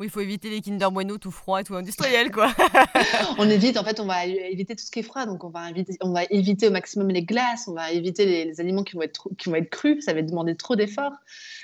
Oui, 0.00 0.06
il 0.06 0.10
faut 0.10 0.20
éviter 0.20 0.48
les 0.48 0.62
Kinder 0.62 0.90
Bueno 0.90 1.18
tout 1.18 1.30
froid 1.30 1.60
et 1.60 1.64
tout 1.64 1.74
industriel, 1.74 2.30
quoi. 2.30 2.50
on 3.38 3.48
évite, 3.48 3.76
en 3.76 3.84
fait, 3.84 4.00
on 4.00 4.06
va 4.06 4.24
éviter 4.24 4.74
tout 4.74 4.84
ce 4.84 4.90
qui 4.90 5.00
est 5.00 5.02
froid. 5.02 5.26
Donc, 5.26 5.44
on 5.44 5.50
va, 5.50 5.68
éviter, 5.68 5.96
on 6.00 6.12
va 6.12 6.22
éviter 6.30 6.68
au 6.68 6.70
maximum 6.70 7.08
les 7.08 7.22
glaces, 7.22 7.68
on 7.68 7.74
va 7.74 7.92
éviter 7.92 8.24
les, 8.46 8.58
aliments 8.58 8.84
qui 8.84 8.96
vont, 8.96 9.02
être, 9.02 9.28
qui 9.36 9.50
vont 9.50 9.56
être 9.56 9.68
crus, 9.68 10.02
ça 10.02 10.14
va 10.14 10.22
demander 10.22 10.56
trop 10.56 10.76
d'efforts. 10.76 11.12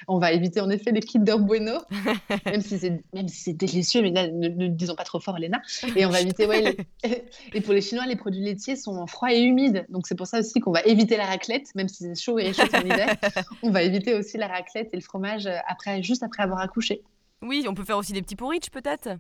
On 0.09 0.19
va 0.19 0.33
éviter, 0.33 0.61
en 0.61 0.69
effet, 0.69 0.93
les 0.93 1.01
Kinder 1.01 1.39
Bueno, 1.39 1.79
même 2.45 2.61
si 2.61 2.79
c'est 2.79 3.53
délicieux, 3.55 4.03
mais 4.03 4.11
là, 4.11 4.29
ne, 4.29 4.69
disons 4.69 4.95
pas 4.95 5.05
trop 5.05 5.21
fort, 5.21 5.39
Léna. 5.39 5.63
Et 5.97 6.05
on 6.05 6.11
va 6.11 6.21
éviter, 6.21 6.47
ouais, 6.47 6.77
et 7.55 7.61
pour 7.63 7.73
les 7.73 7.81
Chinois, 7.81 8.05
les 8.05 8.17
produits 8.17 8.43
laitiers 8.43 8.77
sont 8.77 9.07
froids 9.07 9.33
et 9.33 9.41
humides. 9.41 9.87
Donc, 9.89 10.07
c'est 10.07 10.17
pour 10.17 10.27
ça 10.27 10.41
aussi 10.41 10.61
qu'on 10.61 10.73
va 10.73 10.83
éviter 10.83 11.17
la 11.17 11.25
raclette, 11.25 11.75
même 11.75 11.89
si 11.89 12.05
c'est 12.05 12.15
chaud 12.15 12.39
et 12.39 12.53
chaud 12.53 12.63
en 12.75 12.81
hiver. 12.85 13.17
on 13.63 13.71
va 13.71 13.83
éviter 13.83 14.13
aussi 14.13 14.37
la 14.37 14.49
raclette 14.49 14.91
et 14.93 14.97
le 14.97 15.03
fromage 15.03 15.49
après, 15.67 16.03
juste 16.03 16.23
après 16.23 16.43
avoir 16.43 16.61
accouché. 16.61 17.03
Oui, 17.43 17.65
on 17.69 17.75
peut 17.75 17.85
faire 17.85 17.99
aussi 17.99 18.13
des 18.13 18.23
petits 18.23 18.37
porridge 18.37 18.69
peut-être. 18.71 19.11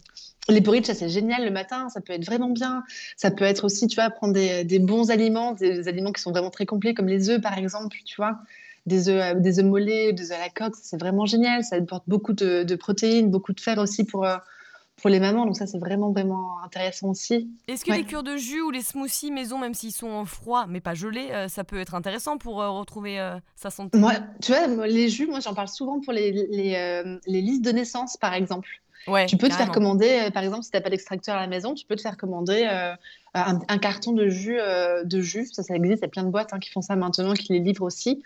Les 0.48 0.60
porridge, 0.60 0.86
ça 0.86 0.94
c'est 0.94 1.08
génial 1.08 1.44
le 1.44 1.50
matin, 1.50 1.88
ça 1.88 2.00
peut 2.00 2.12
être 2.12 2.24
vraiment 2.24 2.50
bien. 2.50 2.82
Ça 3.16 3.30
peut 3.30 3.44
être 3.44 3.64
aussi, 3.64 3.86
tu 3.86 3.94
vois, 3.94 4.10
prendre 4.10 4.34
des, 4.34 4.78
bons 4.78 5.10
aliments, 5.10 5.52
des, 5.52 5.86
aliments 5.86 6.12
qui 6.12 6.20
sont 6.20 6.32
vraiment 6.32 6.50
très 6.50 6.66
complets, 6.66 6.94
comme 6.94 7.08
les 7.08 7.30
œufs 7.30 7.40
par 7.40 7.56
exemple, 7.56 7.96
tu 8.04 8.16
vois. 8.16 8.40
Des 8.86 9.08
œufs, 9.08 9.22
euh, 9.22 9.34
des 9.38 9.58
œufs 9.58 9.66
mollets, 9.66 10.12
des 10.12 10.32
œufs 10.32 10.38
à 10.38 10.40
la 10.40 10.48
coque, 10.48 10.74
c'est 10.80 10.98
vraiment 10.98 11.26
génial. 11.26 11.62
Ça 11.62 11.76
apporte 11.76 12.04
beaucoup 12.08 12.32
de, 12.32 12.74
protéines, 12.76 13.30
beaucoup 13.30 13.52
de 13.52 13.60
fer 13.60 13.78
aussi 13.78 14.04
pour, 14.04 14.24
euh, 14.24 14.36
pour 15.00 15.10
les 15.10 15.20
mamans. 15.20 15.46
Donc 15.46 15.56
ça, 15.56 15.66
c'est 15.66 15.78
vraiment, 15.78 16.10
vraiment 16.10 16.62
intéressant 16.64 17.08
aussi. 17.08 17.48
Est-ce 17.66 17.84
que 17.84 17.92
les 17.92 18.04
cures 18.04 18.22
de 18.22 18.36
jus 18.36 18.60
ou 18.60 18.70
les 18.70 18.82
smoothies 18.82 19.30
maison, 19.30 19.58
même 19.58 19.74
s'ils 19.74 19.92
sont 19.92 20.24
froids 20.24 20.66
mais 20.68 20.80
pas 20.80 20.94
gelés, 20.94 21.30
euh, 21.32 21.48
ça 21.48 21.64
peut 21.64 21.78
être 21.78 21.94
intéressant 21.94 22.38
pour 22.38 22.60
euh, 22.60 22.70
retrouver 22.70 23.18
euh, 23.20 23.38
sa 23.56 23.70
santé? 23.70 23.96
Moi, 23.98 24.14
tu 24.42 24.52
vois, 24.52 24.86
les 24.86 25.08
jus, 25.08 25.26
moi, 25.26 25.40
j'en 25.40 25.54
parle 25.54 25.68
souvent 25.68 26.00
pour 26.00 26.12
les, 26.12 26.32
les, 26.32 27.18
les, 27.26 27.40
listes 27.40 27.64
de 27.64 27.70
naissance, 27.70 28.16
par 28.16 28.34
exemple. 28.34 28.68
Ouais, 29.06 29.26
tu 29.26 29.38
peux 29.38 29.48
te 29.48 29.54
faire 29.54 29.70
commander, 29.70 30.28
par 30.34 30.42
exemple, 30.42 30.64
si 30.64 30.70
tu 30.70 30.76
n'as 30.76 30.82
pas 30.82 30.90
d'extracteur 30.90 31.36
à 31.36 31.40
la 31.40 31.46
maison, 31.46 31.74
tu 31.74 31.86
peux 31.86 31.96
te 31.96 32.02
faire 32.02 32.18
commander 32.18 32.68
un, 33.32 33.78
carton 33.78 34.12
de 34.12 34.28
jus, 34.28 34.58
de 35.04 35.20
jus. 35.20 35.46
Ça, 35.52 35.62
ça 35.62 35.74
existe. 35.74 36.00
Il 36.00 36.02
y 36.02 36.04
a 36.04 36.08
plein 36.08 36.24
de 36.24 36.30
boîtes 36.30 36.52
hein, 36.52 36.58
qui 36.58 36.70
font 36.70 36.82
ça 36.82 36.94
maintenant, 36.94 37.32
qui 37.32 37.52
les 37.52 37.60
livrent 37.60 37.84
aussi. 37.84 38.22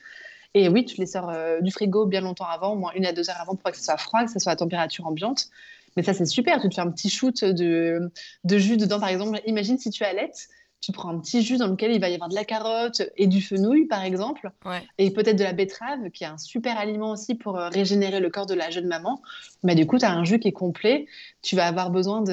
Et 0.54 0.68
oui, 0.68 0.84
tu 0.84 0.96
les 0.98 1.06
sors 1.06 1.32
du 1.60 1.70
frigo 1.70 2.06
bien 2.06 2.20
longtemps 2.20 2.46
avant, 2.46 2.72
au 2.72 2.76
moins 2.76 2.90
une 2.94 3.06
à 3.06 3.12
deux 3.12 3.30
heures 3.30 3.40
avant 3.40 3.54
pour 3.54 3.70
que 3.70 3.76
ce 3.76 3.84
soit 3.84 3.96
froid, 3.96 4.24
que 4.24 4.30
ce 4.30 4.40
soit 4.40 4.52
à 4.52 4.56
température 4.56 5.06
ambiante. 5.06 5.50
Mais 5.96 6.02
ça, 6.02 6.14
c'est 6.14 6.26
super. 6.26 6.60
Tu 6.60 6.68
te 6.68 6.74
fais 6.74 6.80
un 6.80 6.90
petit 6.90 7.10
shoot 7.10 7.44
de, 7.44 8.10
de 8.44 8.58
jus 8.58 8.76
dedans, 8.76 9.00
par 9.00 9.08
exemple. 9.08 9.40
Imagine 9.46 9.78
si 9.78 9.90
tu 9.90 10.04
allaites, 10.04 10.48
tu 10.82 10.90
prends 10.90 11.10
un 11.10 11.18
petit 11.20 11.42
jus 11.42 11.58
dans 11.58 11.68
lequel 11.68 11.92
il 11.92 12.00
va 12.00 12.08
y 12.08 12.14
avoir 12.14 12.28
de 12.28 12.34
la 12.34 12.44
carotte 12.44 13.02
et 13.16 13.28
du 13.28 13.40
fenouil, 13.40 13.86
par 13.86 14.02
exemple, 14.02 14.50
et 14.98 15.12
peut-être 15.12 15.36
de 15.36 15.44
la 15.44 15.52
betterave, 15.52 16.10
qui 16.10 16.24
est 16.24 16.26
un 16.26 16.38
super 16.38 16.76
aliment 16.76 17.12
aussi 17.12 17.36
pour 17.36 17.56
euh, 17.56 17.68
régénérer 17.68 18.18
le 18.18 18.30
corps 18.30 18.46
de 18.46 18.54
la 18.54 18.68
jeune 18.70 18.88
maman. 18.88 19.22
Mais 19.62 19.76
du 19.76 19.86
coup, 19.86 19.98
tu 19.98 20.04
as 20.04 20.12
un 20.12 20.24
jus 20.24 20.40
qui 20.40 20.48
est 20.48 20.52
complet. 20.52 21.06
Tu 21.40 21.54
vas 21.54 21.66
avoir 21.66 21.90
besoin 21.90 22.24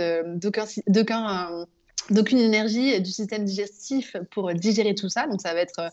d'aucune 2.10 2.40
énergie 2.40 3.00
du 3.02 3.12
système 3.12 3.46
digestif 3.46 4.18
pour 4.32 4.52
digérer 4.54 4.96
tout 4.96 5.10
ça. 5.10 5.28
Donc, 5.28 5.42
ça 5.42 5.54
va 5.54 5.60
être 5.60 5.80
euh, 5.80 5.90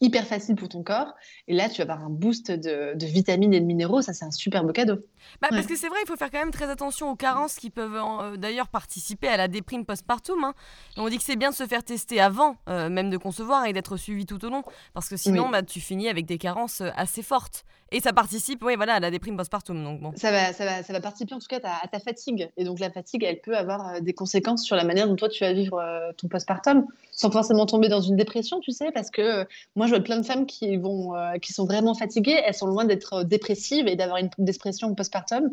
hyper 0.00 0.26
facile 0.26 0.56
pour 0.56 0.68
ton 0.68 0.82
corps. 0.82 1.14
Et 1.46 1.54
là, 1.54 1.68
tu 1.68 1.82
vas 1.82 1.92
avoir 1.92 2.06
un 2.06 2.10
boost 2.10 2.50
de, 2.50 2.94
vitamines 3.04 3.54
et 3.54 3.60
de 3.60 3.64
minéraux. 3.66 4.02
Ça, 4.02 4.12
c'est 4.12 4.24
un 4.24 4.30
super 4.30 4.64
beau 4.64 4.72
cadeau. 4.72 4.96
Bah, 5.40 5.48
Parce 5.50 5.66
que 5.66 5.76
c'est 5.76 5.88
vrai, 5.88 5.98
il 6.02 6.06
faut 6.06 6.16
faire 6.16 6.30
quand 6.30 6.38
même 6.38 6.50
très 6.50 6.68
attention 6.68 7.10
aux 7.10 7.16
carences 7.16 7.56
qui 7.56 7.70
peuvent 7.70 7.94
euh, 7.96 8.36
d'ailleurs 8.36 8.68
participer 8.68 9.28
à 9.28 9.36
la 9.36 9.48
déprime 9.48 9.84
postpartum. 9.84 10.42
Hein. 10.44 10.54
On 10.96 11.08
dit 11.08 11.16
que 11.16 11.22
c'est 11.22 11.36
bien 11.36 11.50
de 11.50 11.54
se 11.54 11.66
faire 11.66 11.84
tester 11.84 12.20
avant, 12.20 12.56
euh, 12.68 12.88
même 12.88 13.08
de 13.08 13.16
concevoir 13.16 13.66
et 13.66 13.72
d'être 13.72 13.96
suivi 13.96 14.26
tout 14.26 14.44
au 14.44 14.50
long. 14.50 14.62
Parce 14.92 15.08
que 15.08 15.16
sinon, 15.16 15.48
bah, 15.48 15.62
tu 15.62 15.80
finis 15.80 16.08
avec 16.08 16.26
des 16.26 16.38
carences 16.38 16.80
euh, 16.80 16.90
assez 16.96 17.22
fortes. 17.22 17.64
Et 17.92 18.00
ça 18.00 18.12
participe 18.12 18.64
oui, 18.64 18.74
voilà, 18.74 18.94
à 18.94 19.00
la 19.00 19.10
déprime 19.10 19.36
postpartum. 19.36 19.82
Donc 19.84 20.00
bon. 20.00 20.12
ça, 20.16 20.32
va, 20.32 20.52
ça, 20.52 20.64
va, 20.64 20.82
ça 20.82 20.92
va 20.92 21.00
participer 21.00 21.34
en 21.34 21.38
tout 21.38 21.46
cas 21.46 21.60
à 21.62 21.86
ta, 21.86 22.00
fatigue. 22.00 22.50
Et 22.56 22.64
donc 22.64 22.80
la 22.80 22.90
fatigue, 22.90 23.22
elle 23.22 23.40
peut 23.40 23.56
avoir 23.56 24.00
des 24.00 24.12
conséquences 24.12 24.64
sur 24.64 24.74
la 24.74 24.82
manière 24.82 25.06
dont 25.06 25.14
toi 25.14 25.28
tu 25.28 25.44
vas 25.44 25.52
vivre 25.52 25.80
ton 26.16 26.26
postpartum, 26.26 26.86
sans 27.12 27.30
forcément 27.30 27.66
tomber 27.66 27.88
dans 27.88 28.00
une 28.00 28.16
dépression, 28.16 28.58
tu 28.58 28.72
sais, 28.72 28.90
parce 28.90 29.10
que 29.10 29.46
moi 29.76 29.83
je 29.86 29.90
vois 29.94 30.00
plein 30.00 30.18
de 30.18 30.26
femmes 30.26 30.46
qui, 30.46 30.76
vont, 30.76 31.12
qui 31.40 31.52
sont 31.52 31.64
vraiment 31.64 31.94
fatiguées, 31.94 32.40
elles 32.44 32.54
sont 32.54 32.66
loin 32.66 32.84
d'être 32.84 33.24
dépressives 33.24 33.86
et 33.86 33.96
d'avoir 33.96 34.18
une 34.18 34.30
dépression 34.38 34.94
postpartum, 34.94 35.50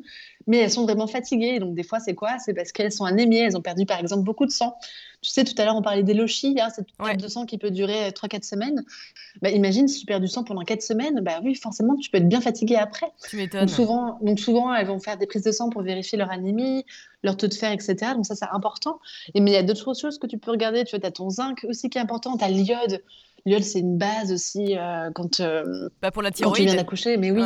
mais 0.48 0.58
elles 0.58 0.72
sont 0.72 0.84
vraiment 0.84 1.08
fatiguées. 1.08 1.60
Donc, 1.60 1.76
des 1.76 1.84
fois, 1.84 2.00
c'est 2.00 2.16
quoi? 2.16 2.38
C'est 2.40 2.54
parce 2.54 2.72
qu'elles 2.72 2.92
sont 2.92 3.06
anémiées, 3.06 3.40
elles 3.40 3.58
ont 3.58 3.62
perdu, 3.62 3.86
par 3.86 4.00
exemple, 4.00 4.24
beaucoup 4.24 4.46
de 4.46 4.52
sang. 4.52 4.76
Tu 5.22 5.30
sais, 5.30 5.44
tout 5.44 5.54
à 5.60 5.66
l'heure, 5.66 5.76
on 5.76 5.84
parlait 5.84 6.02
des 6.02 6.16
lochis, 6.16 6.58
hein, 6.60 6.70
cette 6.76 6.88
perte 6.98 7.20
de 7.20 7.28
sang 7.28 7.46
qui 7.46 7.60
peut 7.60 7.70
durer 7.70 8.10
3-4 8.10 8.36
euh, 8.36 8.40
semaines. 8.42 8.84
Bah, 9.42 9.52
imagine 9.52 9.88
si 9.88 10.00
tu 10.00 10.06
perds 10.08 10.20
du 10.20 10.28
sang 10.28 10.44
pendant 10.44 10.64
4 10.64 10.82
semaines, 10.82 11.20
bah 11.22 11.42
oui, 11.44 11.54
forcément, 11.54 11.96
tu 11.96 12.10
peux 12.10 12.18
être 12.18 12.28
bien 12.28 12.42
fatiguée 12.42 12.76
après. 12.76 13.12
Tu 13.30 13.38
m'étonnes. 13.38 13.62
Donc 13.62 13.70
souvent, 13.70 14.18
donc 14.22 14.40
souvent, 14.40 14.74
elles 14.74 14.88
vont 14.88 15.00
faire 15.00 15.18
des 15.18 15.28
prises 15.28 15.44
de 15.44 15.52
sang 15.52 15.70
pour 15.70 15.84
vérifier 15.84 16.18
leur 16.18 16.32
anémie, 16.32 16.86
leur 17.24 17.38
taux 17.38 17.48
de 17.48 17.54
fer, 17.54 17.72
etc. 17.72 18.14
Donc 18.16 18.26
ça, 18.26 18.36
c'est 18.36 18.50
important. 18.52 19.00
Et, 19.36 19.42
mais 19.42 19.52
il 19.52 19.54
y 19.54 19.58
a 19.58 19.64
d'autres 19.64 19.94
choses 19.96 20.18
que 20.18 20.26
tu 20.26 20.40
peux 20.40 20.50
regarder. 20.50 20.84
Tu 20.86 20.98
vois, 20.98 21.06
as 21.06 21.12
ton 21.12 21.30
zinc 21.30 21.66
aussi 21.70 21.90
qui 21.90 22.00
est 22.00 22.02
important, 22.02 22.36
tu 22.38 22.44
as 22.44 22.50
l'iode. 22.50 23.04
L'iode, 23.46 23.64
c'est 23.64 23.80
une 23.80 23.98
base 23.98 24.32
aussi 24.32 24.78
euh, 24.78 25.10
quand, 25.14 25.40
euh, 25.40 25.90
bah, 26.02 26.12
pour 26.12 26.22
la 26.22 26.32
quand 26.32 26.52
tu 26.52 26.64
viens 26.64 26.76
d'accoucher. 26.76 27.18
Mais 27.18 27.32
oui, 27.32 27.44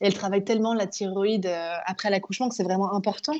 elle 0.00 0.14
travaille 0.14 0.44
tellement 0.44 0.74
la 0.74 0.86
thyroïde 0.86 1.46
euh, 1.46 1.72
après 1.86 2.10
l'accouchement 2.10 2.48
que 2.48 2.54
c'est 2.54 2.64
vraiment 2.64 2.94
important. 2.94 3.34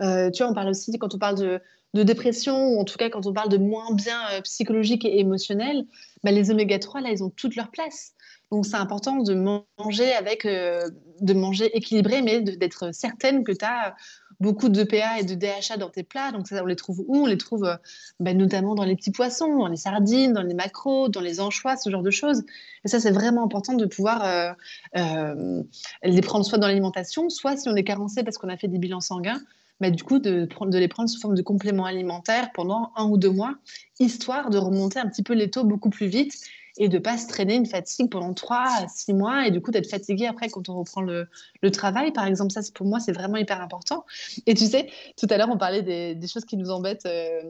tu 0.00 0.38
vois, 0.38 0.48
on 0.48 0.54
parle 0.54 0.68
aussi, 0.70 0.98
quand 0.98 1.14
on 1.14 1.18
parle 1.18 1.38
de, 1.38 1.60
de, 1.94 2.02
dépression, 2.02 2.56
ou 2.68 2.80
en 2.80 2.84
tout 2.84 2.96
cas 2.96 3.10
quand 3.10 3.26
on 3.26 3.32
parle 3.32 3.48
de 3.48 3.58
moins 3.58 3.92
bien 3.94 4.20
psychologique 4.42 5.04
et 5.04 5.20
émotionnel, 5.20 5.84
bah, 6.24 6.32
les 6.32 6.50
oméga 6.50 6.78
3, 6.78 7.00
là, 7.00 7.10
ils 7.10 7.22
ont 7.22 7.30
toute 7.30 7.54
leur 7.54 7.70
place. 7.70 8.12
Donc 8.50 8.66
c'est 8.66 8.76
important 8.76 9.22
de 9.22 9.34
manger 9.34 10.12
avec, 10.12 10.44
de 10.44 11.32
manger 11.32 11.74
équilibré, 11.76 12.22
mais 12.22 12.40
d'être 12.40 12.92
certaine 12.92 13.44
que 13.44 13.52
tu 13.52 13.64
as 13.64 13.94
beaucoup 14.42 14.68
de 14.68 14.82
PA 14.82 15.20
et 15.20 15.24
de 15.24 15.34
DHA 15.34 15.76
dans 15.78 15.88
tes 15.88 16.02
plats. 16.02 16.32
Donc, 16.32 16.48
ça, 16.48 16.62
on 16.62 16.66
les 16.66 16.76
trouve 16.76 17.04
où? 17.06 17.22
On 17.22 17.26
les 17.26 17.38
trouve 17.38 17.64
euh, 17.64 17.76
bah, 18.20 18.34
notamment 18.34 18.74
dans 18.74 18.84
les 18.84 18.96
petits 18.96 19.12
poissons, 19.12 19.56
dans 19.58 19.68
les 19.68 19.76
sardines, 19.76 20.32
dans 20.32 20.42
les 20.42 20.52
macros, 20.52 21.08
dans 21.08 21.20
les 21.20 21.40
anchois, 21.40 21.76
ce 21.76 21.88
genre 21.88 22.02
de 22.02 22.10
choses. 22.10 22.42
Et 22.84 22.88
ça, 22.88 22.98
c'est 22.98 23.12
vraiment 23.12 23.44
important 23.44 23.74
de 23.74 23.86
pouvoir 23.86 24.24
euh, 24.24 24.52
euh, 24.96 25.62
les 26.02 26.20
prendre 26.20 26.44
soit 26.44 26.58
dans 26.58 26.66
l'alimentation, 26.66 27.30
soit 27.30 27.56
si 27.56 27.68
on 27.68 27.76
est 27.76 27.84
carencé 27.84 28.24
parce 28.24 28.36
qu'on 28.36 28.48
a 28.48 28.56
fait 28.56 28.68
des 28.68 28.78
bilans 28.78 29.00
sanguins, 29.00 29.40
bah, 29.80 29.90
du 29.90 30.02
coup, 30.02 30.18
de, 30.18 30.46
de 30.46 30.78
les 30.78 30.88
prendre 30.88 31.08
sous 31.08 31.20
forme 31.20 31.36
de 31.36 31.42
compléments 31.42 31.86
alimentaires 31.86 32.50
pendant 32.52 32.90
un 32.96 33.04
ou 33.04 33.16
deux 33.16 33.30
mois, 33.30 33.54
histoire 34.00 34.50
de 34.50 34.58
remonter 34.58 34.98
un 34.98 35.08
petit 35.08 35.22
peu 35.22 35.34
les 35.34 35.50
taux 35.50 35.64
beaucoup 35.64 35.90
plus 35.90 36.08
vite 36.08 36.34
et 36.78 36.88
de 36.88 36.98
pas 36.98 37.18
se 37.18 37.26
traîner 37.26 37.54
une 37.54 37.66
fatigue 37.66 38.10
pendant 38.10 38.32
3 38.32 38.56
à 38.56 38.88
6 38.88 39.12
mois 39.14 39.46
et 39.46 39.50
du 39.50 39.60
coup 39.60 39.70
d'être 39.70 39.88
fatigué 39.88 40.26
après 40.26 40.48
quand 40.48 40.68
on 40.68 40.78
reprend 40.78 41.02
le, 41.02 41.28
le, 41.60 41.70
travail, 41.70 42.12
par 42.12 42.26
exemple. 42.26 42.52
Ça, 42.52 42.60
pour 42.74 42.86
moi, 42.86 43.00
c'est 43.00 43.12
vraiment 43.12 43.36
hyper 43.36 43.60
important. 43.60 44.04
Et 44.46 44.54
tu 44.54 44.66
sais, 44.66 44.88
tout 45.16 45.26
à 45.30 45.36
l'heure, 45.36 45.48
on 45.50 45.58
parlait 45.58 45.82
des, 45.82 46.14
des, 46.14 46.26
choses 46.26 46.44
qui 46.44 46.56
nous 46.56 46.70
embêtent 46.70 47.06
euh, 47.06 47.42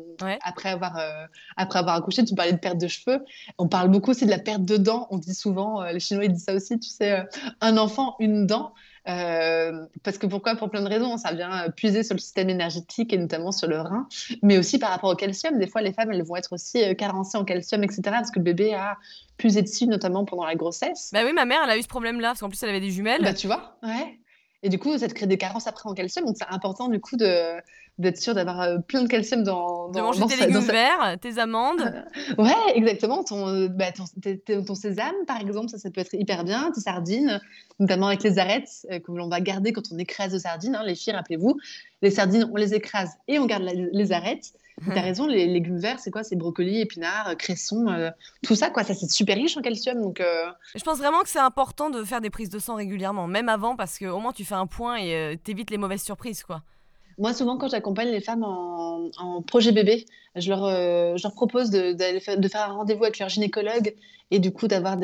après, 0.42 0.70
avoir, 0.70 0.96
euh, 0.98 1.26
après 1.56 1.78
avoir 1.78 1.96
accouché. 1.96 2.24
Tu 2.24 2.35
parlais 2.35 2.52
de 2.52 2.58
perte 2.58 2.78
de 2.78 2.88
cheveux. 2.88 3.24
On 3.58 3.68
parle 3.68 3.90
beaucoup 3.90 4.11
aussi 4.11 4.24
de 4.24 4.30
la 4.30 4.38
perte 4.38 4.64
de 4.64 4.76
dents. 4.76 5.06
On 5.11 5.18
dit 5.18 5.35
souvent, 5.35 5.82
euh, 5.82 5.92
les 5.92 6.00
Chinois, 6.00 6.24
ils 6.24 6.32
disent 6.32 6.44
ça 6.44 6.54
aussi, 6.54 6.78
tu 6.78 6.88
sais, 6.88 7.24
un 7.61 7.76
enfant, 7.76 8.16
une 8.18 8.46
dent. 8.46 8.74
Euh, 9.09 9.85
parce 10.05 10.19
que 10.19 10.27
pourquoi? 10.27 10.55
Pour 10.55 10.71
plein 10.71 10.83
de 10.83 10.88
raisons. 10.88 11.17
Ça 11.17 11.33
vient 11.33 11.69
puiser 11.71 12.03
sur 12.03 12.15
le 12.15 12.21
système 12.21 12.49
énergétique 12.51 13.12
et 13.12 13.19
notamment 13.19 13.53
sur 13.53 13.69
le 13.69 13.81
rein, 13.81 14.07
mais 14.43 14.59
aussi 14.59 14.79
par 14.79 14.91
rapport 14.91 15.11
au 15.11 15.17
calcium. 15.17 15.59
Des 15.59 15.67
fois, 15.67 15.83
les 15.83 15.93
femmes, 15.93 16.12
elles 16.12 16.23
vont 16.23 16.37
être 16.37 16.53
aussi 16.53 16.83
euh, 16.83 16.95
carencées 16.95 17.38
en 17.38 17.45
calcium, 17.45 17.83
etc. 17.83 18.01
Parce 18.05 18.31
que 18.31 18.38
le 18.38 18.45
bébé 18.45 18.75
a 18.75 18.97
puisé 19.37 19.62
dessus, 19.62 19.87
notamment 19.87 20.25
pendant 20.25 20.45
la 20.45 20.55
grossesse. 20.55 21.11
Bah 21.12 21.21
oui, 21.25 21.33
ma 21.33 21.45
mère, 21.45 21.61
elle 21.65 21.71
a 21.71 21.77
eu 21.77 21.83
ce 21.83 21.88
problème-là, 21.88 22.29
parce 22.29 22.41
qu'en 22.41 22.49
plus, 22.49 22.62
elle 22.62 22.71
avait 22.71 22.81
des 22.81 22.91
jumelles. 22.91 23.23
Bah 23.23 23.35
tu 23.35 23.47
vois, 23.47 23.77
ouais. 23.83 24.19
Et 24.62 24.69
du 24.69 24.79
coup, 24.79 24.97
ça 24.97 25.09
te 25.09 25.15
crée 25.15 25.27
des 25.27 25.38
carences 25.38 25.67
après 25.67 25.88
en 25.88 25.95
calcium. 25.95 26.25
Donc, 26.25 26.37
c'est 26.38 26.47
important, 26.49 26.88
du 26.88 27.01
coup, 27.01 27.17
de, 27.17 27.57
d'être 27.98 28.18
sûr 28.18 28.35
d'avoir 28.35 28.61
euh, 28.62 28.78
plein 28.78 29.02
de 29.02 29.09
calcium 29.09 29.42
dans, 29.42 29.88
dans 29.88 30.12
de 30.12 30.18
manger 30.18 30.37
tes 30.37 30.46
légumes 30.46 30.61
verts, 30.61 31.16
tes 31.20 31.38
amandes. 31.38 31.81
ouais, 32.38 32.55
exactement. 32.74 33.22
Ton, 33.22 33.68
bah, 33.68 33.92
ton, 33.92 34.74
sésame, 34.74 35.14
par 35.26 35.40
exemple, 35.40 35.68
ça, 35.68 35.78
ça 35.78 35.90
peut 35.90 36.00
être 36.00 36.14
hyper 36.14 36.44
bien. 36.44 36.70
Tes 36.72 36.81
sardines, 36.81 37.40
notamment 37.78 38.09
avec 38.09 38.22
les 38.22 38.38
arêtes 38.38 38.87
euh, 38.90 38.98
que 38.98 39.12
l'on 39.12 39.28
va 39.28 39.40
garder 39.40 39.72
quand 39.72 39.92
on 39.92 39.98
écrase 39.98 40.33
de 40.33 40.38
sardines. 40.38 40.74
Hein. 40.74 40.85
Les 40.85 40.94
filles, 40.94 41.12
rappelez-vous, 41.12 41.59
les 42.00 42.11
sardines, 42.11 42.48
on 42.50 42.57
les 42.57 42.74
écrase 42.74 43.11
et 43.28 43.38
on 43.38 43.46
garde 43.46 43.64
les 43.64 44.12
arêtes. 44.12 44.52
Tu 44.83 44.90
as 44.90 45.02
raison, 45.02 45.26
les 45.26 45.46
légumes 45.46 45.78
verts, 45.78 46.00
c'est 46.00 46.11
quoi? 46.11 46.24
C'est 46.24 46.35
brocoli, 46.35 46.81
épinards, 46.81 47.28
euh, 47.28 47.35
cressons, 47.35 48.11
tout 48.42 48.55
ça, 48.55 48.70
quoi. 48.70 48.85
Ça, 48.85 48.94
c'est 48.94 49.11
super 49.11 49.37
riche 49.37 49.57
en 49.57 49.61
calcium. 49.61 50.00
Donc, 50.00 50.20
Je 50.74 50.83
pense 50.83 50.96
vraiment 50.96 51.20
que 51.20 51.28
c'est 51.28 51.38
important 51.38 51.90
de 51.90 52.02
faire 52.05 52.22
des 52.22 52.31
prises 52.31 52.48
de 52.48 52.59
sang 52.59 52.76
régulièrement, 52.76 53.26
même 53.26 53.50
avant, 53.50 53.76
parce 53.76 53.98
qu'au 53.98 54.18
moins 54.18 54.33
tu 54.33 54.46
fais 54.46 54.55
un 54.55 54.66
point 54.66 54.96
et 54.96 55.38
t'évites 55.44 55.70
les 55.70 55.76
mauvaises 55.76 56.02
surprises, 56.02 56.42
quoi. 56.42 56.62
Moi, 57.18 57.35
souvent, 57.35 57.57
quand 57.57 57.68
j'accompagne 57.68 58.11
les 58.11 58.20
femmes 58.20 58.44
en, 58.44 59.42
projet 59.46 59.72
bébé, 59.72 60.07
je 60.37 60.48
leur, 60.48 60.64
euh, 60.64 61.16
je 61.16 61.22
leur 61.22 61.35
propose 61.35 61.70
de, 61.70 61.92
de, 61.92 62.48
faire 62.48 62.70
un 62.70 62.75
rendez-vous 62.75 63.05
avec 63.05 63.18
leur 63.18 63.29
gynécologue 63.29 63.94
et 64.31 64.38
du 64.38 64.53
coup 64.53 64.68
d'avoir 64.68 64.96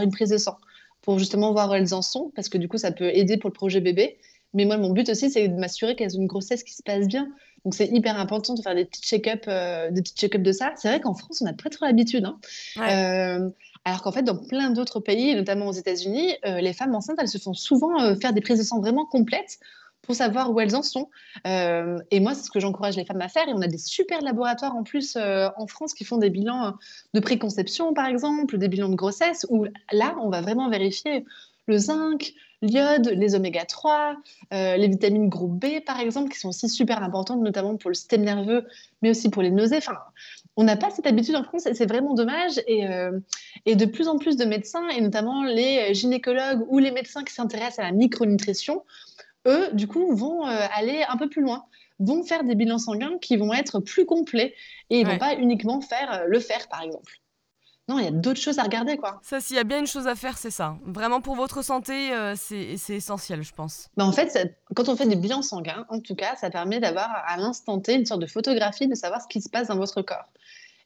une 0.00 0.10
prise 0.10 0.30
de 0.30 0.38
sang 0.38 0.58
pour 1.02 1.18
justement 1.18 1.52
voir 1.52 1.70
où 1.70 1.74
elles 1.74 1.94
en 1.94 2.02
sont, 2.02 2.30
parce 2.34 2.48
que 2.48 2.58
du 2.58 2.68
coup, 2.68 2.78
ça 2.78 2.92
peut 2.92 3.10
aider 3.14 3.36
pour 3.36 3.48
le 3.48 3.54
projet 3.54 3.80
bébé. 3.80 4.18
Mais 4.52 4.64
moi, 4.64 4.76
mon 4.76 4.90
but 4.90 5.08
aussi, 5.08 5.30
c'est 5.30 5.48
de 5.48 5.54
m'assurer 5.54 5.94
qu'elles 5.94 6.16
ont 6.16 6.20
une 6.20 6.26
grossesse 6.26 6.64
qui 6.64 6.74
se 6.74 6.82
passe 6.82 7.06
bien. 7.06 7.28
Donc, 7.64 7.74
c'est 7.74 7.86
hyper 7.86 8.18
important 8.18 8.54
de 8.54 8.62
faire 8.62 8.74
des 8.74 8.84
petits 8.84 9.02
check-up 9.02 9.44
euh, 9.48 9.90
check 10.16 10.36
de 10.36 10.52
ça. 10.52 10.72
C'est 10.76 10.88
vrai 10.88 11.00
qu'en 11.00 11.14
France, 11.14 11.40
on 11.40 11.44
n'a 11.44 11.52
pas 11.52 11.70
trop 11.70 11.86
l'habitude. 11.86 12.24
Hein. 12.24 12.38
Euh, 12.78 13.48
alors 13.84 14.02
qu'en 14.02 14.12
fait, 14.12 14.22
dans 14.22 14.36
plein 14.36 14.70
d'autres 14.70 15.00
pays, 15.00 15.34
notamment 15.34 15.68
aux 15.68 15.72
États-Unis, 15.72 16.34
les 16.44 16.72
femmes 16.72 16.94
enceintes, 16.94 17.18
elles 17.20 17.28
se 17.28 17.38
font 17.38 17.54
souvent 17.54 18.14
faire 18.16 18.32
des 18.32 18.40
prises 18.40 18.58
de 18.58 18.64
sang 18.64 18.80
vraiment 18.80 19.06
complètes 19.06 19.58
pour 20.02 20.14
savoir 20.14 20.50
où 20.52 20.60
elles 20.60 20.74
en 20.74 20.82
sont. 20.82 21.08
Euh, 21.46 21.98
et 22.10 22.20
moi, 22.20 22.34
c'est 22.34 22.44
ce 22.44 22.50
que 22.50 22.60
j'encourage 22.60 22.96
les 22.96 23.04
femmes 23.04 23.20
à 23.20 23.28
faire. 23.28 23.48
Et 23.48 23.52
on 23.52 23.60
a 23.60 23.68
des 23.68 23.78
super 23.78 24.20
laboratoires 24.22 24.74
en 24.74 24.82
plus 24.82 25.16
euh, 25.16 25.48
en 25.56 25.66
France 25.66 25.94
qui 25.94 26.04
font 26.04 26.18
des 26.18 26.30
bilans 26.30 26.74
de 27.14 27.20
préconception, 27.20 27.92
par 27.94 28.06
exemple, 28.06 28.58
des 28.58 28.68
bilans 28.68 28.88
de 28.88 28.96
grossesse, 28.96 29.46
où 29.50 29.66
là, 29.92 30.16
on 30.22 30.30
va 30.30 30.40
vraiment 30.40 30.68
vérifier 30.68 31.24
le 31.66 31.78
zinc, 31.78 32.34
l'iode, 32.62 33.08
les 33.08 33.34
oméga 33.34 33.64
3, 33.64 34.16
euh, 34.52 34.76
les 34.76 34.88
vitamines 34.88 35.28
groupe 35.28 35.58
B, 35.58 35.80
par 35.84 36.00
exemple, 36.00 36.30
qui 36.30 36.38
sont 36.38 36.48
aussi 36.48 36.68
super 36.68 37.02
importantes, 37.02 37.40
notamment 37.40 37.76
pour 37.76 37.90
le 37.90 37.94
système 37.94 38.22
nerveux, 38.22 38.66
mais 39.02 39.10
aussi 39.10 39.30
pour 39.30 39.42
les 39.42 39.50
nausées. 39.50 39.78
Enfin, 39.78 39.98
on 40.56 40.64
n'a 40.64 40.76
pas 40.76 40.90
cette 40.90 41.06
habitude 41.06 41.36
en 41.36 41.44
France 41.44 41.66
et 41.66 41.74
c'est 41.74 41.86
vraiment 41.86 42.14
dommage. 42.14 42.60
Et, 42.66 42.86
de 43.76 43.84
plus 43.84 44.08
en 44.08 44.18
plus 44.18 44.36
de 44.36 44.44
médecins, 44.44 44.88
et 44.88 45.00
notamment 45.00 45.44
les 45.44 45.94
gynécologues 45.94 46.66
ou 46.68 46.78
les 46.78 46.90
médecins 46.90 47.22
qui 47.22 47.32
s'intéressent 47.32 47.78
à 47.78 47.82
la 47.84 47.92
micronutrition, 47.92 48.82
eux, 49.46 49.68
du 49.72 49.86
coup, 49.88 50.14
vont 50.14 50.46
euh, 50.46 50.66
aller 50.74 51.04
un 51.08 51.16
peu 51.16 51.28
plus 51.28 51.42
loin, 51.42 51.64
vont 51.98 52.22
faire 52.24 52.44
des 52.44 52.54
bilans 52.54 52.78
sanguins 52.78 53.18
qui 53.20 53.36
vont 53.36 53.52
être 53.52 53.80
plus 53.80 54.06
complets 54.06 54.54
et 54.90 55.00
ils 55.00 55.04
ne 55.06 55.10
vont 55.12 55.18
pas 55.18 55.34
uniquement 55.34 55.80
faire 55.80 56.12
euh, 56.12 56.24
le 56.26 56.40
fer, 56.40 56.68
par 56.68 56.82
exemple. 56.82 57.12
non, 57.88 57.98
il 57.98 58.04
y 58.04 58.08
a 58.08 58.12
d'autres 58.12 58.40
choses 58.40 58.58
à 58.58 58.62
regarder, 58.62 58.96
quoi. 58.98 59.18
Ça, 59.22 59.40
s'il 59.40 59.56
y 59.56 59.58
a 59.58 59.64
bien 59.64 59.80
une 59.80 59.86
chose 59.86 60.06
à 60.06 60.14
faire, 60.14 60.38
c'est 60.38 60.50
ça. 60.52 60.76
Vraiment 60.84 61.20
pour 61.20 61.34
votre 61.34 61.62
santé, 61.62 62.12
euh, 62.12 62.34
c'est 62.36 62.76
essentiel, 62.90 63.42
je 63.42 63.52
pense. 63.52 63.88
Bah, 63.96 64.04
en 64.04 64.12
fait, 64.12 64.30
ça- 64.30 64.44
quand 64.76 64.88
on 64.88 64.94
fait 64.96 65.06
des 65.08 65.16
bilans 65.16 65.42
sanguins, 65.42 65.84
en 65.88 66.00
tout 66.00 66.14
cas, 66.14 66.36
ça 66.36 66.50
permet 66.50 66.78
d'avoir 66.78 67.10
à 67.26 67.36
l'instant 67.36 67.80
T 67.80 67.94
une 67.94 68.06
sorte 68.06 68.20
de 68.20 68.26
photographie 68.26 68.86
de 68.86 68.94
savoir 68.94 69.20
ce 69.20 69.26
qui 69.28 69.40
se 69.42 69.48
passe 69.48 69.68
dans 69.68 69.76
votre 69.76 70.02
corps. 70.02 70.28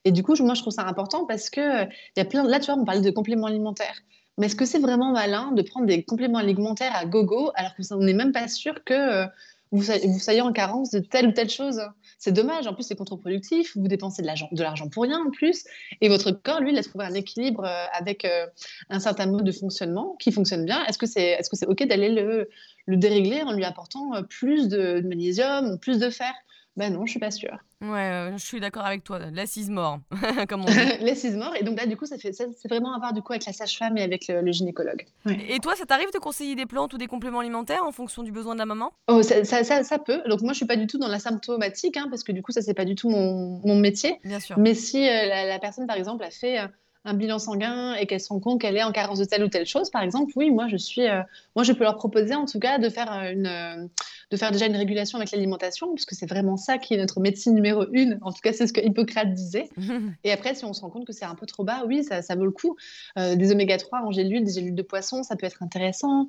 Et 0.06 0.12
du 0.12 0.22
coup, 0.22 0.34
moi, 0.40 0.54
je 0.54 0.60
trouve 0.62 0.72
ça 0.72 0.82
important 0.86 1.26
parce 1.26 1.48
que 1.50 1.60
euh, 1.60 1.84
il 2.16 2.18
y 2.18 2.22
a 2.22 2.24
plein. 2.24 2.42
Là, 2.44 2.58
tu 2.60 2.66
vois, 2.72 2.80
on 2.80 2.84
parlait 2.84 3.00
de 3.02 3.10
compléments 3.10 3.46
alimentaires. 3.46 3.98
Mais 4.38 4.46
est-ce 4.46 4.56
que 4.56 4.64
c'est 4.64 4.78
vraiment 4.78 5.12
malin 5.12 5.52
de 5.52 5.62
prendre 5.62 5.86
des 5.86 6.02
compléments 6.02 6.38
alimentaires 6.38 6.94
à 6.94 7.06
gogo 7.06 7.52
alors 7.54 7.72
qu'on 7.76 7.98
n'est 7.98 8.14
même 8.14 8.32
pas 8.32 8.48
sûr 8.48 8.82
que 8.84 8.94
euh, 8.94 9.26
vous, 9.70 9.82
soyez- 9.82 10.40
en 10.40 10.52
carence 10.52 10.90
de 10.90 11.00
telle 11.00 11.28
ou 11.28 11.32
telle 11.32 11.50
chose? 11.50 11.80
C'est 12.18 12.32
dommage. 12.32 12.66
En 12.66 12.74
plus, 12.74 12.84
c'est 12.84 12.96
contre-productif. 12.96 13.76
Vous 13.76 13.88
dépensez 13.88 14.22
de 14.22 14.26
l'argent, 14.26 14.88
pour 14.88 15.02
rien 15.04 15.20
en 15.20 15.30
plus. 15.30 15.64
Et 16.00 16.08
votre 16.08 16.30
corps, 16.30 16.60
lui, 16.60 16.72
il 16.72 16.78
a 16.78 16.82
trouvé 16.82 17.04
un 17.04 17.14
équilibre 17.14 17.64
euh, 17.64 17.84
avec 17.92 18.24
euh, 18.24 18.46
un 18.88 19.00
certain 19.00 19.26
mode 19.26 19.44
de 19.44 19.52
fonctionnement 19.52 20.16
qui 20.18 20.32
fonctionne 20.32 20.64
bien. 20.64 20.84
Est-ce 20.86 20.98
que 20.98 21.06
c'est 21.06 21.30
est 21.38 21.42
-ce 21.52 21.66
OK 21.66 21.86
d'aller 21.86 22.10
le, 22.10 22.48
le 22.86 22.96
dérégler 22.96 23.42
en 23.42 23.52
lui 23.52 23.64
apportant 23.64 24.10
plus 24.28 24.68
de, 24.68 25.00
magnésium 25.04 25.78
plus 25.78 25.98
de 25.98 26.10
fer? 26.10 26.32
Ben 26.76 26.92
non, 26.92 27.06
je 27.06 27.12
suis 27.12 27.20
pas 27.20 27.30
sûre. 27.30 27.56
Ouais, 27.80 28.10
euh, 28.10 28.32
je 28.36 28.44
suis 28.44 28.58
d'accord 28.58 28.84
avec 28.84 29.04
toi. 29.04 29.20
L'assise 29.32 29.70
mort, 29.70 30.00
comme 30.48 30.62
on 30.62 30.64
dit. 30.64 30.74
L'assise 31.00 31.36
mort. 31.36 31.54
Et 31.54 31.62
donc 31.62 31.78
là, 31.78 31.86
du 31.86 31.96
coup, 31.96 32.04
ça 32.06 32.18
fait, 32.18 32.32
ça, 32.32 32.44
c'est 32.56 32.68
vraiment 32.68 32.94
à 32.94 32.98
voir 32.98 33.12
du 33.12 33.22
coup 33.22 33.32
avec 33.32 33.46
la 33.46 33.52
sage-femme 33.52 33.96
et 33.96 34.02
avec 34.02 34.26
le, 34.26 34.40
le 34.40 34.50
gynécologue. 34.52 35.04
Ouais. 35.24 35.38
Et 35.50 35.60
toi, 35.60 35.76
ça 35.76 35.86
t'arrive 35.86 36.12
de 36.12 36.18
conseiller 36.18 36.56
des 36.56 36.66
plantes 36.66 36.92
ou 36.92 36.98
des 36.98 37.06
compléments 37.06 37.38
alimentaires 37.40 37.84
en 37.84 37.92
fonction 37.92 38.24
du 38.24 38.32
besoin 38.32 38.54
de 38.54 38.58
la 38.58 38.66
maman 38.66 38.92
Oh, 39.06 39.22
ça, 39.22 39.44
ça, 39.44 39.62
ça, 39.62 39.84
ça 39.84 39.98
peut. 40.00 40.20
Donc 40.28 40.40
moi, 40.40 40.52
je 40.52 40.56
suis 40.56 40.66
pas 40.66 40.76
du 40.76 40.86
tout 40.88 40.98
dans 40.98 41.08
la 41.08 41.20
symptomatique, 41.20 41.96
hein, 41.96 42.08
parce 42.10 42.24
que 42.24 42.32
du 42.32 42.42
coup, 42.42 42.50
ça, 42.50 42.60
c'est 42.60 42.74
pas 42.74 42.84
du 42.84 42.96
tout 42.96 43.08
mon, 43.08 43.60
mon 43.64 43.76
métier. 43.76 44.18
Bien 44.24 44.40
sûr. 44.40 44.58
Mais 44.58 44.74
si 44.74 44.98
euh, 45.08 45.26
la, 45.26 45.46
la 45.46 45.58
personne, 45.60 45.86
par 45.86 45.96
exemple, 45.96 46.24
a 46.24 46.30
fait 46.30 46.58
euh, 46.58 46.66
un 47.04 47.14
bilan 47.14 47.38
sanguin 47.38 47.94
et 47.94 48.06
qu'elle 48.06 48.20
se 48.20 48.28
rend 48.28 48.40
compte 48.40 48.60
qu'elle 48.60 48.76
est 48.76 48.82
en 48.82 48.92
carence 48.92 49.18
de 49.18 49.24
telle 49.24 49.44
ou 49.44 49.48
telle 49.48 49.66
chose, 49.66 49.90
par 49.90 50.02
exemple, 50.02 50.32
oui, 50.36 50.50
moi, 50.50 50.68
je 50.68 50.76
suis, 50.76 51.06
euh, 51.06 51.20
moi, 51.54 51.64
je 51.64 51.72
peux 51.72 51.84
leur 51.84 51.96
proposer 51.96 52.34
en 52.34 52.46
tout 52.46 52.58
cas 52.58 52.78
de 52.78 52.88
faire 52.88 53.12
euh, 53.12 53.30
une, 53.30 53.46
euh, 53.46 53.86
de 54.30 54.36
faire 54.36 54.50
déjà 54.50 54.66
une 54.66 54.76
régulation 54.76 55.18
avec 55.18 55.30
l'alimentation, 55.30 55.92
puisque 55.94 56.14
c'est 56.14 56.26
vraiment 56.26 56.56
ça 56.56 56.78
qui 56.78 56.94
est 56.94 56.96
notre 56.96 57.20
médecine 57.20 57.54
numéro 57.54 57.84
une. 57.92 58.18
En 58.22 58.32
tout 58.32 58.40
cas, 58.42 58.52
c'est 58.52 58.66
ce 58.66 58.72
que 58.72 58.80
Hippocrate 58.80 59.34
disait. 59.34 59.68
Et 60.24 60.32
après, 60.32 60.54
si 60.54 60.64
on 60.64 60.72
se 60.72 60.80
rend 60.80 60.88
compte 60.88 61.06
que 61.06 61.12
c'est 61.12 61.26
un 61.26 61.34
peu 61.34 61.44
trop 61.44 61.62
bas, 61.62 61.84
oui, 61.86 62.04
ça, 62.04 62.22
ça 62.22 62.36
vaut 62.36 62.46
le 62.46 62.50
coup. 62.50 62.76
Euh, 63.18 63.36
des 63.36 63.52
oméga 63.52 63.76
3 63.76 64.00
en 64.00 64.10
gélules, 64.10 64.44
des 64.44 64.52
gélules 64.52 64.74
de 64.74 64.82
poisson, 64.82 65.22
ça 65.22 65.36
peut 65.36 65.46
être 65.46 65.62
intéressant. 65.62 66.26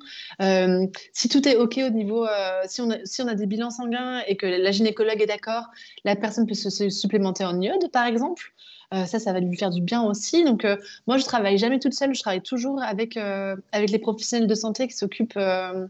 Si 1.12 1.28
tout 1.28 1.48
est 1.48 1.56
OK 1.56 1.78
au 1.78 1.90
niveau, 1.90 2.26
si, 2.66 2.82
on 2.82 2.90
a, 2.90 2.96
si 3.04 3.22
on 3.22 3.28
a 3.28 3.34
des 3.34 3.46
bilans 3.46 3.70
sanguins 3.70 4.20
et 4.26 4.36
que 4.36 4.46
la 4.46 4.70
gynécologue 4.70 5.20
est 5.22 5.26
d'accord, 5.26 5.64
la 6.04 6.16
personne 6.16 6.46
peut 6.46 6.54
se, 6.54 6.68
se 6.68 6.90
supplémenter 6.90 7.44
en 7.44 7.60
iode, 7.60 7.90
par 7.90 8.06
exemple. 8.06 8.52
Ça, 8.92 9.18
ça 9.18 9.32
va 9.32 9.40
lui 9.40 9.56
faire 9.56 9.70
du 9.70 9.80
bien 9.80 10.02
aussi. 10.02 10.44
Donc, 10.44 10.65
moi, 11.06 11.18
je 11.18 11.24
travaille 11.24 11.58
jamais 11.58 11.78
toute 11.78 11.94
seule. 11.94 12.14
Je 12.14 12.20
travaille 12.20 12.42
toujours 12.42 12.82
avec, 12.82 13.16
euh, 13.16 13.56
les 13.74 13.98
professionnels 13.98 14.48
de 14.48 14.54
santé 14.54 14.88
qui 14.88 14.94
s'occupent 14.94 15.36
euh, 15.36 15.86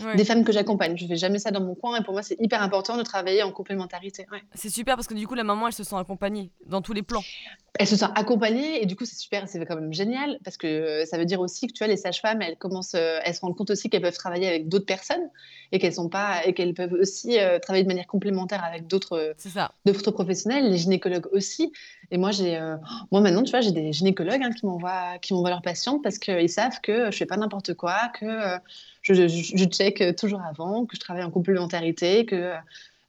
Ouais. 0.00 0.14
des 0.14 0.24
femmes 0.24 0.44
que 0.44 0.52
j'accompagne. 0.52 0.96
Je 0.96 1.06
fais 1.06 1.16
jamais 1.16 1.38
ça 1.38 1.50
dans 1.50 1.60
mon 1.60 1.74
coin. 1.74 2.00
Et 2.00 2.04
pour 2.04 2.12
moi, 2.12 2.22
c'est 2.22 2.36
hyper 2.40 2.62
important 2.62 2.96
de 2.96 3.02
travailler 3.02 3.42
en 3.42 3.50
complémentarité. 3.50 4.26
Ouais. 4.30 4.42
C'est 4.54 4.70
super 4.70 4.94
parce 4.94 5.08
que 5.08 5.14
du 5.14 5.26
coup, 5.26 5.34
la 5.34 5.44
maman, 5.44 5.66
elle 5.66 5.72
se 5.72 5.82
sent 5.82 5.96
accompagnée 5.96 6.50
dans 6.66 6.82
tous 6.82 6.92
les 6.92 7.02
plans. 7.02 7.22
Elles 7.78 7.86
se 7.86 7.96
sentent 7.96 8.16
accompagnées 8.16 8.82
et 8.82 8.86
du 8.86 8.96
coup 8.96 9.04
c'est 9.04 9.18
super, 9.18 9.46
c'est 9.48 9.64
quand 9.64 9.76
même 9.76 9.92
génial 9.92 10.38
parce 10.42 10.56
que 10.56 10.66
euh, 10.66 11.04
ça 11.04 11.16
veut 11.16 11.26
dire 11.26 11.38
aussi 11.38 11.68
que 11.68 11.72
tu 11.72 11.78
vois 11.78 11.86
les 11.86 11.96
sages-femmes 11.96 12.42
elles 12.42 12.56
commencent, 12.56 12.96
euh, 12.96 13.20
elles 13.22 13.34
se 13.34 13.40
rendent 13.40 13.56
compte 13.56 13.70
aussi 13.70 13.88
qu'elles 13.88 14.02
peuvent 14.02 14.16
travailler 14.16 14.48
avec 14.48 14.68
d'autres 14.68 14.86
personnes 14.86 15.28
et 15.70 15.78
qu'elles 15.78 15.92
sont 15.92 16.08
pas 16.08 16.44
et 16.44 16.54
qu'elles 16.54 16.74
peuvent 16.74 16.94
aussi 16.94 17.38
euh, 17.38 17.60
travailler 17.60 17.84
de 17.84 17.88
manière 17.88 18.08
complémentaire 18.08 18.64
avec 18.64 18.88
d'autres 18.88 19.34
professionnels, 20.10 20.70
les 20.70 20.78
gynécologues 20.78 21.28
aussi. 21.30 21.72
Et 22.10 22.18
moi 22.18 22.32
j'ai, 22.32 22.58
moi 23.12 23.20
maintenant 23.20 23.44
tu 23.44 23.50
vois 23.50 23.60
j'ai 23.60 23.72
des 23.72 23.92
gynécologues 23.92 24.42
hein, 24.42 24.50
qui 24.50 24.66
m'envoient 24.66 25.18
qui 25.20 25.34
m'envoient 25.34 25.50
leurs 25.50 25.62
patientes 25.62 26.02
parce 26.02 26.18
qu'ils 26.18 26.48
savent 26.48 26.80
que 26.80 27.12
je 27.12 27.16
fais 27.16 27.26
pas 27.26 27.36
n'importe 27.36 27.74
quoi, 27.74 28.10
que 28.18 28.58
je, 29.14 29.64
check 29.64 30.02
toujours 30.16 30.40
avant, 30.42 30.86
que 30.86 30.96
je 30.96 31.00
travaille 31.00 31.24
en 31.24 31.30
complémentarité, 31.30 32.26
que 32.26 32.52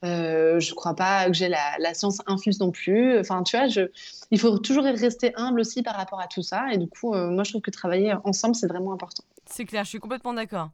euh, 0.06 0.60
je 0.60 0.74
crois 0.74 0.96
pas 0.96 1.28
que 1.28 1.34
j'ai 1.34 1.50
la, 1.50 1.94
science 1.94 2.22
infuse 2.26 2.60
non 2.60 2.72
plus. 2.72 3.20
Enfin, 3.20 3.44
tu 3.44 3.58
vois, 3.58 3.68
il 4.32 4.40
faut 4.40 4.58
toujours 4.60 4.84
rester 4.84 5.34
humble 5.36 5.60
aussi 5.60 5.84
par 5.84 5.96
rapport 5.96 6.22
à 6.22 6.28
tout 6.28 6.42
ça. 6.42 6.72
Et 6.72 6.78
du 6.78 6.88
coup, 6.88 7.14
euh, 7.14 7.30
moi, 7.30 7.44
je 7.44 7.52
trouve 7.52 7.62
que 7.62 7.72
travailler 7.72 8.14
ensemble, 8.24 8.56
c'est 8.56 8.68
vraiment 8.68 8.94
important. 8.94 9.24
C'est 9.46 9.66
clair, 9.66 9.84
je 9.84 9.90
suis 9.90 10.00
complètement 10.00 10.34
d'accord. 10.34 10.70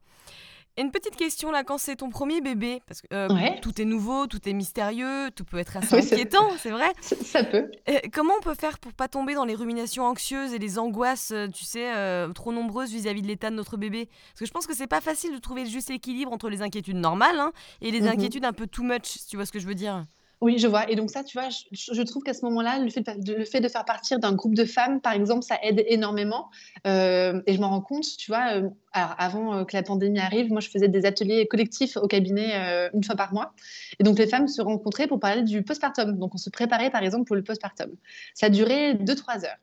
Et 0.77 0.81
une 0.81 0.91
petite 0.91 1.15
question 1.15 1.51
là, 1.51 1.63
quand 1.63 1.77
c'est 1.77 1.95
ton 1.97 2.09
premier 2.09 2.41
bébé, 2.41 2.81
parce 2.87 3.01
que 3.01 3.07
euh, 3.13 3.29
Ouais. 3.29 3.59
tout 3.61 3.81
est 3.81 3.85
nouveau, 3.85 4.27
tout 4.27 4.47
est 4.47 4.53
mystérieux, 4.53 5.29
tout 5.35 5.45
peut 5.45 5.57
être 5.57 5.77
assez 5.77 5.95
Oui, 5.95 6.01
inquiétant, 6.03 6.49
c'est 6.59 6.69
vrai. 6.71 6.91
Ça, 7.01 7.15
ça 7.23 7.43
peut. 7.43 7.71
Euh, 7.89 7.99
comment 8.13 8.33
on 8.37 8.41
peut 8.41 8.55
faire 8.55 8.77
pour 8.79 8.91
pas 8.93 9.07
tomber 9.07 9.35
dans 9.35 9.45
les 9.45 9.55
ruminations 9.55 10.03
anxieuses 10.05 10.53
et 10.53 10.59
les 10.59 10.77
angoisses, 10.77 11.31
euh, 11.31 11.47
tu 11.47 11.63
sais, 11.63 11.93
euh, 11.95 12.27
trop 12.33 12.51
nombreuses 12.51 12.91
vis-à-vis 12.91 13.21
de 13.21 13.27
l'état 13.27 13.49
de 13.49 13.55
notre 13.55 13.77
bébé? 13.77 14.07
Parce 14.31 14.39
que 14.39 14.45
je 14.45 14.51
pense 14.51 14.67
que 14.67 14.75
c'est 14.75 14.87
pas 14.87 15.01
facile 15.01 15.31
de 15.33 15.37
trouver 15.39 15.63
le 15.63 15.69
juste 15.69 15.89
équilibre 15.89 16.31
entre 16.33 16.49
les 16.49 16.61
inquiétudes 16.61 16.97
normales 16.97 17.39
hein, 17.39 17.51
et 17.81 17.91
les 17.91 18.01
Mhm. 18.01 18.07
inquiétudes 18.09 18.45
un 18.45 18.53
peu 18.53 18.67
too 18.67 18.83
much, 18.83 19.05
si 19.05 19.25
tu 19.27 19.37
vois 19.37 19.45
ce 19.45 19.51
que 19.51 19.59
je 19.59 19.67
veux 19.67 19.75
dire. 19.75 20.03
Oui, 20.41 20.57
je 20.59 20.67
vois. 20.67 20.89
Et 20.91 20.95
donc 20.95 21.09
ça, 21.09 21.23
tu 21.23 21.37
vois, 21.39 21.49
je, 21.49 21.63
je 21.93 22.01
trouve 22.01 22.21
qu'à 22.23 22.33
ce 22.33 22.43
moment-là, 22.45 22.79
le 22.79 22.89
fait 22.89 23.01
de, 23.01 23.21
de- 23.23 23.33
le 23.33 23.45
fait 23.45 23.61
de 23.61 23.67
faire 23.69 23.85
partir 23.85 24.19
d'un 24.19 24.33
groupe 24.33 24.53
de 24.53 24.65
femmes, 24.65 24.99
par 25.01 25.13
exemple, 25.13 25.43
ça 25.43 25.57
aide 25.63 25.83
énormément. 25.87 26.49
Euh, 26.85 27.41
et 27.47 27.53
je 27.55 27.59
m'en 27.61 27.69
rends 27.69 27.81
compte, 27.81 28.05
tu 28.17 28.31
vois, 28.31 28.55
euh, 28.57 28.69
alors 28.91 29.15
avant 29.17 29.55
euh, 29.57 29.63
que 29.63 29.75
la 29.75 29.81
pandémie 29.83 30.19
arrive, 30.19 30.51
moi, 30.51 30.59
je 30.61 30.69
faisais 30.69 30.87
des 30.89 31.05
ateliers 31.05 31.47
collectifs 31.47 31.97
au 31.97 32.07
cabinet 32.07 32.89
une 32.93 33.03
fois 33.03 33.15
par 33.15 33.33
mois. 33.33 33.53
Et 33.99 34.03
donc 34.03 34.17
les 34.19 34.27
femmes 34.27 34.47
se 34.47 34.61
rencontraient 34.61 35.07
pour 35.07 35.19
parler 35.19 35.41
du 35.41 35.63
postpartum. 35.63 36.17
Donc 36.19 36.35
on 36.35 36.37
se 36.37 36.49
préparait, 36.49 36.91
par 36.91 37.01
exemple, 37.03 37.25
pour 37.25 37.35
le 37.35 37.43
postpartum. 37.43 37.89
Ça 38.33 38.49
durait 38.49 38.93
2-3 38.95 39.45
heures. 39.45 39.57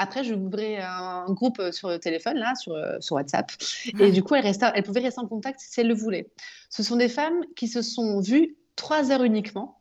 Après, 0.00 0.22
je 0.22 0.32
ouvrais 0.34 0.76
un 0.78 1.26
groupe 1.32 1.60
sur 1.72 1.88
le 1.88 1.98
téléphone, 1.98 2.36
là, 2.36 2.54
sur, 2.54 2.76
sur 3.00 3.16
WhatsApp. 3.16 3.50
Et 3.98 4.12
du 4.12 4.22
coup, 4.22 4.34
elles, 4.36 4.44
restaient- 4.44 4.70
elles 4.74 4.84
pouvaient 4.84 5.00
rester 5.00 5.20
en 5.20 5.26
contact 5.26 5.58
si 5.60 5.80
elles 5.80 5.88
le 5.88 5.94
voulaient. 5.94 6.30
Ce 6.70 6.82
sont 6.84 6.96
des 6.96 7.08
femmes 7.08 7.40
qui 7.56 7.66
se 7.66 7.82
sont 7.82 8.20
vues 8.20 8.56
3 8.76 9.10
heures 9.10 9.24
uniquement. 9.24 9.77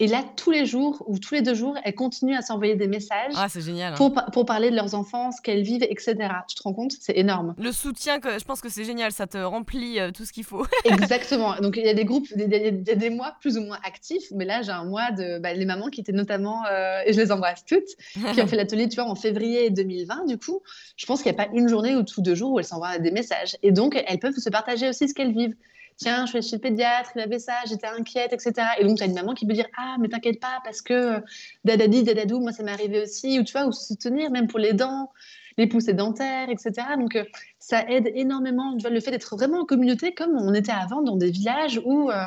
Et 0.00 0.06
là, 0.06 0.22
tous 0.36 0.52
les 0.52 0.64
jours 0.64 1.02
ou 1.08 1.18
tous 1.18 1.34
les 1.34 1.42
deux 1.42 1.54
jours, 1.54 1.76
elles 1.82 1.94
continuent 1.94 2.36
à 2.36 2.42
s'envoyer 2.42 2.76
des 2.76 2.86
messages 2.86 3.32
Ah, 3.34 3.48
génial. 3.48 3.94
hein. 3.94 3.96
pour, 3.96 4.14
pour 4.32 4.44
parler 4.46 4.70
de 4.70 4.76
leurs 4.76 4.94
enfants, 4.94 5.32
ce 5.32 5.42
qu'elles 5.42 5.62
vivent, 5.62 5.82
etc. 5.82 6.14
Tu 6.48 6.54
te 6.54 6.62
rends 6.62 6.72
compte? 6.72 6.92
C'est 7.00 7.16
énorme. 7.18 7.56
Le 7.58 7.72
soutien, 7.72 8.20
que, 8.20 8.38
je 8.38 8.44
pense 8.44 8.60
que 8.60 8.68
c'est 8.68 8.84
génial, 8.84 9.10
ça 9.10 9.26
te 9.26 9.38
remplit 9.38 9.98
euh, 9.98 10.12
tout 10.12 10.24
ce 10.24 10.32
qu'il 10.32 10.44
faut. 10.44 10.64
Exactement. 10.84 11.56
Donc, 11.56 11.76
il 11.76 11.84
y 11.84 11.88
a 11.88 11.94
des 11.94 12.04
groupes, 12.04 12.28
il 12.36 12.40
y 12.48 12.54
a, 12.54 12.58
il 12.68 12.86
y 12.86 12.90
a 12.92 12.94
des 12.94 13.10
mois 13.10 13.34
plus 13.40 13.58
ou 13.58 13.62
moins 13.62 13.78
actifs, 13.84 14.26
mais 14.32 14.44
là, 14.44 14.62
j'ai 14.62 14.70
un 14.70 14.84
mois 14.84 15.10
de 15.10 15.40
bah, 15.40 15.52
les 15.52 15.64
mamans 15.64 15.88
qui 15.88 16.00
étaient 16.00 16.12
notamment, 16.12 16.64
euh, 16.66 17.00
et 17.04 17.12
je 17.12 17.20
les 17.20 17.32
embrasse 17.32 17.64
toutes, 17.64 17.88
qui 18.34 18.40
ont 18.40 18.46
fait 18.46 18.56
l'atelier, 18.56 18.88
tu 18.88 18.94
vois, 19.00 19.10
en 19.10 19.16
février 19.16 19.70
2020, 19.70 20.26
du 20.26 20.38
coup. 20.38 20.60
Je 20.96 21.06
pense 21.06 21.22
qu'il 21.24 21.32
n'y 21.32 21.40
a 21.40 21.44
pas 21.44 21.50
une 21.52 21.68
journée 21.68 21.96
ou 21.96 22.04
tous 22.04 22.22
deux 22.22 22.36
jours 22.36 22.52
où 22.52 22.58
elles 22.60 22.64
s'envoient 22.64 22.98
des 22.98 23.10
messages. 23.10 23.56
Et 23.64 23.72
donc, 23.72 24.00
elles 24.06 24.20
peuvent 24.20 24.36
se 24.38 24.48
partager 24.48 24.88
aussi 24.88 25.08
ce 25.08 25.14
qu'elles 25.14 25.32
vivent. 25.32 25.56
Tiens, 25.98 26.26
je 26.26 26.30
suis 26.30 26.50
chez 26.50 26.56
le 26.56 26.60
pédiatre, 26.60 27.10
il 27.16 27.20
avait 27.20 27.40
ça, 27.40 27.54
j'étais 27.68 27.88
inquiète, 27.88 28.32
etc. 28.32 28.52
Et 28.78 28.84
donc, 28.84 28.98
tu 28.98 29.02
as 29.02 29.06
une 29.06 29.14
maman 29.14 29.34
qui 29.34 29.46
peut 29.46 29.52
dire 29.52 29.66
Ah, 29.76 29.96
mais 29.98 30.08
t'inquiète 30.08 30.38
pas, 30.38 30.60
parce 30.62 30.80
que 30.80 30.94
euh, 30.94 31.20
dadadi, 31.64 32.04
dadadou, 32.04 32.38
moi, 32.38 32.52
ça 32.52 32.62
m'est 32.62 32.70
arrivé 32.70 33.02
aussi. 33.02 33.40
Ou 33.40 33.42
tu 33.42 33.50
vois, 33.50 33.66
ou 33.66 33.72
soutenir, 33.72 34.30
même 34.30 34.46
pour 34.46 34.60
les 34.60 34.74
dents, 34.74 35.10
les 35.56 35.66
poussées 35.66 35.94
dentaires, 35.94 36.50
etc. 36.50 36.70
Donc, 36.96 37.16
euh, 37.16 37.24
ça 37.58 37.82
aide 37.90 38.12
énormément. 38.14 38.76
Tu 38.76 38.82
vois, 38.82 38.90
le 38.90 39.00
fait 39.00 39.10
d'être 39.10 39.34
vraiment 39.36 39.62
en 39.62 39.64
communauté, 39.64 40.14
comme 40.14 40.36
on 40.36 40.54
était 40.54 40.70
avant 40.70 41.02
dans 41.02 41.16
des 41.16 41.32
villages 41.32 41.80
où 41.84 42.10
euh, 42.10 42.24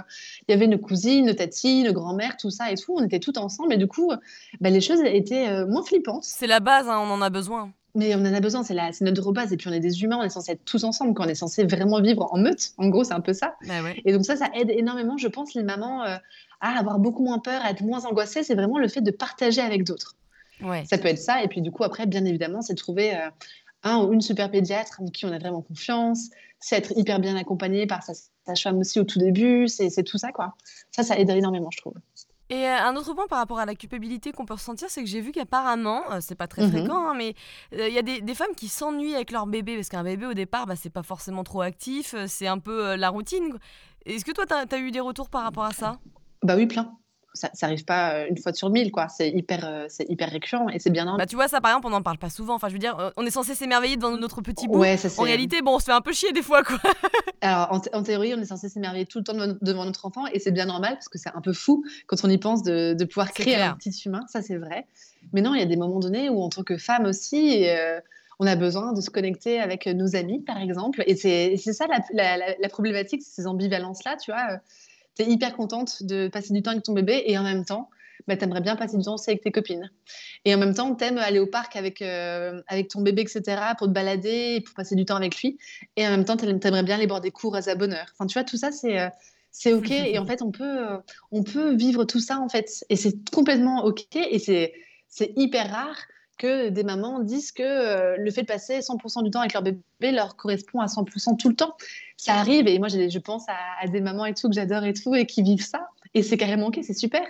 il 0.50 0.52
y 0.52 0.54
avait 0.54 0.68
nos 0.68 0.78
cousines, 0.78 1.28
nos 1.28 1.34
tatis, 1.34 1.84
nos 1.84 1.94
grands-mères, 1.94 2.36
tout 2.36 2.50
ça 2.50 2.74
et 2.74 2.76
tout. 2.76 2.94
On 2.98 3.06
était 3.06 3.20
toutes 3.20 3.38
ensemble. 3.38 3.72
Et 3.74 3.78
du 3.78 3.88
coup, 3.88 4.12
bah, 4.60 4.70
les 4.70 4.82
choses 4.82 5.00
étaient 5.06 5.66
moins 5.66 5.84
flippantes. 5.84 6.26
C'est 6.26 6.46
la 6.46 6.60
base, 6.60 6.90
hein, 6.90 7.00
on 7.00 7.10
en 7.10 7.22
a 7.22 7.30
besoin. 7.30 7.72
Mais 7.94 8.16
on 8.16 8.20
en 8.20 8.34
a 8.34 8.40
besoin, 8.40 8.64
c'est 8.64 9.02
notre 9.02 9.32
base. 9.32 9.52
Et 9.52 9.58
puis, 9.58 9.68
on 9.68 9.74
est 9.74 9.80
des 9.80 10.04
humains, 10.04 10.18
on 10.20 10.24
est 10.24 10.30
censé 10.30 10.54
être 10.54 10.64
tous 10.66 10.84
ensemble, 10.84 11.14
quand 11.14 11.26
on 11.26 11.30
est 11.30 11.36
censé 11.36 11.66
vraiment 11.66 12.02
vivre 12.02 12.28
en 12.32 12.38
meute. 12.38 12.72
En 12.78 12.88
gros, 12.88 13.04
c'est 13.04 13.14
un 13.14 13.22
peu 13.22 13.34
ça. 13.34 13.56
Bah 13.68 13.84
ouais. 13.84 14.02
Et 14.06 14.14
donc 14.14 14.26
ça, 14.26 14.36
ça 14.36 14.50
aide 14.56 14.70
énormément, 14.70 15.18
je 15.18 15.28
pense, 15.28 15.54
les 15.54 15.64
mamans 15.64 16.04
euh, 16.04 16.16
à 16.62 16.80
avoir 16.80 17.00
beaucoup 17.00 17.24
moins 17.24 17.40
peur, 17.40 17.62
à 17.64 17.72
être 17.72 17.82
moins 17.82 18.06
angoissées. 18.06 18.44
C'est 18.44 18.56
vraiment 18.56 18.78
le 18.78 18.88
fait 18.88 19.02
de 19.02 19.12
partager 19.12 19.62
avec 19.62 19.84
d'autres. 19.84 20.16
Ouais. 20.62 20.86
Ça 20.86 20.98
peut 20.98 21.08
être 21.08 21.20
ça. 21.20 21.44
Et 21.44 21.48
puis 21.48 21.62
du 21.62 21.72
coup, 21.72 21.84
après, 21.84 22.06
bien 22.06 22.24
évidemment, 22.26 22.62
c'est 22.62 22.74
de 22.74 22.80
trouver 22.80 23.16
euh, 23.16 23.30
un 23.84 24.04
ou 24.04 24.14
une 24.14 24.22
super 24.22 24.50
pédiatre 24.50 25.02
en 25.02 25.06
qui 25.08 25.26
on 25.26 25.32
a 25.32 25.40
vraiment 25.40 25.62
confiance. 25.62 26.30
C'est 26.60 26.78
être 26.78 26.94
hyper 26.96 27.20
bien 27.20 27.36
accompagné 27.36 27.88
par 27.88 28.04
sa 28.04 28.14
sage-femme 28.46 28.78
aussi 28.78 29.00
au 29.00 29.04
tout 29.04 29.20
début. 29.20 29.68
C'est 29.68 29.90
c'est 29.90 30.04
tout 30.04 30.18
ça, 30.18 30.32
quoi. 30.32 30.56
Ça, 30.92 31.04
ça 31.04 31.18
aide 31.18 31.30
énormément, 31.32 31.70
je 31.72 31.78
trouve. 31.82 31.96
Et 32.52 32.68
euh, 32.68 32.78
un 32.84 32.96
autre 32.98 33.14
point 33.14 33.28
par 33.28 33.40
rapport 33.40 33.60
à 33.60 33.66
la 33.66 33.76
culpabilité 33.76 34.32
qu'on 34.34 34.46
peut 34.46 34.54
ressentir, 34.56 34.90
c'est 34.90 35.02
que 35.02 35.10
j'ai 35.10 35.22
vu 35.22 35.32
qu'apparemment, 35.32 36.04
euh, 36.12 36.18
c'est 36.22 36.36
pas 36.36 36.48
très 36.48 36.64
Mhm. 36.64 36.70
fréquent, 36.70 37.10
hein, 37.10 37.14
mais 37.18 37.34
euh, 37.74 37.88
il 37.88 37.94
y 37.94 37.98
a 37.98 38.02
des, 38.02 38.20
des 38.22 38.36
femmes 38.36 38.54
qui 38.56 38.68
s'ennuient 38.68 39.16
avec 39.16 39.32
leur 39.32 39.48
bébé, 39.48 39.76
parce 39.76 39.88
qu'un 39.90 40.04
bébé 40.04 40.26
au 40.26 40.34
départ, 40.34 40.68
bah, 40.68 40.76
c'est 40.76 40.90
pas 40.90 41.02
forcément 41.04 41.44
trop 41.46 41.62
actif, 41.62 42.14
c'est 42.28 42.48
un 42.48 42.60
peu 42.60 42.96
la 42.96 43.10
routine. 43.10 43.58
Est-ce 44.06 44.26
que 44.26 44.32
toi, 44.34 44.46
t'as 44.46 44.66
as 44.70 44.78
eu 44.80 44.92
des 44.92 45.00
retours 45.00 45.30
par 45.30 45.44
rapport 45.44 45.64
à 45.64 45.72
ça? 45.72 45.98
Bah 46.44 46.56
oui, 46.58 46.68
plein. 46.68 46.98
Ça 47.34 47.50
n'arrive 47.62 47.86
pas 47.86 48.14
euh, 48.16 48.26
une 48.30 48.38
fois 48.38 48.54
sur 48.54 48.70
mille, 48.70 48.92
quoi. 48.92 49.08
C'est 49.08 49.30
hyper, 49.30 49.66
euh, 49.66 49.86
c'est 49.90 50.06
hyper 50.10 50.30
récurrent 50.30 50.68
et 50.70 50.80
c'est 50.80 50.90
bien 50.90 51.06
normal. 51.06 51.20
Bah 51.20 51.26
tu 51.26 51.36
vois, 51.36 51.48
ça 51.48 51.62
par 51.62 51.72
exemple, 51.72 51.88
on 51.88 51.92
n'en 51.92 52.02
parle 52.02 52.18
pas 52.18 52.30
souvent. 52.30 52.56
Enfin, 52.56 52.68
je 52.68 52.74
veux 52.74 52.80
dire, 52.80 53.00
euh, 53.00 53.10
on 53.16 53.26
est 53.26 53.32
censé 53.32 53.56
s'émerveiller 53.56 53.96
devant 53.96 54.18
notre 54.18 54.42
petit 54.42 54.68
bout. 54.68 54.80
Ouais, 54.80 54.98
ça, 54.98 55.08
c'est- 55.10 55.20
en 55.20 55.24
réalité, 55.24 55.62
bon, 55.62 55.76
on 55.76 55.80
se 55.80 55.86
fait 55.86 55.92
un 55.94 56.02
peu 56.02 56.12
chier 56.12 56.34
des 56.34 56.42
fois, 56.42 56.64
quoi. 56.64 56.78
Alors, 57.42 57.72
en, 57.72 57.80
thé- 57.80 57.90
en 57.94 58.04
théorie, 58.04 58.34
on 58.36 58.42
est 58.42 58.46
censé 58.46 58.68
s'émerveiller 58.70 59.06
tout 59.06 59.20
le 59.20 59.24
temps 59.24 59.34
devant- 59.34 59.58
devant 59.62 59.86
notre 59.86 60.06
enfant 60.06 60.28
et 60.28 60.40
c'est 60.40 60.52
bien 60.52 60.66
normal 60.66 60.94
parce 60.96 61.08
que 61.10 61.18
c'est 61.18 61.32
un 61.34 61.42
peu 61.42 61.54
fou 61.54 61.84
quand 62.08 62.18
on 62.24 62.30
y 62.30 62.38
pense 62.38 62.64
de, 62.64 62.94
de 62.94 63.06
pouvoir 63.06 63.32
créer 63.32 63.56
clair. 63.56 63.72
un 63.72 63.76
petit 63.78 63.98
humain, 64.06 64.22
ça 64.28 64.42
c'est 64.42 64.58
vrai. 64.58 64.88
Mais 65.34 65.42
non, 65.42 65.54
il 65.56 65.60
y 65.60 65.64
a 65.64 65.68
des 65.68 65.78
moments 65.78 66.00
donnés 66.00 66.30
où, 66.30 66.42
en 66.42 66.50
tant 66.50 66.64
que 66.64 66.78
femme 66.78 67.06
aussi, 67.06 67.68
euh, 67.70 68.00
on 68.40 68.48
a 68.48 68.56
besoin 68.56 68.92
de 68.92 69.02
se 69.02 69.10
connecter 69.10 69.60
avec 69.60 69.86
nos 69.86 70.16
amis, 70.16 70.40
par 70.42 70.58
exemple. 70.58 71.04
Et 71.08 71.16
c'est 71.16 71.56
ça 71.58 71.86
la, 71.88 72.00
la, 72.38 72.56
la, 72.60 72.70
problématique, 72.70 73.22
ces 73.24 73.46
ambivalences-là, 73.48 74.18
tu 74.18 74.32
vois. 74.32 74.60
Tu 75.16 75.24
es 75.24 75.26
hyper 75.28 75.56
contente 75.56 76.04
de 76.04 76.28
passer 76.28 76.54
du 76.54 76.62
temps 76.62 76.72
avec 76.72 76.84
ton 76.84 76.94
bébé 76.94 77.24
et 77.26 77.38
en 77.38 77.44
même 77.44 77.66
temps, 77.66 77.90
bah, 78.28 78.38
tu 78.38 78.44
aimerais 78.44 78.62
bien 78.62 78.76
passer 78.76 78.98
du 78.98 79.04
temps 79.04 79.16
aussi 79.16 79.30
avec 79.30 79.42
tes 79.42 79.52
copines. 79.52 79.92
Et 80.46 80.54
en 80.54 80.58
même 80.58 80.74
temps, 80.74 80.94
tu 80.96 81.04
aimes 81.04 81.18
aller 81.18 81.40
au 81.40 81.48
parc 81.48 81.76
avec, 81.76 82.02
euh, 82.02 82.62
avec 82.68 82.90
ton 82.90 83.02
bébé, 83.02 83.24
etc., 83.24 83.62
pour 83.78 83.88
te 83.88 83.92
balader, 83.92 84.62
pour 84.62 84.76
passer 84.76 84.96
du 84.96 85.06
temps 85.06 85.16
avec 85.16 85.42
lui. 85.42 85.58
Et 85.96 86.06
en 86.06 86.12
même 86.12 86.26
temps, 86.26 86.38
tu 86.38 86.46
aimerais 86.46 86.84
bien 86.84 86.96
aller 86.96 87.08
boire 87.08 87.22
des 87.22 87.32
cours 87.32 87.56
à 87.56 87.62
sa 87.62 87.76
bonne 87.76 87.94
heure. 87.94 88.08
Enfin, 88.14 88.28
tu 88.28 88.34
vois, 88.34 88.44
tout 88.44 88.58
ça, 88.58 88.72
c'est. 88.72 89.00
Euh, 89.00 89.10
c'est 89.54 89.74
ok 89.74 89.92
et 89.92 90.18
en 90.18 90.26
fait 90.28 90.42
on 90.42 90.50
peut 90.50 90.64
euh, 90.64 90.98
on 91.32 91.44
peut 91.44 91.76
vivre 91.76 92.06
tout 92.06 92.22
ça 92.22 92.40
en 92.40 92.48
fait 92.48 92.86
et 92.90 92.96
c'est 92.96 93.30
complètement 93.32 93.84
ok 93.84 94.16
et 94.16 94.40
c'est 94.40 94.74
c'est 95.10 95.34
hyper 95.36 95.70
rare 95.70 95.98
que 96.42 96.70
des 96.70 96.84
mamans 96.84 97.20
disent 97.20 97.52
que 97.52 98.18
le 98.18 98.32
fait 98.32 98.42
de 98.42 98.48
passer 98.48 98.80
100% 98.80 99.24
du 99.24 99.32
temps 99.32 99.40
avec 99.40 99.54
leur 99.54 99.62
bébé 99.62 100.12
leur 100.12 100.36
correspond 100.36 100.80
à 100.80 100.88
100% 100.88 101.38
tout 101.38 101.50
le 101.50 101.56
temps. 101.56 101.76
Ça 102.18 102.34
arrive 102.36 102.68
et 102.68 102.80
moi 102.80 102.88
je 102.88 103.20
pense 103.20 103.46
à, 103.48 103.88
des 103.88 104.02
mamans 104.02 104.26
et 104.26 104.34
tout 104.34 104.50
que 104.50 104.56
j'adore 104.56 104.84
et 104.84 104.94
tout 104.94 105.16
et 105.16 105.26
qui 105.26 105.44
vivent 105.44 105.66
ça 105.66 105.88
et 106.14 106.24
c'est 106.24 106.38
carrément 106.38 106.68
ok, 106.68 106.80
c'est 106.84 106.98
super. 106.98 107.22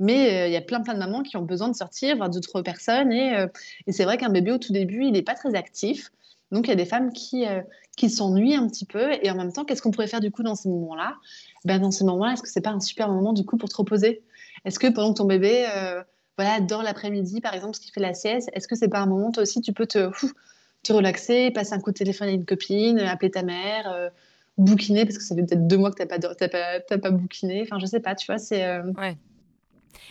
Mais 0.00 0.44
euh, 0.44 0.46
il 0.48 0.52
y 0.52 0.56
a 0.56 0.60
plein, 0.60 0.80
plein 0.80 0.94
de 0.94 0.98
mamans 0.98 1.22
qui 1.22 1.36
ont 1.36 1.42
besoin 1.42 1.68
de 1.68 1.76
sortir, 1.76 2.16
voir 2.16 2.30
d'autres 2.30 2.62
personnes. 2.62 3.12
Et, 3.12 3.36
euh, 3.36 3.46
et 3.86 3.92
c'est 3.92 4.04
vrai 4.04 4.16
qu'un 4.16 4.28
bébé, 4.28 4.52
au 4.52 4.58
tout 4.58 4.72
début, 4.72 5.04
il 5.04 5.12
n'est 5.12 5.22
pas 5.22 5.34
très 5.34 5.54
actif. 5.54 6.10
Donc, 6.50 6.66
il 6.66 6.70
y 6.70 6.72
a 6.72 6.76
des 6.76 6.84
femmes 6.84 7.12
qui, 7.12 7.46
euh, 7.46 7.62
qui 7.96 8.10
s'ennuient 8.10 8.56
un 8.56 8.68
petit 8.68 8.86
peu. 8.86 9.12
Et 9.22 9.30
en 9.30 9.36
même 9.36 9.52
temps, 9.52 9.64
qu'est-ce 9.64 9.82
qu'on 9.82 9.92
pourrait 9.92 10.08
faire 10.08 10.20
du 10.20 10.30
coup 10.30 10.42
dans 10.42 10.56
ces 10.56 10.68
moments-là? 10.68 11.14
Ben, 11.64 11.80
Dans 11.80 11.90
ces 11.90 12.04
moments-là, 12.04 12.32
est-ce 12.32 12.42
que 12.42 12.48
c'est 12.48 12.60
pas 12.60 12.70
un 12.70 12.80
super 12.80 13.08
moment 13.08 13.32
du 13.32 13.44
coup 13.44 13.56
pour 13.56 13.68
te 13.68 13.76
reposer? 13.76 14.22
Est-ce 14.64 14.78
que 14.78 14.88
pendant 14.88 15.12
que 15.12 15.18
ton 15.18 15.26
bébé 15.26 15.66
voilà, 16.36 16.60
dort 16.60 16.82
l'après-midi, 16.82 17.40
par 17.40 17.54
exemple, 17.54 17.76
ce 17.76 17.80
qui 17.80 17.90
fait 17.90 18.00
la 18.00 18.14
sieste, 18.14 18.50
est-ce 18.54 18.68
que 18.68 18.76
c'est 18.76 18.88
pas 18.88 19.00
un 19.00 19.06
moment, 19.06 19.30
toi 19.30 19.42
aussi, 19.42 19.60
tu 19.60 19.72
peux 19.72 19.86
te, 19.86 20.10
relaxer, 20.88 21.50
passer 21.50 21.74
un 21.74 21.80
coup 21.80 21.92
de 21.92 21.96
téléphone 21.96 22.28
à 22.28 22.32
une 22.32 22.44
copine, 22.44 22.98
appeler 22.98 23.30
ta 23.30 23.42
mère 23.42 24.10
bouquiner 24.56 25.04
parce 25.04 25.18
que 25.18 25.24
ça 25.24 25.34
fait 25.34 25.42
peut-être 25.42 25.66
deux 25.66 25.76
mois 25.76 25.90
que 25.90 25.96
tu 25.96 26.02
n'as 26.02 26.18
pas, 26.48 26.80
pas, 26.80 26.98
pas, 26.98 27.10
bouquiné. 27.10 27.62
Enfin, 27.62 27.78
je 27.78 27.86
sais 27.86 28.00
pas, 28.00 28.14
tu 28.14 28.26
vois, 28.26 28.38
c'est. 28.38 28.78
Ouais. 28.80 29.16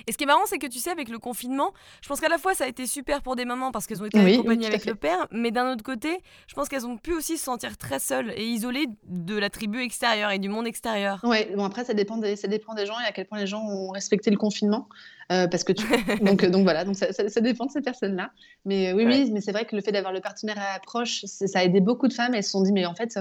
Et 0.08 0.12
ce 0.12 0.18
qui 0.18 0.24
est 0.24 0.28
marrant, 0.28 0.46
c'est 0.46 0.58
que 0.58 0.68
tu 0.68 0.80
sais, 0.80 0.92
avec 0.92 1.10
le 1.10 1.20
confinement, 1.20 1.72
je 2.02 2.08
pense 2.08 2.20
qu'à 2.20 2.30
la 2.30 2.38
fois 2.38 2.54
ça 2.54 2.66
a 2.66 2.68
été 2.68 2.86
super 2.86 3.22
pour 3.22 3.36
des 3.36 3.46
mamans 3.46 3.72
parce 3.72 3.88
qu'elles 3.88 4.02
ont 4.02 4.06
été 4.06 4.20
accompagnées 4.20 4.68
avec 4.68 4.86
le 4.86 4.96
père, 4.96 5.28
mais 5.32 5.52
d'un 5.52 5.72
autre 5.72 5.84
côté, 5.84 6.20
je 6.48 6.54
pense 6.54 6.70
qu'elles 6.70 6.86
ont 6.86 6.98
pu 6.98 7.14
aussi 7.14 7.38
se 7.38 7.44
sentir 7.44 7.78
très 7.78 8.00
seules 8.00 8.32
et 8.36 8.46
isolées 8.46 8.88
de 9.08 9.38
la 9.38 9.50
tribu 9.50 9.82
extérieure 9.82 10.32
et 10.32 10.40
du 10.40 10.50
monde 10.50 10.68
extérieur. 10.68 11.20
Oui, 11.24 11.46
bon 11.56 11.66
après 11.66 11.86
ça 11.86 11.94
dépend 11.94 12.18
des, 12.18 12.36
ça 12.36 12.48
dépend 12.48 12.74
des 12.74 12.86
gens 12.86 13.00
et 13.00 13.08
à 13.08 13.12
quel 13.12 13.26
point 13.26 13.40
les 13.40 13.48
gens 13.48 13.62
ont 13.62 13.92
respecté 13.92 14.32
le 14.32 14.38
confinement. 14.38 14.88
Euh, 15.32 15.48
parce 15.48 15.64
que 15.64 15.72
tu... 15.72 15.86
donc, 16.22 16.46
donc 16.46 16.64
voilà, 16.64 16.84
donc 16.84 16.96
ça, 16.96 17.12
ça, 17.14 17.42
dépend 17.42 17.66
de 17.66 17.72
ces 17.72 17.82
personnes-là. 17.82 18.32
Mais 18.66 18.90
euh, 18.92 18.96
oui, 18.96 19.06
oui, 19.06 19.32
mais 19.32 19.42
c'est 19.42 19.52
vrai 19.52 19.66
que 19.66 19.76
le 19.76 19.82
fait 19.82 19.92
d'avoir 19.92 20.14
le 20.14 20.20
partenaire 20.20 20.60
à 20.60 20.76
approche, 20.76 21.24
ça 21.26 21.60
a 21.60 21.64
aidé 21.64 21.80
beaucoup 21.80 22.08
de 22.08 22.14
femmes. 22.14 22.34
Elles 22.34 22.44
se 22.44 22.52
sont 22.52 22.62
dit, 22.62 22.74
mais 22.74 22.86
en 22.86 22.94
fait, 22.94 23.18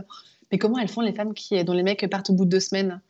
mais 0.52 0.58
comment 0.58 0.78
elles 0.78 0.88
font 0.88 1.00
les 1.00 1.14
femmes 1.14 1.34
qui, 1.34 1.62
dont 1.64 1.72
les 1.72 1.82
mecs 1.82 2.08
partent 2.10 2.30
au 2.30 2.34
bout 2.34 2.44
de 2.44 2.50
deux 2.50 2.60
semaines? 2.60 3.00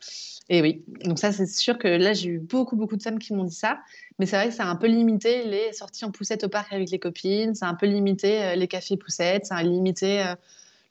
Et 0.49 0.61
oui, 0.61 0.85
donc 1.05 1.19
ça, 1.19 1.33
c'est 1.33 1.47
sûr 1.47 1.79
que 1.79 1.89
là, 1.89 2.13
j'ai 2.13 2.29
eu 2.29 2.39
beaucoup, 2.39 2.77
beaucoup 2.77 2.97
de 2.97 3.03
femmes 3.03 3.19
qui 3.19 3.33
m'ont 3.33 3.45
dit 3.45 3.55
ça. 3.55 3.79
Mais 4.19 4.27
c'est 4.27 4.37
vrai 4.37 4.49
que 4.49 4.55
ça 4.55 4.65
a 4.65 4.69
un 4.69 4.77
peu 4.77 4.87
limité 4.87 5.45
les 5.45 5.73
sorties 5.73 6.05
en 6.05 6.11
poussette 6.11 6.45
au 6.45 6.49
parc 6.49 6.73
avec 6.73 6.91
les 6.91 6.99
copines, 6.99 7.55
ça 7.55 7.67
a 7.67 7.71
un 7.71 7.75
peu 7.75 7.87
limité 7.87 8.43
euh, 8.43 8.55
les 8.55 8.69
cafés 8.69 8.97
poussettes, 8.97 9.47
ça 9.47 9.57
a 9.57 9.63
limité 9.63 10.23
euh, 10.23 10.35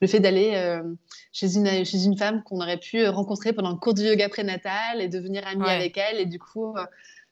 le 0.02 0.08
fait 0.08 0.20
d'aller 0.20 0.54
euh, 0.56 0.82
chez, 1.32 1.56
une, 1.56 1.86
chez 1.86 2.04
une 2.04 2.18
femme 2.18 2.43
qu'on 2.43 2.60
aurait 2.60 2.80
pu 2.80 3.06
rencontrer 3.08 3.54
pendant 3.54 3.70
le 3.70 3.76
cours 3.76 3.93
du 3.93 4.02
yoga 4.02 4.30
prénatal 4.30 4.99
et 4.99 5.08
devenir 5.08 5.45
amie 5.47 5.70
avec 5.70 5.97
elle. 5.97 6.20
Et 6.20 6.26
du 6.26 6.39
coup, 6.39 6.76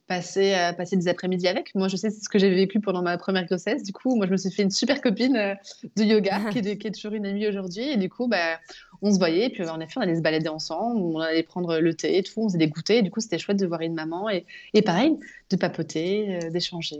passer, 0.09 0.55
euh, 0.55 0.73
passer 0.73 0.97
des 0.97 1.07
après-midi 1.07 1.47
avec. 1.47 1.73
Moi, 1.75 1.87
je 1.87 1.95
sais, 1.95 2.09
c'est 2.09 2.19
ce 2.19 2.29
que 2.29 2.39
j'ai 2.39 2.49
vécu 2.49 2.79
pendant 2.79 3.03
ma 3.03 3.15
première 3.19 3.45
grossesse. 3.45 3.83
Du 3.83 3.93
coup, 3.93 4.15
moi, 4.15 4.25
je 4.25 4.31
me 4.31 4.37
suis 4.37 4.51
fait 4.51 4.63
une 4.63 4.71
super 4.71 5.01
copine 5.01 5.37
euh, 5.37 5.53
de 5.95 6.03
yoga 6.03 6.39
qui, 6.51 6.57
est, 6.57 6.77
qui, 6.77 6.87
est, 6.87 6.91
toujours 6.91 7.13
une 7.13 7.27
amie 7.27 7.47
aujourd'hui. 7.47 7.91
Et 7.91 7.95
du 7.95 8.09
coup, 8.09 8.27
bah, 8.27 8.59
on 9.03 9.13
se 9.13 9.19
voyait. 9.19 9.45
Et 9.45 9.49
puis, 9.51 9.63
en 9.69 9.79
effet, 9.79 9.93
on 9.97 10.01
allait 10.01 10.15
se 10.15 10.21
balader 10.21 10.49
ensemble. 10.49 10.99
On 10.99 11.19
allait 11.19 11.43
prendre 11.43 11.77
le 11.77 11.93
thé 11.93 12.17
et 12.17 12.23
tout. 12.23 12.41
On 12.41 12.47
faisait 12.47 12.57
des 12.57 12.69
goûters. 12.69 12.97
Et 12.97 13.01
du 13.03 13.11
coup, 13.11 13.19
c'était 13.19 13.37
chouette 13.37 13.57
de 13.57 13.67
voir 13.67 13.81
une 13.81 13.93
maman. 13.93 14.31
Et, 14.31 14.47
et 14.73 14.81
pareil, 14.81 15.15
de 15.51 15.55
papoter, 15.55 16.39
euh, 16.43 16.49
d'échanger. 16.49 16.99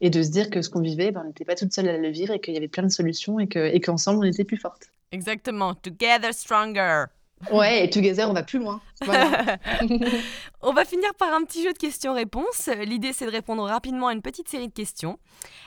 et 0.00 0.08
de 0.08 0.22
se 0.22 0.30
dire 0.30 0.48
que 0.48 0.62
ce 0.62 0.70
qu'on 0.70 0.80
vivait, 0.80 1.10
ben, 1.10 1.20
on 1.22 1.28
n'était 1.28 1.44
pas 1.44 1.54
toute 1.54 1.74
seule 1.74 1.88
à 1.90 1.98
le 1.98 2.08
vivre 2.08 2.32
et 2.32 2.40
qu'il 2.40 2.54
y 2.54 2.56
avait 2.56 2.68
plein 2.68 2.84
de 2.84 2.88
solutions 2.88 3.38
et 3.40 3.80
qu'ensemble, 3.80 4.24
et 4.24 4.30
on 4.30 4.32
était 4.32 4.44
plus 4.44 4.56
fortes. 4.56 4.88
Exactement. 5.12 5.74
Together 5.74 6.32
stronger. 6.32 7.04
Ouais, 7.52 7.84
et 7.84 7.90
Together, 7.90 8.28
on 8.28 8.32
va 8.32 8.42
plus 8.42 8.58
loin. 8.58 8.80
on 10.62 10.72
va 10.72 10.84
finir 10.84 11.14
par 11.14 11.32
un 11.34 11.44
petit 11.44 11.62
jeu 11.62 11.72
de 11.72 11.78
questions-réponses. 11.78 12.68
L'idée, 12.84 13.12
c'est 13.12 13.26
de 13.26 13.30
répondre 13.30 13.62
rapidement 13.64 14.08
à 14.08 14.12
une 14.12 14.22
petite 14.22 14.48
série 14.48 14.68
de 14.68 14.72
questions. 14.72 15.18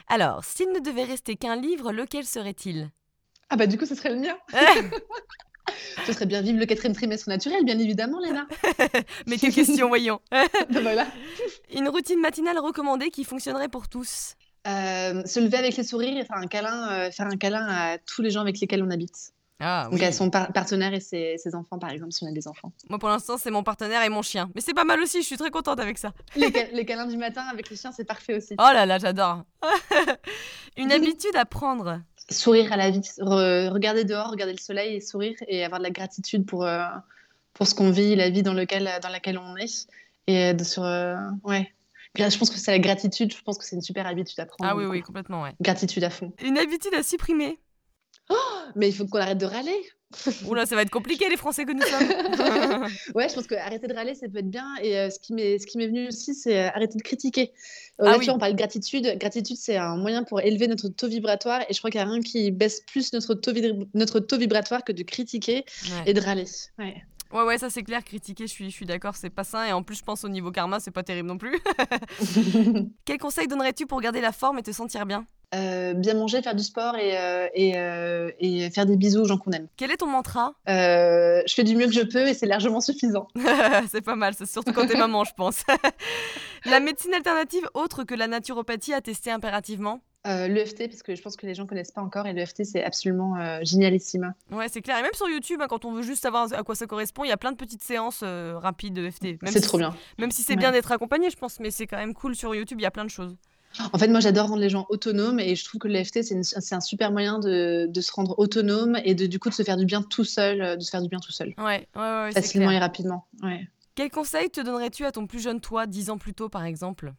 Alors, 0.08 0.44
s'il 0.44 0.72
ne 0.72 0.80
devait 0.80 1.04
rester 1.04 1.36
qu'un 1.36 1.56
livre, 1.56 1.92
lequel 1.92 2.26
serait-il? 2.26 2.90
Ah 3.50 3.56
bah 3.56 3.68
du 3.68 3.78
coup, 3.78 3.86
ce 3.86 3.96
serait 3.96 4.14
le 4.14 4.20
mien. 4.20 4.38
Ce 6.06 6.14
serait 6.14 6.26
bien 6.26 6.42
vivre 6.42 6.60
le 6.60 6.66
quatrième 6.66 6.96
trimestre 6.96 7.30
naturel, 7.30 7.64
bien 7.66 7.78
évidemment, 7.80 8.20
Léna. 8.20 8.48
Mais 9.28 9.38
quelle 9.38 9.54
question, 9.54 9.88
voyons. 9.88 10.20
Ben 10.32 10.82
voilà. 10.82 11.08
Une 11.74 11.90
routine 11.90 12.20
matinale 12.20 12.60
recommandée 12.60 13.10
qui 13.10 13.24
fonctionnerait 13.24 13.70
pour 13.70 13.88
tous? 13.88 14.36
Euh, 14.68 15.24
se 15.26 15.40
lever 15.40 15.58
avec 15.58 15.78
les 15.78 15.84
sourires 15.84 16.18
et 16.18 16.26
faire 16.26 16.38
un 16.38 16.48
câlin, 16.48 16.92
euh, 16.92 17.12
faire 17.12 17.28
un 17.28 17.38
câlin 17.38 17.66
à 17.66 17.98
tous 17.98 18.22
les 18.22 18.30
gens 18.30 18.42
avec 18.42 18.60
lesquels 18.60 18.84
on 18.84 18.90
habite. 18.90 19.34
Ah, 19.60 19.88
Donc, 19.92 20.00
oui. 20.00 20.14
son 20.14 20.30
partenaire 20.30 20.94
et 20.94 21.00
ses, 21.02 21.38
enfants, 21.54 21.80
par 21.80 21.90
exemple, 21.90 22.14
si 22.14 22.24
on 22.24 22.28
a 22.28 22.32
des 22.32 22.48
enfants. 22.48 22.72
Moi, 22.90 22.98
pour 22.98 23.10
l'instant, 23.10 23.38
c'est 23.38 23.52
mon 23.52 23.64
partenaire 23.64 24.04
et 24.04 24.10
mon 24.10 24.22
chien. 24.22 24.50
Mais 24.56 24.62
c'est 24.62 24.74
pas 24.74 24.86
mal 24.86 25.00
aussi, 25.02 25.22
je 25.22 25.26
suis 25.28 25.38
très 25.38 25.52
contente 25.52 25.80
avec 25.80 25.98
ça. 25.98 26.14
Les, 26.36 26.50
les 26.74 26.86
câlins 26.86 27.08
du 27.08 27.18
matin 27.18 27.44
avec 27.52 27.70
les 27.70 27.76
chiens, 27.76 27.92
c'est 27.92 28.06
parfait 28.06 28.36
aussi. 28.36 28.56
Oh 28.58 28.72
là 28.74 28.86
là, 28.86 28.98
j'adore. 29.00 29.44
Une 30.78 30.92
habitude 30.94 31.36
à 31.36 31.46
prendre 31.46 32.02
Sourire 32.32 32.72
à 32.72 32.78
la 32.78 32.92
vie. 32.92 33.02
regarder 33.18 34.06
dehors, 34.06 34.30
regarder 34.30 34.54
le 34.54 34.60
soleil 34.60 34.96
et 34.96 35.02
sourire 35.02 35.36
et 35.48 35.66
avoir 35.66 35.80
de 35.80 35.86
la 35.86 35.90
gratitude 35.90 36.46
pour, 36.46 36.64
euh, 36.64 36.86
pour 37.54 37.68
ce 37.68 37.74
qu'on 37.74 37.90
vit, 37.90 38.16
la 38.16 38.30
vie 38.30 38.44
dans, 38.44 38.54
lequel, 38.54 38.88
dans 39.02 39.10
laquelle 39.10 39.40
on 39.40 39.58
est. 39.58 39.88
Et 40.28 40.54
de 40.54 40.64
sur. 40.64 40.84
Euh, 40.84 41.16
ouais. 41.44 41.74
Je 42.16 42.38
pense 42.38 42.50
que 42.50 42.58
c'est 42.58 42.72
la 42.72 42.80
gratitude, 42.80 43.34
je 43.34 43.42
pense 43.42 43.58
que 43.58 43.64
c'est 43.64 43.76
une 43.76 43.82
super 43.82 44.06
habitude 44.06 44.40
à 44.40 44.46
prendre. 44.46 44.70
Ah 44.70 44.76
oui, 44.76 44.86
oui, 44.86 45.02
complètement, 45.02 45.42
ouais. 45.42 45.54
Gratitude 45.62 46.04
à 46.04 46.10
fond. 46.10 46.34
Une 46.44 46.58
habitude 46.58 46.94
à 46.94 47.04
supprimer 47.04 47.60
Oh, 48.30 48.36
mais 48.76 48.90
il 48.90 48.96
faut 48.96 49.06
qu'on 49.06 49.20
arrête 49.20 49.38
de 49.38 49.46
râler. 49.46 49.80
Oula, 50.48 50.66
ça 50.66 50.76
va 50.76 50.82
être 50.82 50.90
compliqué 50.90 51.30
les 51.30 51.38
Français 51.38 51.66
que 51.66 51.72
nous 51.72 51.82
sommes. 51.82 52.88
ouais, 53.16 53.30
je 53.30 53.36
pense 53.36 53.46
que 53.46 53.56
arrêter 53.56 53.88
de 53.88 53.94
râler, 53.94 54.16
ça 54.16 54.28
peut 54.28 54.40
être 54.40 54.50
bien. 54.50 54.68
Et 54.82 54.98
euh, 54.98 55.10
ce 55.10 55.20
qui 55.20 55.34
m'est 55.34 55.60
ce 55.60 55.68
qui 55.68 55.78
m'est 55.78 55.88
venu 55.88 56.08
aussi, 56.08 56.34
c'est 56.34 56.58
euh, 56.58 56.70
arrêter 56.70 56.98
de 56.98 57.04
critiquer. 57.04 57.52
Euh, 58.02 58.06
ah 58.06 58.12
là, 58.12 58.18
oui. 58.18 58.30
on 58.30 58.40
parle 58.40 58.54
de 58.54 58.58
gratitude. 58.58 59.18
Gratitude, 59.20 59.58
c'est 59.58 59.78
un 59.78 59.98
moyen 59.98 60.24
pour 60.24 60.42
élever 60.42 60.68
notre 60.68 60.90
taux 60.90 61.08
vibratoire. 61.08 61.62
Et 61.70 61.74
je 61.74 61.80
crois 61.80 61.92
qu'il 61.92 62.02
n'y 62.02 62.08
a 62.08 62.12
rien 62.12 62.22
qui 62.22 62.50
baisse 62.52 62.82
plus 62.82 63.14
notre 63.14 63.36
taux, 63.36 63.52
notre 63.94 64.20
taux 64.20 64.38
vibratoire 64.38 64.84
que 64.84 64.92
de 64.92 65.04
critiquer 65.04 65.66
et 66.06 66.14
de 66.14 66.22
râler. 66.22 66.46
Ouais. 66.80 67.04
Ouais, 67.32 67.44
ouais, 67.44 67.60
ça 67.60 67.70
c'est 67.70 67.84
clair, 67.84 68.04
critiquer, 68.04 68.48
je 68.48 68.52
suis, 68.52 68.72
je 68.72 68.76
suis 68.76 68.88
d'accord, 68.88 69.16
c'est 69.16 69.30
pas 69.30 69.44
sain. 69.44 69.64
Et 69.66 69.72
en 69.72 69.84
plus, 69.84 69.98
je 69.98 70.04
pense 70.04 70.24
au 70.24 70.30
niveau 70.30 70.52
karma, 70.52 70.80
c'est 70.80 70.90
pas 70.90 71.04
terrible 71.04 71.28
non 71.28 71.38
plus. 71.38 71.60
Quel 73.06 73.20
conseil 73.20 73.48
donnerais-tu 73.48 73.86
pour 73.86 74.02
garder 74.02 74.20
la 74.20 74.32
forme 74.32 74.58
et 74.58 74.64
te 74.64 74.72
sentir 74.72 75.06
bien? 75.06 75.28
Euh, 75.56 75.94
bien 75.96 76.14
manger, 76.14 76.44
faire 76.44 76.54
du 76.54 76.64
sport 76.64 76.96
et, 76.96 77.18
euh, 77.18 77.48
et, 77.56 77.74
euh, 77.76 78.30
et, 78.40 78.70
faire 78.70 78.86
des 78.86 78.98
bisous 78.98 79.22
aux 79.22 79.26
gens 79.26 79.38
qu'on 79.38 79.52
aime. 79.52 79.68
Quel 79.78 79.90
est 79.90 79.98
ton 79.98 80.08
mantra? 80.08 80.54
Je 80.68 81.54
fais 81.54 81.64
du 81.64 81.76
mieux 81.76 81.88
que 81.88 81.94
je 81.94 82.02
peux 82.02 82.28
et 82.28 82.36
c'est 82.36 82.46
largement 82.46 82.82
suffisant. 82.82 83.28
c'est 83.90 84.02
pas 84.02 84.16
mal, 84.16 84.36
c'est 84.36 84.46
surtout 84.46 84.74
quand 84.74 84.86
t'es 84.86 84.98
maman, 84.98 85.24
je 85.24 85.34
pense. 85.34 85.64
la 86.66 86.80
médecine 86.80 87.14
alternative 87.16 87.68
autre 87.74 88.04
que 88.04 88.14
la 88.14 88.28
naturopathie 88.28 88.94
à 88.94 89.02
tester 89.02 89.32
impérativement? 89.32 90.02
L'EFT, 90.26 90.90
parce 90.90 91.02
que 91.02 91.16
je 91.16 91.22
pense 91.24 91.36
que 91.38 91.48
les 91.48 91.56
gens 91.56 91.66
connaissent 91.66 91.94
pas 91.94 92.02
encore, 92.02 92.28
et 92.28 92.34
l'EFT, 92.34 92.64
c'est 92.64 92.84
absolument 92.84 93.36
génialissime. 93.64 94.36
Ouais, 94.52 94.68
c'est 94.70 94.82
clair. 94.82 95.00
Et 95.00 95.02
même 95.02 95.14
sur 95.14 95.28
YouTube, 95.28 95.60
hein, 95.64 95.68
quand 95.68 95.86
on 95.86 95.94
veut 95.94 96.04
juste 96.04 96.22
savoir 96.22 96.54
à 96.54 96.62
quoi 96.62 96.76
ça 96.76 96.86
correspond, 96.86 97.24
il 97.24 97.30
y 97.30 97.32
a 97.32 97.38
plein 97.38 97.52
de 97.52 97.58
petites 97.58 97.82
séances 97.82 98.22
rapides 98.22 98.94
d'EFT. 98.94 99.40
C'est 99.48 99.62
trop 99.62 99.80
bien. 99.80 99.96
Même 100.20 100.30
si 100.30 100.44
c'est 100.44 100.58
bien 100.58 100.72
d'être 100.72 100.92
accompagné, 100.92 101.32
je 101.32 101.38
pense, 101.38 101.60
mais 101.60 101.72
c'est 101.72 101.88
quand 101.88 101.98
même 101.98 102.14
cool 102.14 102.36
sur 102.36 102.54
YouTube, 102.54 102.80
il 102.80 102.84
y 102.84 102.86
a 102.86 102.92
plein 102.92 103.06
de 103.06 103.10
choses. 103.10 103.36
En 103.94 103.98
fait, 103.98 104.08
moi, 104.08 104.20
j'adore 104.20 104.48
rendre 104.48 104.62
les 104.62 104.70
gens 104.70 104.86
autonomes 104.90 105.40
et 105.40 105.56
je 105.56 105.64
trouve 105.64 105.80
que 105.80 105.88
l'EFT, 105.88 106.24
c'est 106.24 106.76
un 106.76 106.82
super 106.82 107.12
moyen 107.12 107.40
de, 107.40 107.88
de, 107.88 108.02
se 108.02 108.12
rendre 108.12 108.38
autonome 108.40 108.98
et 109.04 109.14
de, 109.14 109.26
du 109.28 109.40
coup 109.40 109.50
de 109.50 109.54
se 109.54 109.64
faire 109.64 109.78
du 109.78 109.86
bien 109.86 110.02
tout 110.02 110.24
seul, 110.24 110.62
euh, 110.62 110.76
de 110.76 110.82
se 110.82 110.90
faire 110.90 111.02
du 111.02 111.10
bien 111.10 111.20
tout 111.20 111.32
seul. 111.32 111.54
Ouais, 111.58 111.88
ouais, 111.96 112.02
ouais 112.02 112.32
Facilement 112.34 112.72
et 112.72 112.80
rapidement. 112.80 113.28
Ouais. 113.44 113.68
Quel 113.96 114.10
conseil 114.10 114.50
te 114.50 114.62
donnerais-tu 114.62 115.06
à 115.06 115.12
ton 115.12 115.28
plus 115.28 115.40
jeune 115.40 115.62
toi, 115.62 115.86
dix 115.86 116.10
ans 116.10 116.18
plus 116.18 116.34
tôt, 116.34 116.50
par 116.50 116.66
exemple? 116.66 117.14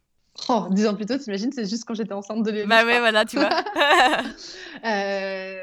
Oh, 0.49 0.67
dix 0.71 0.87
ans 0.87 0.95
plus 0.95 1.05
tôt, 1.05 1.17
t'imagines, 1.17 1.51
c'est 1.51 1.69
juste 1.69 1.85
quand 1.85 1.93
j'étais 1.93 2.13
enceinte 2.13 2.43
de 2.43 2.51
lui. 2.51 2.65
Bah 2.65 2.85
ouais, 2.85 2.99
voilà, 2.99 3.25
tu 3.25 3.37
vois. 3.37 3.49
euh, 4.85 5.59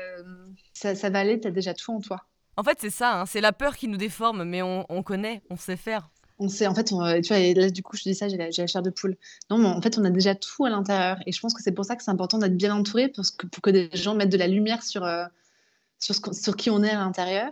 ça, 0.72 0.95
ça, 0.95 1.11
va 1.11 1.20
aller, 1.20 1.39
t'as 1.41 1.51
déjà 1.51 1.74
tout 1.74 1.93
en 1.93 2.01
toi. 2.01 2.24
En 2.57 2.62
fait, 2.62 2.78
c'est 2.80 2.91
ça, 2.91 3.20
hein, 3.20 3.26
c'est 3.26 3.41
la 3.41 3.53
peur 3.53 3.76
qui 3.76 3.89
nous 3.89 3.97
déforme, 3.97 4.45
mais 4.45 4.62
on, 4.62 4.84
on 4.89 5.03
connaît, 5.03 5.43
on 5.51 5.57
sait 5.57 5.76
faire 5.76 6.11
on 6.39 6.49
sait, 6.49 6.66
en 6.66 6.74
fait, 6.74 6.84
tu 6.84 6.95
vois, 6.95 7.09
là, 7.20 7.70
du 7.70 7.82
coup, 7.82 7.97
je 7.97 8.03
dis 8.03 8.14
ça, 8.14 8.28
j'ai 8.28 8.36
la, 8.36 8.51
chair 8.51 8.82
de 8.82 8.91
poule. 8.91 9.16
Non, 9.51 9.59
mais 9.59 9.66
en 9.66 9.80
fait, 9.80 9.99
on 9.99 10.05
a 10.05 10.11
déjà 10.11 10.34
tout 10.34 10.64
à 10.64 10.70
l'intérieur. 10.70 11.18
Et 11.26 11.32
je 11.32 11.41
pense 11.41 11.53
que 11.53 11.62
c'est 11.62 11.72
pour 11.72 11.84
ça 11.84 11.97
que 11.97 12.03
c'est 12.03 12.11
important 12.11 12.39
d'être 12.39 12.57
bien 12.57 12.74
entouré, 12.74 13.09
parce 13.09 13.30
que, 13.30 13.47
pour 13.47 13.61
que 13.61 13.70
des 13.70 13.91
gens 13.95 14.14
mettent 14.14 14.30
de 14.30 14.39
la 14.39 14.47
lumière 14.47 14.82
sur, 14.82 15.05
euh, 15.05 15.24
sur, 15.99 16.57
qui 16.57 16.70
on 16.70 16.82
est 16.84 16.91
à 16.91 16.99
l'intérieur. 16.99 17.51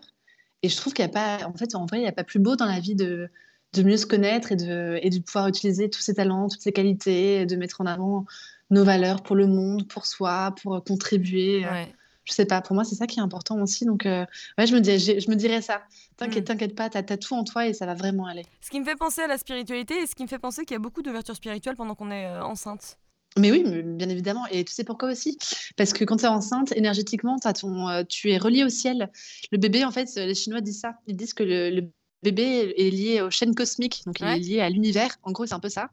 Et 0.63 0.69
je 0.69 0.77
trouve 0.77 0.95
qu'il 0.95 1.05
n'y 1.05 1.11
a 1.11 1.13
pas, 1.13 1.47
en 1.47 1.55
fait, 1.55 1.75
en 1.75 1.87
vrai, 1.87 1.99
il 1.99 2.03
n'y 2.03 2.09
a 2.09 2.13
pas 2.13 2.25
plus 2.25 2.39
beau 2.39 2.55
dans 2.57 2.67
la 2.67 2.79
vie 2.79 2.95
de, 2.95 3.29
de 3.73 3.83
mieux 3.83 3.97
se 3.97 4.07
connaître 4.07 4.53
et 4.53 4.57
de, 4.57 4.99
et 5.03 5.11
de 5.11 5.19
pouvoir 5.19 5.49
utiliser 5.49 5.91
tous 5.91 6.01
ses 6.01 6.15
talents, 6.15 6.49
toutes 6.49 6.63
ses 6.63 6.73
qualités, 6.73 7.45
de 7.45 7.57
mettre 7.57 7.81
en 7.81 7.87
avant 7.87 8.25
nos 8.71 8.85
valeurs 8.85 9.23
pour 9.23 9.37
le 9.37 9.47
monde, 9.47 9.89
pour 9.89 10.07
soi, 10.07 10.55
pour 10.63 10.83
contribuer. 10.85 11.67
Ouais. 11.67 11.93
Je 12.27 12.33
sais 12.35 12.45
pas, 12.45 12.61
pour 12.61 12.75
moi, 12.75 12.85
c'est 12.85 12.97
ça 12.97 13.07
qui 13.07 13.19
est 13.19 13.23
important 13.23 13.61
aussi. 13.63 13.85
Donc, 13.85 14.03
ouais, 14.05 14.67
je 14.67 14.75
me, 14.75 14.81
dis, 14.81 14.99
je, 14.99 15.31
me 15.31 15.37
dirais 15.37 15.63
ça. 15.63 15.83
T'inquiète, 16.17 16.45
Mm. 16.45 16.47
t'inquiète 16.47 16.75
pas, 16.75 16.91
t'as 16.91 16.99
as 17.09 17.17
tout 17.17 17.35
en 17.35 17.45
toi 17.45 17.67
et 17.67 17.73
ça 17.73 17.87
va 17.87 17.95
vraiment 17.95 18.27
aller. 18.27 18.45
Ce 18.61 18.69
qui 18.71 18.81
me 18.81 18.85
fait 18.85 18.97
penser 18.97 19.23
à 19.23 19.27
la 19.27 19.39
spiritualité 19.39 19.95
et 20.03 20.07
ce 20.07 20.15
qui 20.15 20.23
me 20.25 20.29
fait 20.29 20.39
penser 20.39 20.65
qu'il 20.65 20.75
y 20.75 20.77
a 20.77 20.81
beaucoup 20.81 21.03
d'ouverture 21.03 21.37
spirituelle 21.37 21.77
pendant 21.77 21.95
qu'on 21.95 22.11
est 22.11 22.27
euh, 22.27 22.43
enceinte. 22.43 22.99
Mais 23.39 23.51
oui, 23.53 23.63
bien 23.85 24.09
évidemment. 24.09 24.47
Et 24.51 24.65
tu 24.65 24.73
sais 24.73 24.83
pourquoi 24.83 25.11
aussi? 25.13 25.37
Parce 25.77 25.93
que 25.93 26.05
quand 26.05 26.17
tu 26.17 26.25
es 26.25 26.29
enceinte, 26.29 26.73
énergétiquement, 26.75 27.37
as 27.45 27.53
ton, 27.53 27.87
euh, 27.89 28.03
tu 28.09 28.31
es 28.31 28.39
relié 28.39 28.65
au 28.65 28.71
ciel. 28.71 29.11
Le 29.53 29.59
bébé, 29.59 29.85
en 29.85 29.91
fait, 29.91 30.09
les 30.17 30.35
Chinois 30.35 30.63
disent 30.63 30.81
ça. 30.81 30.95
Ils 31.07 31.17
disent 31.17 31.35
que 31.35 31.43
le, 31.43 31.69
le 31.71 31.91
bébé 32.31 32.75
est 32.77 32.91
lié 32.91 33.21
aux 33.23 33.31
chaînes 33.31 33.55
cosmiques, 33.55 34.03
donc 34.07 34.21
il 34.21 34.25
Ouais. 34.27 34.37
est 34.37 34.41
lié 34.41 34.61
à 34.61 34.69
l'univers. 34.71 35.17
En 35.23 35.33
gros, 35.33 35.47
c'est 35.47 35.55
un 35.55 35.61
peu 35.61 35.69
ça. 35.69 35.89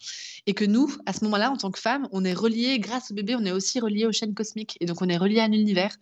Et 0.47 0.53
que 0.53 0.65
nous, 0.65 0.93
à 1.05 1.13
ce 1.13 1.23
moment-là, 1.25 1.51
en 1.51 1.57
tant 1.57 1.71
que 1.71 1.79
femme, 1.79 2.07
on 2.11 2.25
est 2.25 2.33
relié, 2.33 2.79
grâce 2.79 3.11
au 3.11 3.13
bébé, 3.13 3.35
on 3.35 3.45
est 3.45 3.51
aussi 3.51 3.79
relié 3.79 4.05
aux 4.05 4.11
chaînes 4.11 4.33
cosmiques. 4.33 4.77
Et 4.81 4.85
donc, 4.85 5.01
on 5.01 5.07
est 5.09 5.17
relié 5.17 5.39
à 5.39 5.47
l'univers. 5.47 5.95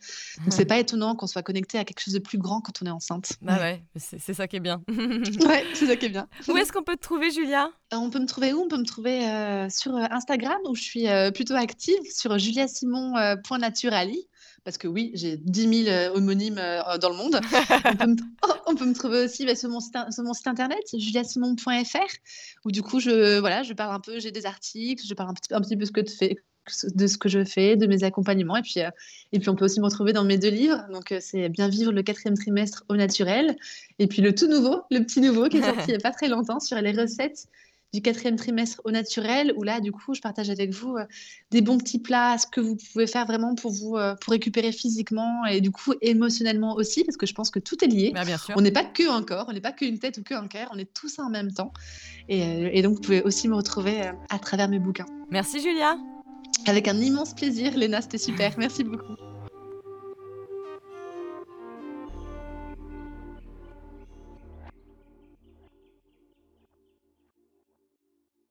Donc, 0.44 0.54
c'est 0.54 0.66
pas 0.66 0.80
étonnant 0.80 1.16
qu'on 1.16 1.28
soit 1.28 1.44
connecté 1.44 1.78
à 1.78 1.84
quelque 1.86 2.00
chose 2.00 2.14
de 2.14 2.20
plus 2.20 2.38
grand 2.38 2.62
quand 2.62 2.82
on 2.82 2.86
est 2.86 2.90
enceinte. 2.92 3.34
Bah 3.42 3.58
ouais, 3.60 3.84
c'est 3.98 4.34
ça 4.34 4.48
qui 4.48 4.56
est 4.56 4.60
bien. 4.62 4.82
Ouais, 5.48 5.64
c'est 5.74 5.86
ça 5.88 5.96
qui 5.96 6.06
est 6.06 6.10
bien. 6.10 6.28
Où 6.48 6.56
est-ce 6.58 6.72
qu'on 6.72 6.84
peut 6.84 6.96
te 6.96 7.02
trouver, 7.02 7.30
Julia? 7.32 7.70
Euh, 7.94 7.98
On 7.98 8.10
peut 8.10 8.20
me 8.20 8.26
trouver 8.26 8.54
où? 8.54 8.62
On 8.62 8.68
peut 8.68 8.78
me 8.78 8.86
trouver 8.86 9.28
euh, 9.28 9.68
sur 9.70 9.96
euh, 9.96 10.06
Instagram 10.12 10.58
où 10.70 10.76
je 10.76 10.82
suis 10.82 11.08
euh, 11.08 11.32
plutôt 11.32 11.56
active 11.56 12.00
sur 12.14 12.38
juliasimon.naturali. 12.38 14.28
Parce 14.64 14.78
que 14.78 14.88
oui, 14.88 15.12
j'ai 15.16 15.38
10 15.38 15.86
000 15.86 15.90
euh, 15.90 16.16
homonymes 16.16 16.60
euh, 16.60 16.98
dans 17.00 17.10
le 17.10 17.16
monde. 17.16 17.40
on, 17.86 17.96
peut 17.96 18.08
me, 18.08 18.16
oh, 18.48 18.54
on 18.68 18.76
peut 18.76 18.86
me 18.86 18.94
trouver 18.94 19.24
aussi 19.24 19.46
bah, 19.46 19.56
sur, 19.56 19.70
mon 19.70 19.80
site, 19.80 19.98
sur 20.12 20.24
mon 20.24 20.34
site 20.34 20.48
internet, 20.48 20.84
juliasimon.fr, 20.94 21.98
où 22.66 22.72
du 22.72 22.84
coup, 22.84 23.00
je, 23.00 23.40
voilà, 23.40 23.64
je 23.64 23.74
parle 23.74 23.96
un 23.96 24.00
peu, 24.00 24.20
j'ai 24.20 24.32
des 24.32 24.46
articles, 24.46 25.04
je 25.08 25.14
parle 25.14 25.32
un 25.32 25.34
petit, 25.34 25.54
un 25.54 25.62
petit 25.62 25.78
peu 25.78 25.86
ce 25.86 25.92
que 25.92 26.02
tu 26.02 26.16
fais 26.16 26.38
de 26.96 27.08
ce 27.08 27.18
que 27.18 27.30
je 27.30 27.44
fais, 27.44 27.76
de 27.76 27.88
mes 27.88 28.04
accompagnements. 28.04 28.58
Et 28.58 28.62
puis, 28.62 28.82
euh, 28.82 28.90
et 29.32 29.40
puis 29.40 29.50
on 29.50 29.56
peut 29.56 29.66
aussi 29.66 29.80
me 29.80 29.86
retrouver 29.86 30.14
dans 30.14 30.24
mes 30.24 30.38
deux 30.38 30.50
livres. 30.50 30.86
Donc, 30.92 31.12
euh, 31.12 31.18
c'est 31.20 31.50
Bien 31.50 31.68
vivre 31.68 31.92
le 31.92 32.04
quatrième 32.04 32.38
trimestre 32.38 32.84
au 32.90 32.96
naturel. 32.96 33.56
Et 34.00 34.08
puis 34.08 34.22
le 34.22 34.34
tout 34.34 34.48
nouveau, 34.48 34.82
le 34.92 35.00
petit 35.00 35.22
nouveau 35.22 35.50
qui 35.50 35.58
est 35.58 35.64
sorti 35.64 35.86
il 35.88 35.92
n'y 35.92 35.96
a 35.96 36.00
pas 36.00 36.12
très 36.12 36.28
longtemps 36.28 36.60
sur 36.60 36.78
les 36.78 36.92
recettes 36.92 37.48
du 37.94 38.02
quatrième 38.02 38.36
trimestre 38.36 38.82
au 38.86 38.92
naturel, 38.92 39.54
où 39.58 39.64
là, 39.64 39.80
du 39.80 39.92
coup, 39.92 40.14
je 40.14 40.22
partage 40.22 40.50
avec 40.50 40.72
vous 40.72 40.96
euh, 40.96 41.06
des 41.52 41.62
bons 41.62 41.78
petits 41.78 42.00
plats, 42.00 42.38
ce 42.38 42.48
que 42.48 42.62
vous 42.62 42.78
pouvez 42.78 43.08
faire 43.08 43.26
vraiment 43.26 43.56
pour 43.56 43.72
vous 43.72 43.98
euh, 43.98 44.16
pour 44.16 44.32
récupérer 44.32 44.72
physiquement 44.72 45.46
et 45.46 45.62
du 45.62 45.72
coup 45.72 45.94
émotionnellement 46.02 46.76
aussi, 46.76 47.04
parce 47.04 47.18
que 47.18 47.26
je 47.26 47.34
pense 47.34 47.50
que 47.50 47.60
tout 47.60 47.84
est 47.84 47.88
lié. 47.88 48.12
Bah 48.14 48.24
bien 48.24 48.38
sûr. 48.38 48.56
On 48.58 48.62
n'est 48.62 48.72
pas 48.72 48.86
que 48.86 49.10
un 49.10 49.24
corps, 49.24 49.46
on 49.50 49.54
n'est 49.54 49.62
pas 49.62 49.74
qu'une 49.74 50.00
tête 50.00 50.18
ou 50.18 50.24
qu'un 50.24 50.48
cœur, 50.48 50.70
on 50.74 50.78
est 50.78 50.92
tout 50.94 51.10
ça 51.10 51.24
en 51.24 51.30
même 51.30 51.52
temps. 51.52 51.74
Et, 52.30 52.44
euh, 52.44 52.70
et 52.72 52.82
donc, 52.82 52.96
vous 52.96 53.02
pouvez 53.02 53.22
aussi 53.24 53.48
me 53.48 53.56
retrouver 53.56 54.12
à 54.30 54.40
travers 54.40 54.70
mes 54.70 54.80
bouquins. 54.80 55.06
Merci, 55.30 55.62
Julia. 55.62 55.98
Avec 56.68 56.88
un 56.88 56.98
immense 56.98 57.34
plaisir, 57.34 57.76
Léna, 57.76 58.02
c'était 58.02 58.18
super. 58.18 58.58
Merci 58.58 58.84
beaucoup. 58.84 59.31